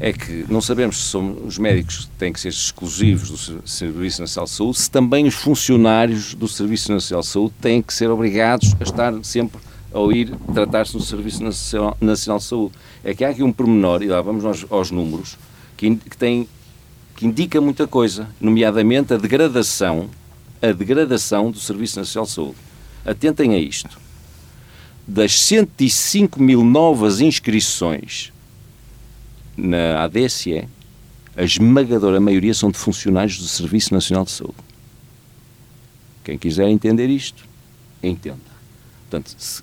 É 0.00 0.12
que 0.12 0.46
não 0.48 0.60
sabemos 0.60 0.96
se 0.96 1.10
são 1.10 1.44
os 1.46 1.58
médicos 1.58 2.06
que 2.06 2.10
têm 2.18 2.32
que 2.32 2.40
ser 2.40 2.48
exclusivos 2.48 3.30
do 3.30 3.68
Serviço 3.68 4.22
Nacional 4.22 4.46
de 4.46 4.50
Saúde, 4.50 4.78
se 4.78 4.90
também 4.90 5.26
os 5.28 5.34
funcionários 5.34 6.34
do 6.34 6.48
Serviço 6.48 6.90
Nacional 6.90 7.20
de 7.20 7.28
Saúde 7.28 7.54
têm 7.60 7.80
que 7.80 7.94
ser 7.94 8.10
obrigados 8.10 8.74
a 8.80 8.82
estar 8.82 9.12
sempre 9.22 9.60
ao 9.92 10.10
ir 10.10 10.32
tratar-se 10.52 10.94
do 10.94 11.02
Serviço 11.02 11.42
Nacional 11.44 12.38
de 12.38 12.44
Saúde. 12.44 12.72
É 13.04 13.14
que 13.14 13.24
há 13.24 13.28
aqui 13.28 13.42
um 13.42 13.52
pormenor, 13.52 14.02
e 14.02 14.08
lá 14.08 14.20
vamos 14.20 14.64
aos, 14.70 14.90
números, 14.90 15.36
que, 15.76 15.94
que 15.94 16.16
tem 16.16 16.48
que 17.22 17.26
indica 17.28 17.60
muita 17.60 17.86
coisa, 17.86 18.28
nomeadamente 18.40 19.14
a 19.14 19.16
degradação, 19.16 20.10
a 20.60 20.72
degradação 20.72 21.52
do 21.52 21.60
Serviço 21.60 22.00
Nacional 22.00 22.26
de 22.26 22.32
Saúde. 22.32 22.56
Atentem 23.06 23.54
a 23.54 23.58
isto. 23.58 23.96
Das 25.06 25.38
105 25.38 26.42
mil 26.42 26.64
novas 26.64 27.20
inscrições 27.20 28.32
na 29.56 30.02
ADSE, 30.02 30.66
a 31.36 31.44
esmagadora 31.44 32.18
maioria 32.18 32.54
são 32.54 32.72
de 32.72 32.78
funcionários 32.78 33.38
do 33.38 33.46
Serviço 33.46 33.94
Nacional 33.94 34.24
de 34.24 34.32
Saúde. 34.32 34.56
Quem 36.24 36.36
quiser 36.36 36.68
entender 36.68 37.08
isto, 37.08 37.44
entenda. 38.02 38.40
Portanto, 39.08 39.32
se 39.38 39.62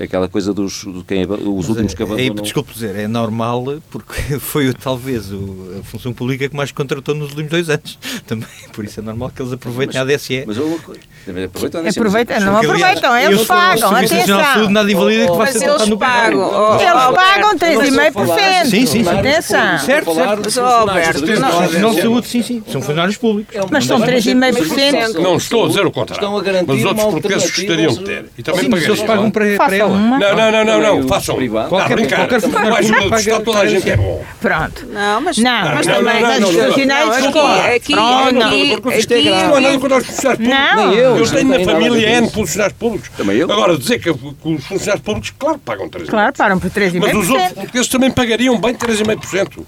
aquela 0.00 0.28
coisa 0.28 0.52
dos 0.52 0.84
do 0.84 1.04
quem, 1.04 1.24
os 1.24 1.68
últimos 1.68 1.94
que 1.94 2.02
é, 2.02 2.06
abandonam. 2.06 2.38
É, 2.38 2.42
desculpe 2.42 2.72
dizer, 2.72 2.96
é 2.96 3.08
normal 3.08 3.64
porque 3.90 4.38
foi 4.40 4.72
talvez 4.72 5.32
o, 5.32 5.78
a 5.80 5.84
função 5.84 6.12
pública 6.12 6.48
que 6.48 6.56
mais 6.56 6.72
contratou 6.72 7.14
nos 7.14 7.30
últimos 7.30 7.50
dois 7.50 7.70
anos 7.70 7.98
também, 8.26 8.48
por 8.72 8.84
isso 8.84 9.00
é 9.00 9.02
normal 9.02 9.30
que 9.34 9.42
eles 9.42 9.52
aproveitem 9.52 10.00
mas, 10.00 10.12
a 10.12 10.16
DSE. 10.16 10.44
Mas 10.46 10.58
uma 10.58 10.78
coisa, 10.78 11.00
aproveitam 11.46 11.80
a 11.80 11.84
DSE. 11.84 11.98
Aproveitam, 11.98 12.40
não 12.40 12.56
aproveitam, 12.56 13.16
eles 13.16 13.46
pagam, 13.46 13.96
atenção. 13.96 14.70
nada 14.70 14.90
invalida 14.90 15.30
que 15.30 15.36
vai 15.36 15.52
ser 15.52 15.86
no 15.86 15.98
pagam. 15.98 16.80
Eles 16.80 17.14
pagam 17.14 17.56
3,5%. 17.56 18.64
Sim, 18.64 18.86
sim, 18.86 19.04
sim. 19.04 19.08
Atenção. 19.08 19.78
Certo, 19.78 20.14
certo. 20.14 21.80
Não, 21.80 21.94
saúde, 21.94 22.28
sim, 22.28 22.42
sim. 22.42 22.62
São 22.70 22.80
funcionários 22.80 23.16
públicos. 23.16 23.54
Mas 23.70 23.86
são 23.86 24.00
3,5%. 24.00 25.14
Não, 25.20 25.36
estou 25.36 25.64
a 25.64 25.68
dizer 25.68 25.86
o 25.86 25.90
contrário. 25.90 26.28
Mas 26.66 26.78
os 26.78 26.84
outros 26.84 27.06
portugueses 27.06 27.50
gostariam 27.50 27.92
de 27.92 28.04
ter. 28.04 28.24
E 28.36 28.42
também 28.42 28.70
pagariam. 28.70 28.94
Eles 28.94 29.02
pagam 29.02 29.30
para 29.30 29.71
ela. 29.72 29.98
Não, 29.98 30.18
não, 30.18 30.52
não, 30.52 30.64
não, 30.64 30.80
não, 30.80 31.08
façam. 31.08 31.36
Qualquer, 31.68 31.94
brincar. 31.96 32.16
qualquer 32.16 32.40
funcionário 32.40 32.88
público 32.88 33.10
paga 33.10 33.40
toda 33.40 33.58
a 33.60 33.66
gente 33.66 33.90
é 33.90 33.96
bom. 33.96 34.24
Pronto. 34.40 34.86
Não, 34.86 35.20
mas, 35.20 35.38
não, 35.38 35.64
mas 35.74 35.86
não, 35.86 35.94
também, 35.94 36.22
não, 36.22 36.28
mas 36.28 36.44
os 36.44 36.56
funcionários 36.56 37.16
aqui, 37.16 37.74
aqui, 37.76 37.96
não 37.96 38.18
há 38.18 38.32
nada 38.32 38.56
contra 38.80 38.88
os 38.88 40.06
funcionários 40.06 40.16
públicos. 40.16 40.38
Não. 40.38 40.92
Eu, 40.92 41.16
eu 41.16 41.30
tenho 41.30 41.48
na 41.48 41.64
família 41.64 42.18
N 42.18 42.30
funcionários 42.30 42.78
públicos. 42.78 43.10
Também 43.16 43.36
eu. 43.36 43.50
Agora, 43.50 43.76
dizer 43.76 43.98
que 43.98 44.10
os 44.10 44.64
funcionários 44.64 45.04
públicos, 45.04 45.32
claro, 45.38 45.58
pagam 45.58 45.88
3,5%. 45.88 46.06
Claro, 46.06 46.32
pagam 46.36 46.58
por 46.58 46.70
3,5%. 46.70 47.00
Mas 47.00 47.14
os 47.14 47.30
outros 47.30 47.52
portugueses 47.52 47.88
também 47.88 48.10
pagariam 48.10 48.58
bem 48.58 48.74
3,5%. 48.74 49.64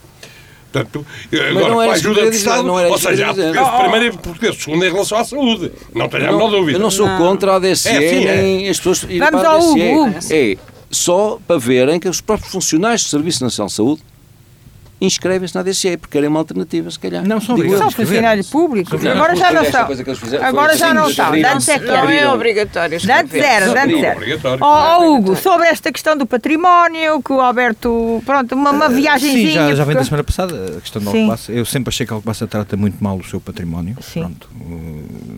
Portanto, 0.75 1.07
agora, 1.51 1.75
com 1.75 1.81
a 1.81 1.93
ajuda 1.93 2.23
do 2.23 2.37
Estado, 2.37 2.73
ou 2.73 2.99
seja, 2.99 3.31
há 3.31 3.35
português 3.35 3.67
de 3.67 3.79
primeiro 3.79 4.07
e 4.07 4.19
português 4.19 4.57
de 4.57 4.63
segundo 4.63 4.85
em 4.85 4.93
relação 4.93 5.19
à 5.19 5.25
saúde. 5.25 5.73
Não 5.95 6.09
tenho 6.09 6.29
a 6.29 6.33
menor 6.33 6.51
dúvida. 6.51 6.79
Eu 6.79 6.83
não 6.83 6.91
sou 6.91 7.09
contra 7.17 7.53
a 7.53 7.57
ADC, 7.57 7.89
é, 7.89 7.97
assim, 7.97 8.25
é. 8.27 8.43
nem 8.43 8.69
as 8.69 8.79
pessoas 8.79 9.05
irem 9.05 9.31
para 9.31 9.49
a 9.49 9.57
ADC. 9.57 10.35
É 10.35 10.57
só 10.91 11.39
para 11.47 11.59
verem 11.59 11.99
que 11.99 12.09
os 12.09 12.21
próprios 12.21 12.53
funcionários 12.53 13.03
do 13.05 13.09
Serviço 13.09 13.43
Nacional 13.43 13.69
de 13.69 13.75
Saúde 13.75 14.03
inscrevem-se 15.05 15.55
na 15.55 15.63
DCE 15.63 15.97
porque 15.97 16.13
querem 16.13 16.29
uma 16.29 16.41
alternativa, 16.41 16.91
se 16.91 16.99
calhar. 16.99 17.27
Não 17.27 17.41
são 17.41 17.55
obrigados. 17.55 17.81
São 17.81 17.91
funcionários 17.91 18.49
públicos. 18.51 19.05
Agora 19.05 19.37
já 19.37 19.53
não 19.53 19.65
são. 19.65 19.89
Agora 20.43 20.77
já 20.77 20.95
não 20.95 21.09
estão. 21.09 21.33
Antes 21.33 21.69
é 21.69 21.79
que 21.79 21.87
Não 21.87 22.11
é 22.11 22.33
obrigatório. 22.33 22.97
Antes 22.97 23.09
era, 23.35 23.83
antes 23.85 24.03
era. 24.03 24.19
Ó 24.61 25.05
Hugo, 25.05 25.37
sobre 25.37 25.67
esta 25.69 25.93
questão 25.93 26.17
do 26.17 26.27
património, 26.27 27.23
que 27.23 27.33
o 27.33 27.41
Alberto, 27.41 28.23
pronto, 28.25 28.55
uma, 28.55 28.71
uma 28.71 28.89
viagemzinha. 28.89 29.49
Sim, 29.49 29.55
já, 29.55 29.75
já 29.75 29.85
vem 29.85 29.97
da 29.97 30.05
semana 30.05 30.25
passada 30.25 30.77
a 30.77 30.81
questão 30.81 31.03
da 31.03 31.11
Alcobaça. 31.11 31.53
Eu 31.53 31.65
sempre 31.65 31.91
achei 31.91 32.07
que 32.07 32.13
a 32.13 32.17
Alcobaça 32.17 32.47
trata 32.47 32.77
muito 32.77 33.03
mal 33.03 33.17
o 33.17 33.25
seu 33.25 33.41
património. 33.41 33.97
Sim. 34.01 34.21
Pronto. 34.21 34.49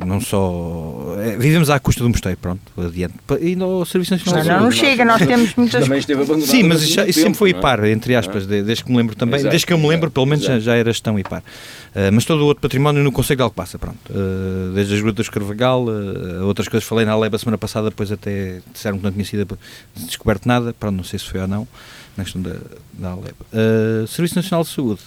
Não 0.04 0.20
só... 0.20 1.16
É, 1.18 1.36
vivemos 1.36 1.70
à 1.70 1.78
custa 1.78 2.02
do 2.02 2.08
mosteiro, 2.08 2.38
pronto, 2.40 2.60
adiante. 2.78 3.14
E 3.40 3.56
no 3.56 3.84
Serviço 3.84 4.12
Nacional 4.12 4.44
Não, 4.44 4.60
não 4.64 4.70
chega, 4.70 5.04
nós 5.04 5.24
temos 5.24 5.54
muitas... 5.54 5.84
Sim, 6.46 6.62
mas 6.64 6.82
isso 6.82 7.12
sempre 7.12 7.34
foi 7.34 7.54
par, 7.54 7.82
entre 7.84 8.14
aspas, 8.14 8.46
desde 8.46 8.84
que 8.84 8.90
me 8.90 8.96
lembro 8.96 9.16
também 9.16 9.42
desde 9.56 9.66
que 9.66 9.72
eu 9.72 9.78
me 9.78 9.88
lembro, 9.88 10.10
pelo 10.10 10.26
menos 10.26 10.44
já, 10.44 10.58
já 10.58 10.76
era 10.76 10.92
gestão 10.92 11.18
e 11.18 11.22
par. 11.22 11.40
Uh, 11.40 12.12
mas 12.12 12.26
todo 12.26 12.40
o 12.40 12.44
outro 12.44 12.60
património 12.60 13.02
no 13.02 13.10
Conselho 13.10 13.38
de 13.38 13.42
Alcobaça, 13.42 13.78
pronto. 13.78 13.98
Uh, 14.10 14.72
desde 14.74 14.94
as 14.94 15.00
grutas 15.00 15.30
Carvagal, 15.30 15.84
uh, 15.84 16.44
outras 16.44 16.68
coisas 16.68 16.86
falei 16.86 17.06
na 17.06 17.12
Aleba 17.12 17.38
semana 17.38 17.56
passada, 17.56 17.88
depois 17.88 18.12
até 18.12 18.60
disseram 18.72 18.98
que 18.98 19.04
não 19.04 19.10
tinha 19.10 19.24
sido 19.24 19.58
descoberto 19.96 20.46
nada, 20.46 20.74
pronto, 20.78 20.94
não 20.94 21.04
sei 21.04 21.18
se 21.18 21.24
foi 21.24 21.40
ou 21.40 21.48
não, 21.48 21.66
na 22.16 22.24
questão 22.24 22.42
da, 22.42 22.54
da 22.92 23.10
Aleba. 23.12 24.06
Serviço 24.06 24.36
Nacional 24.36 24.62
de 24.62 24.70
Saúde. 24.70 25.00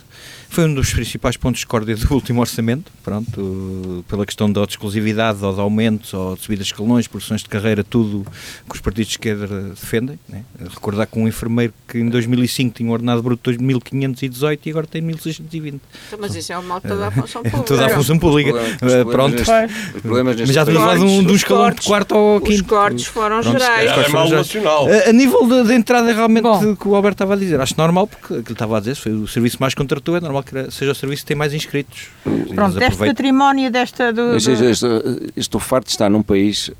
Foi 0.50 0.66
um 0.66 0.74
dos 0.74 0.92
principais 0.92 1.38
pontos 1.38 1.60
de 1.60 1.66
discórdia 1.66 1.96
do 1.96 2.10
último 2.14 2.42
orçamento, 2.42 2.92
pronto, 3.04 4.04
pela 4.08 4.26
questão 4.26 4.52
da 4.52 4.64
exclusividade, 4.64 5.44
ou 5.46 5.54
de 5.54 5.60
aumentos, 5.60 6.14
ou 6.14 6.36
de 6.36 6.42
subidas 6.42 6.66
de 6.66 6.74
escalões, 6.74 7.08
porções 7.08 7.44
de 7.44 7.50
carreira, 7.50 7.84
tudo 7.84 8.26
que 8.68 8.76
os 8.76 8.82
partidos 8.82 9.10
de 9.10 9.14
esquerda 9.14 9.48
defendem. 9.48 10.20
Né? 10.28 10.44
Recordar 10.60 11.06
que 11.06 11.20
um 11.20 11.28
enfermeiro 11.28 11.72
que 11.88 12.00
em 12.00 12.10
2005 12.10 12.76
tinha 12.76 12.90
um 12.90 12.92
ordenado 12.92 13.22
bruto 13.22 13.52
de 13.52 13.60
1.518 13.60 14.60
e 14.66 14.70
agora 14.72 14.88
tem 14.88 15.02
1.620. 15.04 15.80
Então, 16.08 16.20
mas 16.20 16.36
isso 16.36 16.52
é 16.52 16.58
o 16.58 16.64
mal 16.64 16.80
de 16.80 16.88
toda 16.88 17.08
a 17.08 17.12
função 17.12 17.44
pública. 17.44 17.64
toda 17.64 17.86
a 17.86 17.90
função 17.90 18.20
pública. 18.20 18.52
Problemas, 18.80 19.14
pronto. 19.14 20.02
Problemas 20.02 20.42
mas 20.42 20.50
já 20.50 20.66
falar 20.66 20.98
de 20.98 21.04
um, 21.04 21.24
de 21.24 21.32
um 21.32 21.36
escalão 21.36 21.72
de 21.72 21.82
quarto 21.82 22.16
ao 22.16 22.42
quinto. 22.42 22.54
Os 22.54 22.62
cortes 22.62 23.06
foram 23.06 23.42
pronto, 23.42 23.60
gerais. 23.60 23.92
É 23.92 24.10
mal 24.10 24.28
nacional. 24.28 24.88
A, 24.88 25.10
a 25.10 25.14
nível 25.14 25.48
de, 25.48 25.68
de 25.68 25.74
entrada, 25.74 26.12
realmente, 26.12 26.44
Bom. 26.44 26.76
que 26.76 26.88
o 26.88 26.96
Alberto 26.96 27.16
estava 27.16 27.36
a 27.36 27.38
dizer, 27.38 27.62
acho 27.62 27.76
normal, 27.78 28.08
porque 28.08 28.34
aquilo 28.34 28.54
estava 28.54 28.78
a 28.78 28.80
dizer, 28.80 28.96
foi 28.96 29.12
o 29.12 29.28
serviço 29.28 29.58
mais 29.60 29.76
contratou, 29.76 30.18
é 30.18 30.20
normal 30.20 30.39
que 30.44 30.72
seja 30.72 30.92
o 30.92 30.96
serviço 30.96 31.24
que 31.24 31.28
tem 31.28 31.38
mais 31.38 31.54
inscritos. 31.54 32.08
Pronto, 32.56 32.78
deste 32.78 32.98
património, 32.98 33.72
desta. 33.72 34.12
Do, 34.12 34.32
do... 34.32 34.38
Estou, 34.38 34.90
estou 35.36 35.62
farto 35.62 35.86
de 35.86 35.92
estar 35.92 36.10
num 36.10 36.24
país 36.24 36.72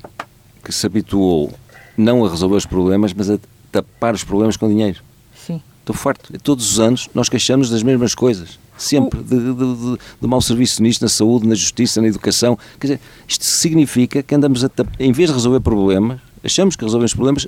que 0.64 0.72
se 0.72 0.86
habituou 0.86 1.52
não 1.96 2.24
a 2.24 2.30
resolver 2.30 2.56
os 2.56 2.66
problemas, 2.66 3.12
mas 3.12 3.30
a 3.30 3.38
tapar 3.70 4.14
os 4.14 4.24
problemas 4.24 4.56
com 4.56 4.68
dinheiro. 4.68 5.00
Sim. 5.34 5.62
Estou 5.80 5.94
farto. 5.94 6.32
Todos 6.40 6.72
os 6.72 6.80
anos 6.80 7.08
nós 7.14 7.28
queixamos 7.28 7.70
das 7.70 7.82
mesmas 7.82 8.14
coisas. 8.14 8.58
Sempre. 8.76 9.20
O... 9.20 9.22
De, 9.22 9.36
de, 9.36 9.54
de, 9.54 9.98
de, 10.20 10.26
mau 10.26 10.40
serviço 10.40 10.82
nisto, 10.82 11.02
na 11.02 11.08
saúde, 11.08 11.46
na 11.46 11.54
justiça, 11.54 12.00
na 12.00 12.08
educação. 12.08 12.58
Quer 12.78 12.86
dizer, 12.86 13.00
isto 13.28 13.44
significa 13.44 14.22
que 14.22 14.34
andamos 14.34 14.64
a. 14.64 14.70
Em 14.98 15.12
vez 15.12 15.28
de 15.28 15.34
resolver 15.34 15.60
problemas, 15.60 16.20
achamos 16.42 16.76
que 16.76 16.84
resolvemos 16.84 17.14
problemas, 17.14 17.46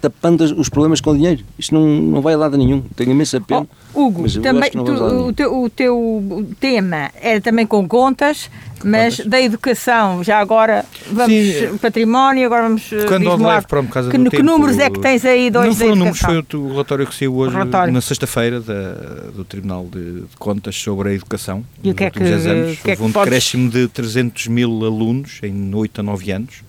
tapando 0.00 0.44
os 0.58 0.68
problemas 0.68 1.00
com 1.00 1.14
dinheiro. 1.14 1.44
Isto 1.58 1.74
não, 1.74 1.86
não 1.86 2.22
vai 2.22 2.34
a 2.34 2.36
lado 2.36 2.56
nenhum. 2.56 2.82
Tenho 2.94 3.10
imensa 3.10 3.40
pena. 3.40 3.66
Oh, 3.92 4.06
Hugo, 4.06 4.40
também, 4.40 4.70
tu, 4.70 4.80
o, 4.80 5.32
teu, 5.32 5.62
o 5.62 5.70
teu 5.70 6.46
tema 6.60 7.10
era 7.20 7.40
também 7.40 7.66
com 7.66 7.86
contas, 7.88 8.50
mas 8.84 9.16
contas. 9.16 9.30
da 9.30 9.40
educação, 9.40 10.22
já 10.22 10.38
agora 10.38 10.84
vamos 11.10 11.32
Sim. 11.32 11.78
património, 11.78 12.46
agora 12.46 12.62
vamos 12.62 12.92
eh, 12.92 13.04
Quando 13.06 13.44
leve 13.44 13.66
para 13.66 13.80
um 13.80 13.86
causa 13.86 14.10
que, 14.10 14.18
do 14.18 14.30
que 14.30 14.36
tempo, 14.36 14.48
números 14.48 14.78
é 14.78 14.88
que 14.88 15.00
tens 15.00 15.24
aí 15.24 15.50
dois 15.50 15.68
Não 15.68 15.74
foram 15.74 15.96
números, 15.96 16.18
foi 16.18 16.44
o 16.54 16.68
relatório 16.68 17.06
que 17.06 17.14
saiu 17.14 17.34
hoje, 17.36 17.56
na 17.92 18.00
sexta-feira, 18.00 18.60
do 18.60 19.44
Tribunal 19.44 19.86
de, 19.90 20.24
Contas 20.38 20.76
sobre 20.76 21.10
a 21.10 21.12
educação. 21.12 21.64
E 21.82 21.90
o 21.90 21.94
que 21.94 22.04
é 22.04 22.10
que, 22.10 22.22
anos. 22.22 22.78
Que 22.78 22.92
é 22.92 22.96
que 22.96 23.02
Houve 23.02 23.18
um 23.18 23.22
decréscimo 23.22 23.70
de 23.70 23.88
300 23.88 24.46
mil 24.46 24.84
alunos 24.84 25.40
em 25.42 25.74
8 25.74 26.00
a 26.00 26.04
9 26.04 26.30
anos 26.30 26.67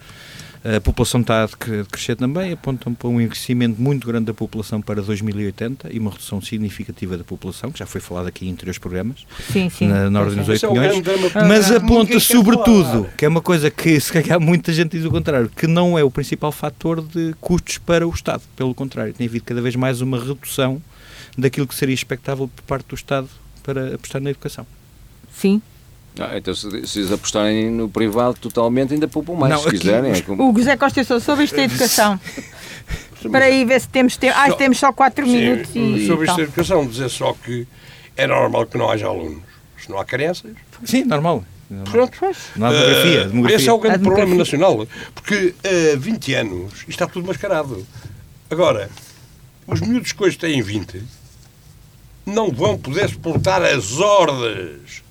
A 0.64 0.82
população 0.82 1.22
está 1.22 1.45
a 1.45 1.47
crescer 1.86 2.18
também, 2.18 2.51
apontam 2.51 2.93
para 2.93 3.07
um 3.07 3.22
envelhecimento 3.22 3.82
muito 3.82 4.05
grande 4.05 4.26
da 4.26 4.34
população 4.34 4.82
para 4.82 5.01
2080 5.01 5.89
e 5.93 5.99
uma 5.99 6.12
redução 6.12 6.41
significativa 6.41 7.18
da 7.18 7.24
população, 7.24 7.72
que 7.72 7.80
já 7.80 7.86
foi 7.86 8.01
falado 8.01 8.28
aqui 8.28 8.45
em 8.45 8.51
anteriores 8.51 8.78
programas, 8.78 9.26
sim, 9.51 9.70
sim. 9.70 9.88
na, 9.88 10.10
na 10.10 10.20
ordem 10.20 10.38
dos 10.38 10.49
8 10.49 10.72
milhões, 10.72 11.07
é 11.36 11.47
mas 11.47 11.72
aponta 11.72 12.20
sobretudo, 12.20 13.10
que 13.16 13.24
é 13.24 13.28
uma 13.30 13.41
coisa 13.41 13.72
que 13.72 13.99
se 14.01 14.12
calhar 14.12 14.39
muita 14.39 14.74
gente 14.74 14.97
diz 14.97 15.05
o 15.05 15.12
contrário, 15.12 15.49
que 15.49 15.66
não 15.66 15.97
é 15.97 16.03
o 16.03 16.12
principal 16.12 16.51
fator 16.51 17.01
de 17.01 17.34
custos 17.39 17.78
para 17.78 18.05
o 18.05 18.12
Estado, 18.12 18.43
pelo 18.57 18.76
contrário, 18.76 19.14
tem 19.14 19.28
havido 19.28 19.45
cada 19.45 19.62
vez 19.62 19.78
mais 19.78 20.01
uma 20.01 20.20
redução 20.20 20.82
daquilo 21.38 21.68
que 21.68 21.76
seria 21.76 21.95
expectável 21.95 22.49
por 22.53 22.64
parte 22.64 22.88
do 22.88 22.95
Estado 22.95 23.30
para 23.64 23.95
apostar 23.95 24.22
na 24.22 24.30
educação. 24.30 24.68
Sim, 25.34 25.62
ah, 26.20 26.38
então, 26.38 26.54
se, 26.54 26.88
se 26.88 27.00
eles 27.00 27.12
apostarem 27.12 27.72
no 27.72 27.88
privado 27.88 28.38
totalmente, 28.40 28.94
ainda 28.94 29.08
poupam 29.08 29.36
mais, 29.36 29.54
não, 29.54 29.62
se 29.62 29.70
aqui, 29.70 29.80
quiserem. 29.80 30.12
É 30.12 30.22
como... 30.22 30.52
O 30.52 30.58
José 30.58 30.76
Costa 30.76 31.04
sou 31.04 31.20
sobre 31.20 31.46
isto 31.46 31.56
da 31.56 31.64
educação. 31.64 32.20
Para 33.32 33.46
aí 33.46 33.66
ver 33.66 33.82
se 33.82 33.90
temos 33.90 34.16
tempo. 34.16 34.34
Ah, 34.38 34.52
temos 34.54 34.78
só 34.78 34.94
4 34.94 35.28
minutos. 35.28 35.72
E, 35.76 36.08
sobre 36.08 36.26
isto 36.26 36.38
da 36.38 36.44
educação, 36.44 36.86
dizer 36.88 37.10
só 37.10 37.34
que 37.34 37.68
é 38.16 38.28
normal 38.28 38.66
que 38.66 38.78
não 38.78 38.90
haja 38.90 39.08
alunos. 39.08 39.44
Se 39.78 39.90
não 39.90 40.00
há 40.00 40.06
crianças. 40.06 40.52
Sim, 40.86 41.04
normal. 41.04 41.44
Pronto. 41.92 42.18
Não 42.56 42.68
há 42.68 42.72
demografia, 42.72 43.22
uh, 43.22 43.30
demografia. 43.30 43.58
Esse 43.58 43.70
é 43.70 43.74
o 43.74 43.78
grande 43.78 44.00
problema 44.00 44.36
nacional. 44.36 44.88
Porque 45.14 45.54
há 45.64 45.96
uh, 45.96 46.00
20 46.00 46.34
anos 46.34 46.74
isto 46.80 46.90
está 46.90 47.08
tudo 47.08 47.28
mascarado. 47.28 47.86
Agora, 48.50 48.90
os 49.68 49.80
miúdos 49.82 50.12
que 50.12 50.24
hoje 50.24 50.38
têm 50.38 50.62
20 50.62 51.04
não 52.26 52.52
vão 52.52 52.78
poder 52.78 53.10
suportar 53.10 53.62
as 53.62 54.00
hordas 54.00 55.04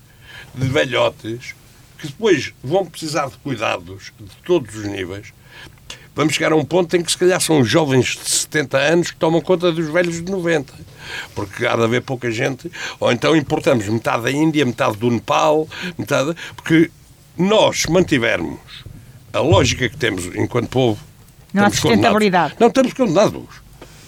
de 0.55 0.67
velhotes 0.67 1.55
que 1.97 2.07
depois 2.07 2.53
vão 2.63 2.85
precisar 2.85 3.27
de 3.27 3.37
cuidados 3.37 4.11
de 4.19 4.35
todos 4.45 4.75
os 4.75 4.85
níveis. 4.85 5.33
Vamos 6.15 6.33
chegar 6.33 6.51
a 6.51 6.55
um 6.55 6.65
ponto 6.65 6.95
em 6.97 7.03
que, 7.03 7.11
se 7.11 7.17
calhar, 7.17 7.39
são 7.39 7.63
jovens 7.63 8.17
de 8.17 8.29
70 8.29 8.77
anos 8.77 9.11
que 9.11 9.17
tomam 9.17 9.39
conta 9.39 9.71
dos 9.71 9.89
velhos 9.89 10.15
de 10.15 10.29
90. 10.29 10.73
Porque 11.33 11.65
há 11.65 11.75
de 11.75 11.83
haver 11.83 12.01
pouca 12.01 12.29
gente. 12.29 12.69
Ou 12.99 13.11
então 13.11 13.35
importamos 13.35 13.87
metade 13.87 14.23
da 14.23 14.31
Índia, 14.31 14.65
metade 14.65 14.97
do 14.97 15.09
Nepal, 15.09 15.67
metade. 15.97 16.35
Porque 16.55 16.91
nós 17.37 17.85
mantivermos 17.85 18.59
a 19.31 19.39
lógica 19.39 19.87
que 19.87 19.95
temos 19.95 20.25
enquanto 20.35 20.67
povo. 20.67 20.99
Não 21.53 21.65
há 21.65 21.69
sustentabilidade. 21.69 22.55
Não, 22.59 22.67
estamos 22.67 22.93
condenados. 22.93 23.61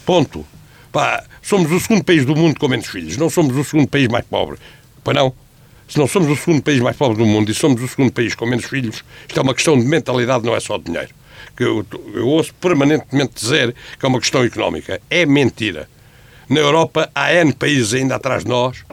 Ponto. 0.05 0.45
Pá, 0.91 1.23
somos 1.41 1.71
o 1.71 1.79
segundo 1.79 2.03
país 2.03 2.25
do 2.25 2.35
mundo 2.35 2.59
com 2.59 2.67
menos 2.67 2.87
filhos. 2.87 3.15
Não 3.15 3.29
somos 3.29 3.55
o 3.55 3.63
segundo 3.63 3.87
país 3.87 4.09
mais 4.09 4.25
pobre. 4.25 4.57
Pois 5.03 5.15
não? 5.15 5.33
Se 5.91 5.99
não 5.99 6.07
somos 6.07 6.29
o 6.29 6.35
segundo 6.37 6.63
país 6.63 6.79
mais 6.79 6.95
pobre 6.95 7.17
do 7.17 7.25
mundo 7.25 7.51
e 7.51 7.53
somos 7.53 7.83
o 7.83 7.87
segundo 7.87 8.13
país 8.13 8.33
com 8.33 8.45
menos 8.45 8.63
filhos, 8.63 9.03
isto 9.27 9.37
é 9.37 9.43
uma 9.43 9.53
questão 9.53 9.77
de 9.77 9.85
mentalidade, 9.85 10.45
não 10.45 10.55
é 10.55 10.59
só 10.61 10.77
de 10.77 10.85
dinheiro. 10.85 11.09
Que 11.53 11.65
eu, 11.65 11.85
eu 12.13 12.29
ouço 12.29 12.53
permanentemente 12.53 13.33
dizer 13.35 13.75
que 13.99 14.05
é 14.05 14.07
uma 14.07 14.21
questão 14.21 14.41
económica. 14.41 15.01
É 15.09 15.25
mentira. 15.25 15.89
Na 16.47 16.61
Europa 16.61 17.11
há 17.13 17.33
N 17.33 17.51
países 17.51 17.93
ainda 17.93 18.15
atrás 18.15 18.45
de 18.45 18.49
nós 18.49 18.85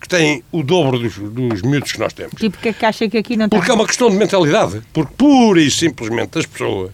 que 0.00 0.08
têm 0.08 0.44
o 0.52 0.62
dobro 0.62 0.96
dos, 0.96 1.16
dos 1.16 1.60
miúdos 1.62 1.90
que 1.90 1.98
nós 1.98 2.12
temos. 2.12 2.40
E 2.40 2.48
porquê 2.48 2.72
que 2.72 2.86
acha 2.86 3.08
que 3.08 3.18
aqui 3.18 3.36
não 3.36 3.48
tem? 3.48 3.58
Porque 3.58 3.72
é 3.72 3.74
uma 3.74 3.86
questão 3.86 4.08
de 4.08 4.16
mentalidade. 4.16 4.80
Porque 4.92 5.12
pura 5.16 5.60
e 5.60 5.68
simplesmente 5.68 6.38
as 6.38 6.46
pessoas 6.46 6.92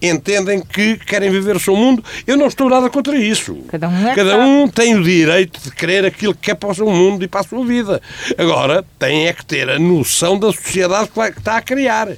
entendem 0.00 0.60
que 0.60 0.96
querem 0.96 1.30
viver 1.30 1.56
o 1.56 1.60
seu 1.60 1.76
mundo. 1.76 2.04
Eu 2.26 2.36
não 2.36 2.46
estou 2.46 2.68
nada 2.68 2.88
contra 2.90 3.16
isso. 3.16 3.56
Cada 3.68 3.88
um, 3.88 4.08
é 4.08 4.14
Cada 4.14 4.38
um 4.38 4.68
tem 4.68 4.94
o 4.94 5.02
direito 5.02 5.60
de 5.60 5.70
querer 5.70 6.04
aquilo 6.04 6.34
que 6.34 6.42
quer 6.42 6.54
para 6.54 6.70
o 6.70 6.74
seu 6.74 6.90
mundo 6.90 7.24
e 7.24 7.28
para 7.28 7.40
a 7.40 7.44
sua 7.44 7.64
vida. 7.64 8.00
Agora, 8.36 8.84
tem 8.98 9.26
é 9.26 9.32
que 9.32 9.44
ter 9.44 9.68
a 9.68 9.78
noção 9.78 10.38
da 10.38 10.52
sociedade 10.52 11.08
que 11.08 11.20
está 11.38 11.56
a 11.56 11.62
criar. 11.62 12.08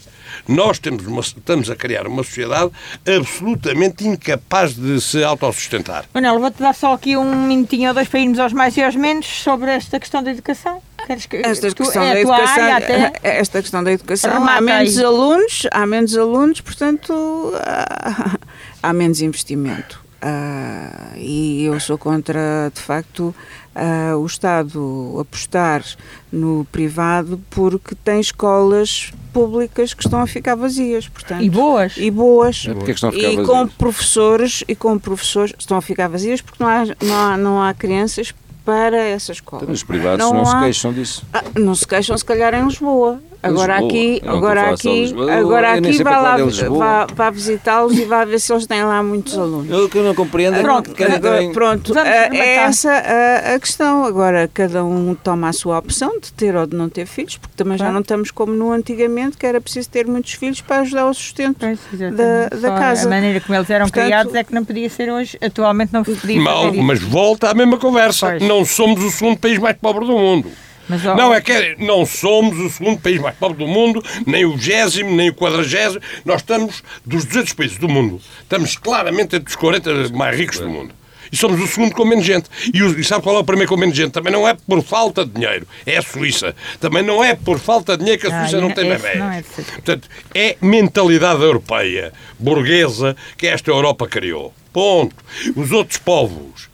Nós 0.46 0.78
temos 0.78 1.06
uma, 1.06 1.20
estamos 1.20 1.70
a 1.70 1.76
criar 1.76 2.06
uma 2.06 2.22
sociedade 2.22 2.70
absolutamente 3.06 4.06
incapaz 4.06 4.74
de 4.74 5.00
se 5.00 5.22
autossustentar. 5.22 6.04
Manuel, 6.12 6.40
vou-te 6.40 6.60
dar 6.60 6.74
só 6.74 6.92
aqui 6.92 7.16
um 7.16 7.46
minutinho 7.46 7.88
ou 7.88 7.94
dois 7.94 8.08
para 8.08 8.20
irmos 8.20 8.38
aos 8.38 8.52
mais 8.52 8.76
e 8.76 8.82
aos 8.82 8.96
menos 8.96 9.26
sobre 9.26 9.70
esta 9.70 9.98
questão 9.98 10.22
da 10.22 10.30
educação. 10.30 10.82
Esta 11.08 11.72
questão 11.72 12.02
é 12.02 12.14
da 12.14 12.20
educação, 12.20 12.64
área, 12.64 13.12
esta 13.22 13.60
questão 13.60 13.84
da 13.84 13.92
educação, 13.92 14.48
há 14.48 14.60
menos 14.60 14.98
alunos, 14.98 15.66
há 15.70 15.86
menos 15.86 16.16
alunos, 16.16 16.60
portanto 16.60 17.52
há, 17.54 18.38
há 18.82 18.92
menos 18.92 19.20
investimento. 19.20 20.04
Uh, 20.16 21.16
e 21.16 21.64
eu 21.66 21.78
sou 21.78 21.96
contra, 21.98 22.72
de 22.74 22.80
facto, 22.80 23.34
uh, 23.76 24.16
o 24.16 24.26
Estado 24.26 25.18
apostar 25.20 25.84
no 26.32 26.66
privado 26.72 27.40
porque 27.50 27.94
tem 27.94 28.18
escolas 28.18 29.12
públicas 29.32 29.92
que 29.92 30.02
estão 30.02 30.20
a 30.20 30.26
ficar 30.26 30.54
vazias, 30.54 31.06
portanto. 31.06 31.42
E 31.42 31.50
boas. 31.50 31.94
E 31.98 32.10
boas. 32.10 32.66
É 32.66 32.90
estão 32.90 33.10
a 33.10 33.12
ficar 33.12 33.28
e 33.28 33.36
vazias? 33.36 33.46
com 33.46 33.68
professores 33.68 34.64
e 34.66 34.74
com 34.74 34.98
professores 34.98 35.54
estão 35.58 35.76
a 35.76 35.82
ficar 35.82 36.08
vazias 36.08 36.40
porque 36.40 36.64
não 36.64 36.70
há, 36.70 36.84
não 37.04 37.16
há, 37.16 37.36
não 37.36 37.62
há 37.62 37.74
crianças 37.74 38.34
para 38.66 38.98
essa 38.98 39.30
escola. 39.30 39.62
Então, 39.62 39.72
os 39.72 39.84
privados 39.84 40.18
não, 40.18 40.34
não 40.34 40.42
há... 40.42 40.46
se 40.46 40.58
queixam 40.58 40.92
disso. 40.92 41.24
Ah, 41.32 41.44
não 41.54 41.74
se 41.74 41.86
queixam, 41.86 42.18
se 42.18 42.24
calhar, 42.24 42.52
em 42.52 42.64
Lisboa. 42.64 43.22
Agora 43.46 43.80
Lisboa. 43.80 43.90
aqui, 43.90 44.22
agora 44.26 44.70
aqui, 44.70 45.14
agora 45.30 45.72
aqui 45.74 46.02
vai 46.02 46.22
lá, 46.22 46.36
vá, 46.68 47.06
vá 47.14 47.30
visitá-los 47.30 47.98
e 47.98 48.04
vai 48.04 48.26
ver 48.26 48.38
se 48.38 48.52
eles 48.52 48.66
têm 48.66 48.84
lá 48.84 49.02
muitos 49.02 49.36
alunos. 49.36 49.70
Eu 49.70 49.88
que 49.88 49.98
não 49.98 50.14
compreendo 50.14 50.56
é 50.56 50.62
pronto, 50.62 50.92
que 50.92 51.04
agora, 51.04 51.50
pronto 51.52 51.98
é 51.98 52.56
essa 52.56 52.90
a, 52.90 53.54
a, 53.54 53.60
questão. 53.60 54.04
Agora 54.04 54.48
cada 54.52 54.84
um 54.84 55.14
toma 55.14 55.48
a 55.48 55.52
sua 55.52 55.78
opção 55.78 56.18
de 56.20 56.32
ter 56.32 56.54
ou 56.56 56.66
de 56.66 56.76
não 56.76 56.88
ter 56.88 57.06
filhos, 57.06 57.36
porque 57.36 57.54
também 57.56 57.78
já 57.78 57.90
não 57.90 58.00
estamos 58.00 58.30
como 58.30 58.52
no 58.52 58.72
antigamente, 58.72 59.36
que 59.36 59.46
era 59.46 59.60
preciso 59.60 59.88
ter 59.88 60.06
muitos 60.06 60.32
filhos 60.32 60.60
para 60.60 60.82
ajudar 60.82 61.06
o 61.06 61.14
sustento 61.14 61.58
pois, 61.60 61.78
da, 62.14 62.48
da 62.48 62.78
casa. 62.78 63.06
A 63.06 63.10
maneira 63.10 63.40
como 63.40 63.54
eles 63.56 63.70
eram 63.70 63.86
Portanto, 63.86 64.04
criados 64.04 64.34
é 64.34 64.44
que 64.44 64.54
não 64.54 64.64
podia 64.64 64.90
ser 64.90 65.10
hoje, 65.10 65.38
atualmente 65.40 65.92
não 65.92 66.02
podia 66.02 66.40
Mal, 66.40 66.72
Mas 66.74 67.00
volta 67.00 67.50
à 67.50 67.54
mesma 67.54 67.78
conversa. 67.78 68.28
Pois. 68.28 68.42
Não 68.42 68.64
somos 68.64 69.02
o 69.02 69.10
segundo 69.10 69.38
país 69.38 69.58
mais 69.58 69.76
pobre 69.76 70.06
do 70.06 70.12
mundo. 70.12 70.50
Mas, 70.88 71.04
ó... 71.04 71.14
Não, 71.14 71.34
é 71.34 71.40
que 71.40 71.76
não 71.78 72.06
somos 72.06 72.58
o 72.58 72.70
segundo 72.70 73.00
país 73.00 73.20
mais 73.20 73.36
pobre 73.36 73.58
do 73.58 73.66
mundo, 73.66 74.02
nem 74.26 74.44
o 74.44 74.56
vigésimo, 74.56 75.14
nem 75.14 75.30
o 75.30 75.34
quadragésimo. 75.34 76.00
Nós 76.24 76.40
estamos, 76.40 76.82
dos 77.04 77.24
200 77.24 77.52
países 77.52 77.78
do 77.78 77.88
mundo, 77.88 78.20
estamos 78.42 78.76
claramente 78.76 79.36
entre 79.36 79.48
os 79.48 79.56
40 79.56 80.08
mais 80.10 80.36
ricos 80.36 80.58
do 80.58 80.68
mundo. 80.68 80.94
E 81.30 81.36
somos 81.36 81.60
o 81.60 81.66
segundo 81.66 81.92
com 81.92 82.04
menos 82.04 82.24
gente. 82.24 82.48
E, 82.72 82.82
o, 82.82 82.98
e 82.98 83.04
sabe 83.04 83.22
qual 83.22 83.36
é 83.36 83.38
o 83.40 83.44
primeiro 83.44 83.68
com 83.68 83.76
menos 83.76 83.96
gente? 83.96 84.12
Também 84.12 84.32
não 84.32 84.46
é 84.46 84.54
por 84.54 84.82
falta 84.82 85.24
de 85.24 85.32
dinheiro, 85.32 85.66
é 85.84 85.96
a 85.96 86.02
Suíça. 86.02 86.54
Também 86.80 87.02
não 87.02 87.22
é 87.22 87.34
por 87.34 87.58
falta 87.58 87.96
de 87.96 88.04
dinheiro 88.04 88.20
que 88.20 88.26
a 88.28 88.40
Suíça 88.40 88.56
ah, 88.56 88.60
não, 88.60 88.68
não 88.68 88.74
tem 88.74 88.88
bebés. 88.88 89.16
É 89.16 89.42
Portanto, 89.72 90.08
é 90.34 90.56
mentalidade 90.60 91.42
europeia, 91.42 92.12
burguesa, 92.38 93.16
que 93.36 93.46
esta 93.46 93.70
Europa 93.70 94.06
criou. 94.06 94.54
Ponto. 94.72 95.16
Os 95.56 95.72
outros 95.72 95.98
povos 95.98 96.68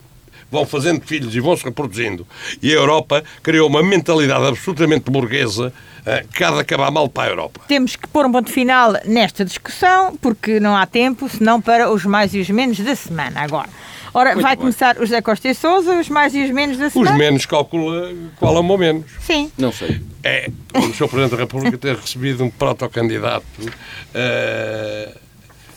vão 0.53 0.66
fazendo 0.66 1.00
filhos 1.00 1.34
e 1.34 1.40
vão 1.40 1.57
se 1.57 1.64
reproduzindo. 1.64 2.26
E 2.62 2.70
a 2.70 2.74
Europa 2.74 3.24
criou 3.42 3.68
uma 3.68 3.82
mentalidade 3.82 4.46
absolutamente 4.46 5.11
burguesa 5.11 5.72
eh, 6.05 6.26
que 6.34 6.44
há 6.44 6.50
de 6.50 6.61
acabar 6.61 6.90
mal 6.90 7.09
para 7.09 7.30
a 7.30 7.32
Europa. 7.32 7.62
Temos 7.66 7.96
que 7.96 8.07
pôr 8.07 8.26
um 8.26 8.30
ponto 8.30 8.50
final 8.50 8.92
nesta 9.07 9.46
discussão, 9.46 10.14
porque 10.20 10.61
não 10.61 10.76
há 10.76 10.84
tempo, 10.84 11.26
senão 11.28 11.59
para 11.59 11.90
os 11.90 12.05
mais 12.05 12.34
e 12.34 12.40
os 12.40 12.50
menos 12.50 12.78
da 12.78 12.94
semana 12.94 13.40
agora. 13.40 13.70
Ora, 14.14 14.34
Muito 14.34 14.42
vai 14.42 14.55
bem. 14.55 14.61
começar 14.61 14.98
o 14.98 15.07
José 15.07 15.22
Costa 15.22 15.48
e 15.48 15.55
Souza, 15.55 15.98
os 15.98 16.11
mais 16.11 16.34
e 16.34 16.44
os 16.44 16.50
menos 16.50 16.76
da 16.76 16.90
semana? 16.90 17.12
Os 17.12 17.16
menos 17.16 17.46
calcula 17.46 18.12
qual 18.36 18.55
é 18.57 18.61
o 18.61 18.78
menos. 18.78 19.07
Sim. 19.20 19.50
Não 19.57 19.72
sei. 19.72 20.03
É 20.22 20.50
o 20.74 20.92
Sr. 20.92 21.09
Presidente 21.09 21.30
da 21.30 21.36
República 21.38 21.78
ter 21.78 21.96
recebido 21.96 22.44
um 22.44 22.50
protocandidato 22.50 23.46
uh, 23.62 25.18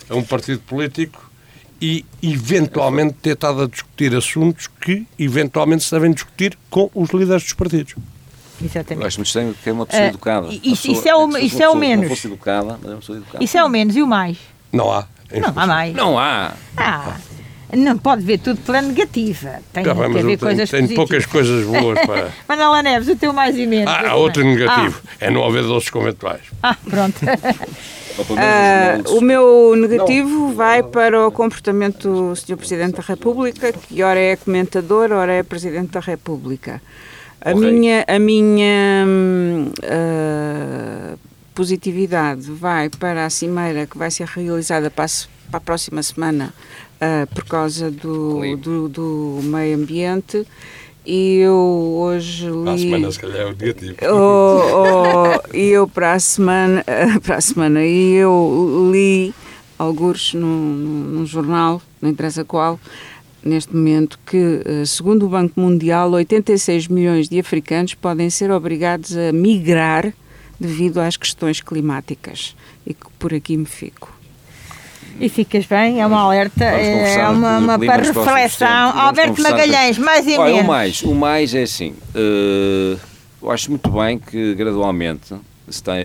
a 0.09 0.15
um 0.15 0.23
partido 0.23 0.59
político 0.59 1.24
e 1.85 2.05
eventualmente 2.23 3.15
ter 3.21 3.33
estado 3.33 3.61
a 3.61 3.67
discutir 3.67 4.15
assuntos 4.15 4.67
que 4.67 5.05
eventualmente 5.19 5.83
se 5.83 5.91
devem 5.91 6.11
discutir 6.11 6.57
com 6.69 6.89
os 6.95 7.09
líderes 7.11 7.43
dos 7.43 7.53
partidos. 7.53 7.95
Exatamente. 8.63 9.01
Eu 9.01 9.07
acho 9.07 9.17
muito 9.19 9.27
estranho 9.27 9.55
que 9.61 9.69
é 9.69 9.73
uma 9.73 9.85
pessoa 9.85 10.05
uh, 10.05 10.09
educada. 10.09 10.47
Isso, 10.63 10.91
isso, 10.91 11.07
é 11.07 11.15
o, 11.15 11.37
isso 11.37 11.61
é 11.61 11.69
o 11.69 11.75
menos. 11.75 12.07
fosse 12.07 12.27
educada, 12.27 12.79
mas 12.81 12.91
é 12.91 12.93
uma 12.93 12.99
pessoa 12.99 13.17
educada. 13.17 13.43
Isso 13.43 13.57
é 13.57 13.63
o 13.63 13.69
menos. 13.69 13.95
E 13.95 14.01
o 14.01 14.07
mais? 14.07 14.37
Não 14.71 14.91
há. 14.91 15.05
Não 15.31 15.53
há 15.55 15.67
mais. 15.67 15.93
Não 15.93 16.19
há. 16.19 16.53
Ah. 16.77 17.17
Não 17.73 17.97
pode 17.97 18.23
ver 18.23 18.39
tudo 18.39 18.59
pela 18.61 18.81
negativa. 18.81 19.59
Tem 19.73 19.83
tá 19.83 19.93
que 19.95 20.23
ver 20.23 20.37
coisas 20.37 20.69
tem, 20.69 20.87
tem 20.87 20.95
poucas 20.95 21.25
coisas 21.25 21.65
boas 21.65 21.99
para. 22.05 22.31
Manuela 22.47 22.83
Neves, 22.83 23.07
o 23.07 23.15
teu 23.15 23.33
mais 23.33 23.57
e 23.57 23.65
menos. 23.65 23.91
Ah, 23.91 24.09
há 24.09 24.15
outro 24.15 24.43
negativo. 24.43 25.01
Ah. 25.05 25.11
É 25.19 25.31
não 25.31 25.43
haver 25.43 25.63
doces 25.63 25.89
conventuais. 25.89 26.41
Ah, 26.61 26.75
pronto. 26.89 27.17
Uh, 28.17 29.17
o 29.17 29.21
meu 29.21 29.75
negativo 29.75 30.29
não. 30.29 30.53
vai 30.53 30.81
para 30.81 31.27
o 31.27 31.31
comportamento 31.31 32.07
do 32.07 32.35
Sr. 32.35 32.55
Presidente 32.55 32.95
da 32.95 33.03
República, 33.03 33.73
que 33.73 34.01
ora 34.01 34.19
é 34.19 34.35
comentador, 34.37 35.11
ora 35.11 35.33
é 35.33 35.43
Presidente 35.43 35.91
da 35.91 35.99
República. 35.99 36.81
A 37.41 37.51
okay. 37.51 37.71
minha, 37.71 38.05
a 38.07 38.17
minha 38.17 39.05
uh, 39.83 41.19
positividade 41.53 42.49
vai 42.49 42.89
para 42.89 43.25
a 43.25 43.29
cimeira 43.29 43.85
que 43.85 43.97
vai 43.97 44.09
ser 44.09 44.27
realizada 44.27 44.89
para 44.89 45.05
a, 45.05 45.07
para 45.49 45.57
a 45.57 45.61
próxima 45.61 46.01
semana 46.01 46.53
uh, 47.01 47.27
por 47.33 47.45
causa 47.45 47.89
do, 47.91 48.57
do, 48.57 48.89
do 48.89 49.39
meio 49.43 49.77
ambiente 49.77 50.45
e 51.05 51.37
eu 51.37 51.55
hoje 51.99 52.47
li. 52.47 52.63
Para 52.63 52.73
a 52.73 52.77
semana, 52.77 53.11
se 53.11 53.19
calhar, 53.19 53.37
é 53.37 53.45
o 53.45 53.55
negativo. 53.55 53.95
Oh, 54.11 54.59
oh, 54.73 55.55
e 55.55 55.69
eu, 55.69 55.87
para 55.87 56.13
a 56.13 56.19
semana, 56.19 56.83
para 57.23 57.35
a 57.35 57.41
semana, 57.41 57.85
e 57.85 58.13
eu 58.13 58.89
li 58.91 59.33
algures 59.77 60.33
num, 60.33 60.47
num 60.47 61.25
jornal, 61.25 61.81
não 62.01 62.09
interessa 62.09 62.43
qual, 62.43 62.79
neste 63.43 63.75
momento 63.75 64.19
que, 64.25 64.61
eh, 64.65 64.85
segundo 64.85 65.27
o 65.27 65.29
Banco 65.29 65.59
Mundial, 65.59 66.11
86 66.11 66.87
milhões 66.87 67.29
de 67.29 67.39
africanos 67.39 67.93
podem 67.93 68.29
ser 68.29 68.49
obrigados 68.49 69.15
a 69.15 69.31
migrar 69.31 70.11
devido 70.59 70.99
às 70.99 71.17
questões 71.17 71.61
climáticas. 71.61 72.55
E 72.87 72.93
que 72.93 73.05
por 73.19 73.33
aqui 73.33 73.57
me 73.57 73.65
fico. 73.65 74.14
E 75.19 75.29
ficas 75.29 75.65
bem, 75.65 76.01
é 76.01 76.05
uma 76.05 76.21
alerta, 76.21 76.63
é 76.63 77.27
uma, 77.29 77.57
uma 77.57 77.79
para 77.79 78.03
reflexão. 78.03 78.67
Alberto 78.67 79.41
Magalhães, 79.41 79.97
mais 79.97 80.27
e 80.27 80.37
Olha, 80.37 80.53
menos. 80.53 80.63
O 80.63 80.67
mais, 80.67 81.01
o 81.03 81.15
mais 81.15 81.55
é 81.55 81.63
assim, 81.63 81.95
uh, 82.15 82.99
eu 83.41 83.51
acho 83.51 83.69
muito 83.69 83.89
bem 83.89 84.19
que 84.19 84.53
gradualmente 84.55 85.33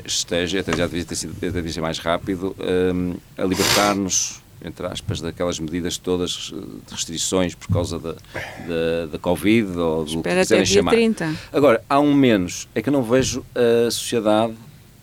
esteja, 0.06 0.60
até 0.60 0.76
já 0.76 0.86
devia 0.86 1.04
ter 1.04 1.16
sido 1.16 1.34
devia 1.34 1.72
ser 1.72 1.80
mais 1.80 1.98
rápido, 1.98 2.56
uh, 2.58 3.20
a 3.36 3.44
libertar-nos 3.44 4.40
entre 4.64 4.86
aspas, 4.86 5.20
daquelas 5.20 5.58
medidas 5.58 5.96
todas 5.96 6.52
de 6.52 6.92
restrições 6.94 7.54
por 7.54 7.68
causa 7.72 7.98
da, 7.98 8.12
da, 8.12 9.06
da 9.12 9.18
Covid 9.18 9.78
ou 9.78 10.04
do 10.04 10.16
Espera 10.16 10.34
que 10.36 10.40
quiserem 10.42 10.66
chamar. 10.66 10.90
30. 10.90 11.34
Agora, 11.52 11.82
há 11.88 11.98
um 11.98 12.12
menos, 12.12 12.68
é 12.74 12.82
que 12.82 12.88
eu 12.88 12.92
não 12.92 13.02
vejo 13.02 13.44
a 13.54 13.90
sociedade 13.90 14.54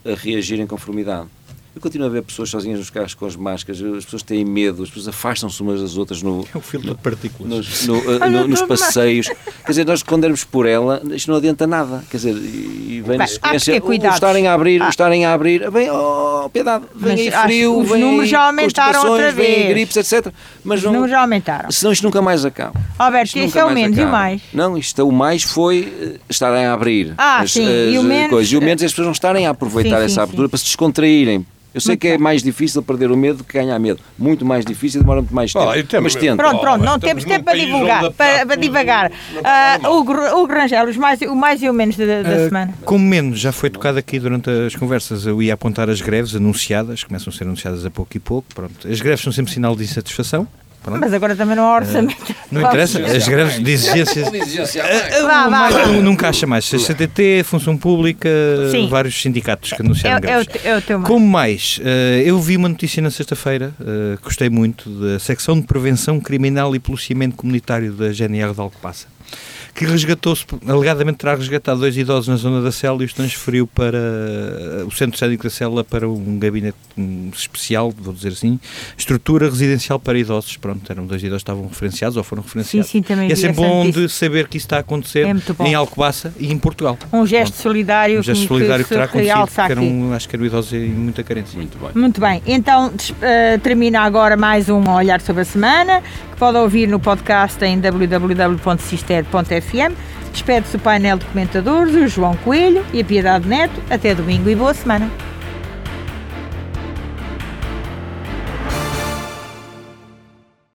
a 0.06 0.16
reagir 0.16 0.60
em 0.60 0.68
conformidade. 0.68 1.28
Eu 1.78 1.82
continuo 1.82 2.08
a 2.08 2.10
ver 2.10 2.24
pessoas 2.24 2.50
sozinhas 2.50 2.80
nos 2.80 2.90
carros 2.90 3.14
com 3.14 3.28
as 3.28 3.36
máscaras, 3.36 3.80
as 3.80 4.04
pessoas 4.04 4.24
têm 4.24 4.44
medo, 4.44 4.82
as 4.82 4.90
pessoas 4.90 5.10
afastam-se 5.10 5.62
umas 5.62 5.80
das 5.80 5.96
outras 5.96 6.24
no, 6.24 6.44
é 6.52 6.58
um 6.58 6.62
filtro 6.62 6.96
de 6.96 7.00
partículas. 7.00 7.68
Nos, 7.68 7.86
no, 7.86 8.02
no, 8.32 8.48
nos 8.48 8.64
passeios. 8.64 9.28
Quer 9.28 9.68
dizer, 9.68 9.86
nós 9.86 10.02
quando 10.02 10.24
dermos 10.24 10.44
por 10.44 10.66
ela, 10.66 11.00
isto 11.12 11.30
não 11.30 11.38
adianta 11.38 11.68
nada. 11.68 12.04
Quer 12.10 12.18
dizer, 12.18 12.36
e 12.36 13.04
vem 13.06 13.20
Bem, 13.20 13.28
sequência, 13.28 13.80
o, 13.80 13.94
estarem 13.94 14.48
a 14.48 14.56
abrir, 14.56 14.82
ah. 14.82 14.90
estarem 14.90 15.24
a 15.24 15.34
abrir, 15.34 15.70
vem, 15.70 15.88
oh, 15.92 16.50
piedade, 16.52 16.86
vem 16.96 17.30
aí 17.30 17.32
frio, 17.44 17.80
os 17.80 17.90
vem 17.92 18.02
números 18.02 18.28
já 18.28 18.48
aumentaram 18.48 19.12
outra 19.12 19.32
vez. 19.32 19.58
Vem 19.58 19.70
gripes, 19.70 19.98
etc. 19.98 20.34
Mas 20.64 20.80
os 20.80 20.86
não, 20.86 20.94
números 20.94 21.12
já 21.12 21.22
aumentaram. 21.22 21.70
Senão 21.70 21.94
isto 21.94 22.02
nunca 22.02 22.24
mais 22.24 22.44
acaba. 22.44 22.82
Alberto, 22.98 23.38
isto 23.38 23.56
é 23.56 23.64
o 23.64 23.70
menos 23.70 23.96
acaba. 23.96 24.02
e 24.02 24.10
o 24.10 24.12
mais? 24.12 24.42
Não, 24.52 24.76
isto 24.76 25.00
é 25.00 25.04
o 25.04 25.12
mais 25.12 25.44
foi 25.44 25.94
eh, 26.02 26.20
estarem 26.28 26.66
a 26.66 26.74
abrir. 26.74 27.14
Ah, 27.20 27.42
as, 27.42 27.52
sim, 27.52 27.68
as, 27.68 27.94
e 27.94 28.00
o 28.00 28.04
menos... 28.04 28.32
Coisas. 28.32 28.52
E 28.52 28.58
o 28.58 28.62
menos 28.62 28.82
é 28.82 28.88
as 28.88 28.92
pessoas 28.92 29.06
não 29.06 29.12
estarem 29.12 29.46
a 29.46 29.52
aproveitar 29.52 30.00
sim, 30.00 30.06
essa 30.06 30.16
sim, 30.16 30.20
abertura 30.22 30.48
sim. 30.48 30.50
para 30.50 30.58
se 30.58 30.66
descontraírem 30.66 31.46
eu 31.78 31.82
sei 31.82 31.96
que 31.96 32.08
é 32.08 32.18
mais 32.18 32.42
difícil 32.42 32.82
perder 32.82 33.12
o 33.12 33.18
medo 33.18 33.44
que 33.44 33.54
ganhar 33.54 33.78
medo. 33.78 34.00
Muito 34.18 34.44
mais 34.44 34.66
difícil, 34.66 35.02
demora 35.02 35.22
muito 35.22 35.34
mais 35.34 35.54
tempo. 35.54 35.66
Oh, 35.66 36.02
mas 36.02 36.16
tenta. 36.16 36.36
Pronto, 36.36 36.60
pronto, 36.60 36.84
não 36.84 37.00
temos 37.00 37.24
tempo 37.24 37.46
para 37.46 37.58
divulgar, 37.58 38.12
para, 38.14 38.46
para 38.46 38.56
divagar. 38.56 39.12
Uh, 39.12 39.88
o, 39.88 40.42
o 40.42 40.46
Rangel, 40.48 40.88
os 40.88 40.98
mais, 40.98 41.22
o 41.22 41.36
mais 41.36 41.62
e 41.62 41.70
o 41.70 41.74
menos 41.74 41.96
da, 41.96 42.24
da 42.24 42.30
uh, 42.30 42.46
semana. 42.46 42.74
Como 42.84 43.06
menos, 43.06 43.40
já 43.40 43.52
foi 43.52 43.70
tocado 43.70 44.00
aqui 44.00 44.20
durante 44.20 44.50
as 44.50 44.76
conversas, 44.76 45.28
eu 45.28 45.42
ia 45.42 45.54
apontar 45.54 45.88
as 45.88 46.02
greves 46.02 46.36
anunciadas, 46.36 47.04
começam 47.04 47.32
a 47.32 47.36
ser 47.36 47.44
anunciadas 47.44 47.86
a 47.86 47.92
pouco 47.92 48.18
e 48.18 48.20
pouco. 48.20 48.48
Pronto. 48.56 48.88
As 48.88 49.00
greves 49.00 49.22
são 49.22 49.32
sempre 49.32 49.54
sinal 49.54 49.76
de 49.76 49.84
insatisfação. 49.84 50.48
Pronto. 50.84 51.00
Mas 51.00 51.14
agora 51.14 51.36
também 51.36 51.56
não 51.56 51.66
há 51.66 51.76
orçamento. 51.76 52.32
Uh, 52.32 52.36
não 52.52 52.62
interessa, 52.62 53.00
as 53.00 53.28
greves 53.28 53.62
de 53.62 53.72
exigências. 53.72 54.30
vá, 55.24 55.50
vá, 55.50 55.70
vá. 55.70 55.88
Nunca 55.88 56.30
acha 56.30 56.48
mais. 56.48 56.66
CCTT, 56.66 57.44
Função 57.44 57.78
Pública, 57.78 58.30
Sim. 58.72 58.88
vários 58.88 59.22
sindicatos 59.22 59.74
que 59.74 59.82
anunciaram 59.82 60.18
é, 60.18 60.22
greves. 60.22 60.48
É 60.64 60.70
o, 60.70 60.76
é 60.76 60.78
o 60.78 60.82
teu 60.82 61.02
Como 61.02 61.28
mais? 61.28 61.80
Uh, 61.80 62.22
eu 62.24 62.40
vi 62.40 62.56
uma 62.56 62.70
notícia 62.70 63.02
na 63.02 63.12
sexta-feira, 63.12 63.74
uh, 63.82 64.18
gostei 64.24 64.50
muito, 64.50 64.90
da 64.90 65.20
secção 65.20 65.60
de 65.60 65.68
prevenção 65.68 66.20
criminal 66.20 66.76
e 66.76 66.80
policiamento 66.80 67.36
comunitário 67.36 67.92
da 67.92 68.12
GNR 68.14 68.54
de 68.54 68.62
Alcobaça 68.62 69.17
que 69.78 69.86
resgatou-se, 69.86 70.44
alegadamente 70.68 71.20
terá 71.20 71.36
resgatado 71.36 71.82
dois 71.82 71.96
idosos 71.96 72.28
na 72.28 72.36
zona 72.36 72.64
da 72.64 72.72
cela 72.72 73.04
e 73.04 73.06
os 73.06 73.14
transferiu 73.14 73.68
para 73.68 74.00
o 74.88 74.92
centro 74.92 75.20
cédico 75.20 75.44
da 75.44 75.52
cela 75.52 75.84
para 75.84 76.10
um 76.10 76.40
gabinete 76.40 76.76
especial, 77.32 77.94
vou 77.96 78.12
dizer 78.12 78.30
assim, 78.30 78.60
estrutura 78.98 79.48
residencial 79.48 80.00
para 80.00 80.18
idosos. 80.18 80.58
Pronto, 80.58 80.92
eram 80.92 81.06
dois 81.06 81.22
idosos 81.22 81.44
que 81.44 81.52
estavam 81.52 81.68
referenciados 81.68 82.18
ou 82.18 82.24
foram 82.24 82.42
referenciados. 82.42 82.90
Sim, 82.90 82.98
sim, 82.98 83.04
também 83.04 83.30
e 83.30 83.32
é 83.32 83.36
sempre 83.36 83.58
bom 83.58 83.88
de 83.88 84.10
saber 84.10 84.48
que 84.48 84.58
isso 84.58 84.66
está 84.66 84.78
a 84.78 84.80
acontecer 84.80 85.28
é 85.28 85.36
em 85.68 85.76
Alcobaça 85.76 86.34
e 86.40 86.52
em 86.52 86.58
Portugal. 86.58 86.98
Um 87.14 87.28
gesto 87.28 87.54
Pronto. 87.54 87.62
solidário, 87.62 88.20
um 88.20 88.24
gesto 88.24 88.48
solidário 88.48 88.84
que, 88.84 88.90
terá 88.90 89.04
acontecido, 89.04 89.48
que 89.48 89.62
eram, 89.72 90.14
acho 90.14 90.28
que 90.28 90.36
eram 90.36 90.46
idosos 90.46 90.74
em 90.74 90.90
muita 90.90 91.22
carência. 91.22 91.56
Muito 91.56 91.78
bem. 91.78 91.92
Muito 91.94 92.20
bem. 92.20 92.42
Então, 92.48 92.88
uh, 92.88 93.60
termina 93.62 94.02
agora 94.02 94.36
mais 94.36 94.70
um 94.70 94.90
Olhar 94.90 95.22
sobre 95.22 95.44
a 95.44 95.46
Semana, 95.46 96.02
que 96.32 96.38
pode 96.38 96.58
ouvir 96.58 96.88
no 96.88 97.00
podcast 97.00 97.64
em 97.64 97.80
www.cister.fm. 97.80 99.67
Despede-se 100.32 100.76
o 100.76 100.80
painel 100.80 101.18
de 101.18 101.26
comentadores, 101.26 101.96
o 101.96 102.08
João 102.08 102.36
Coelho 102.38 102.86
e 102.94 103.02
a 103.02 103.06
Piedade 103.06 103.48
Neto. 103.48 103.82
Até 103.90 104.14
domingo 104.14 104.50
e 104.50 104.56
boa 104.56 104.74
semana. 104.74 105.10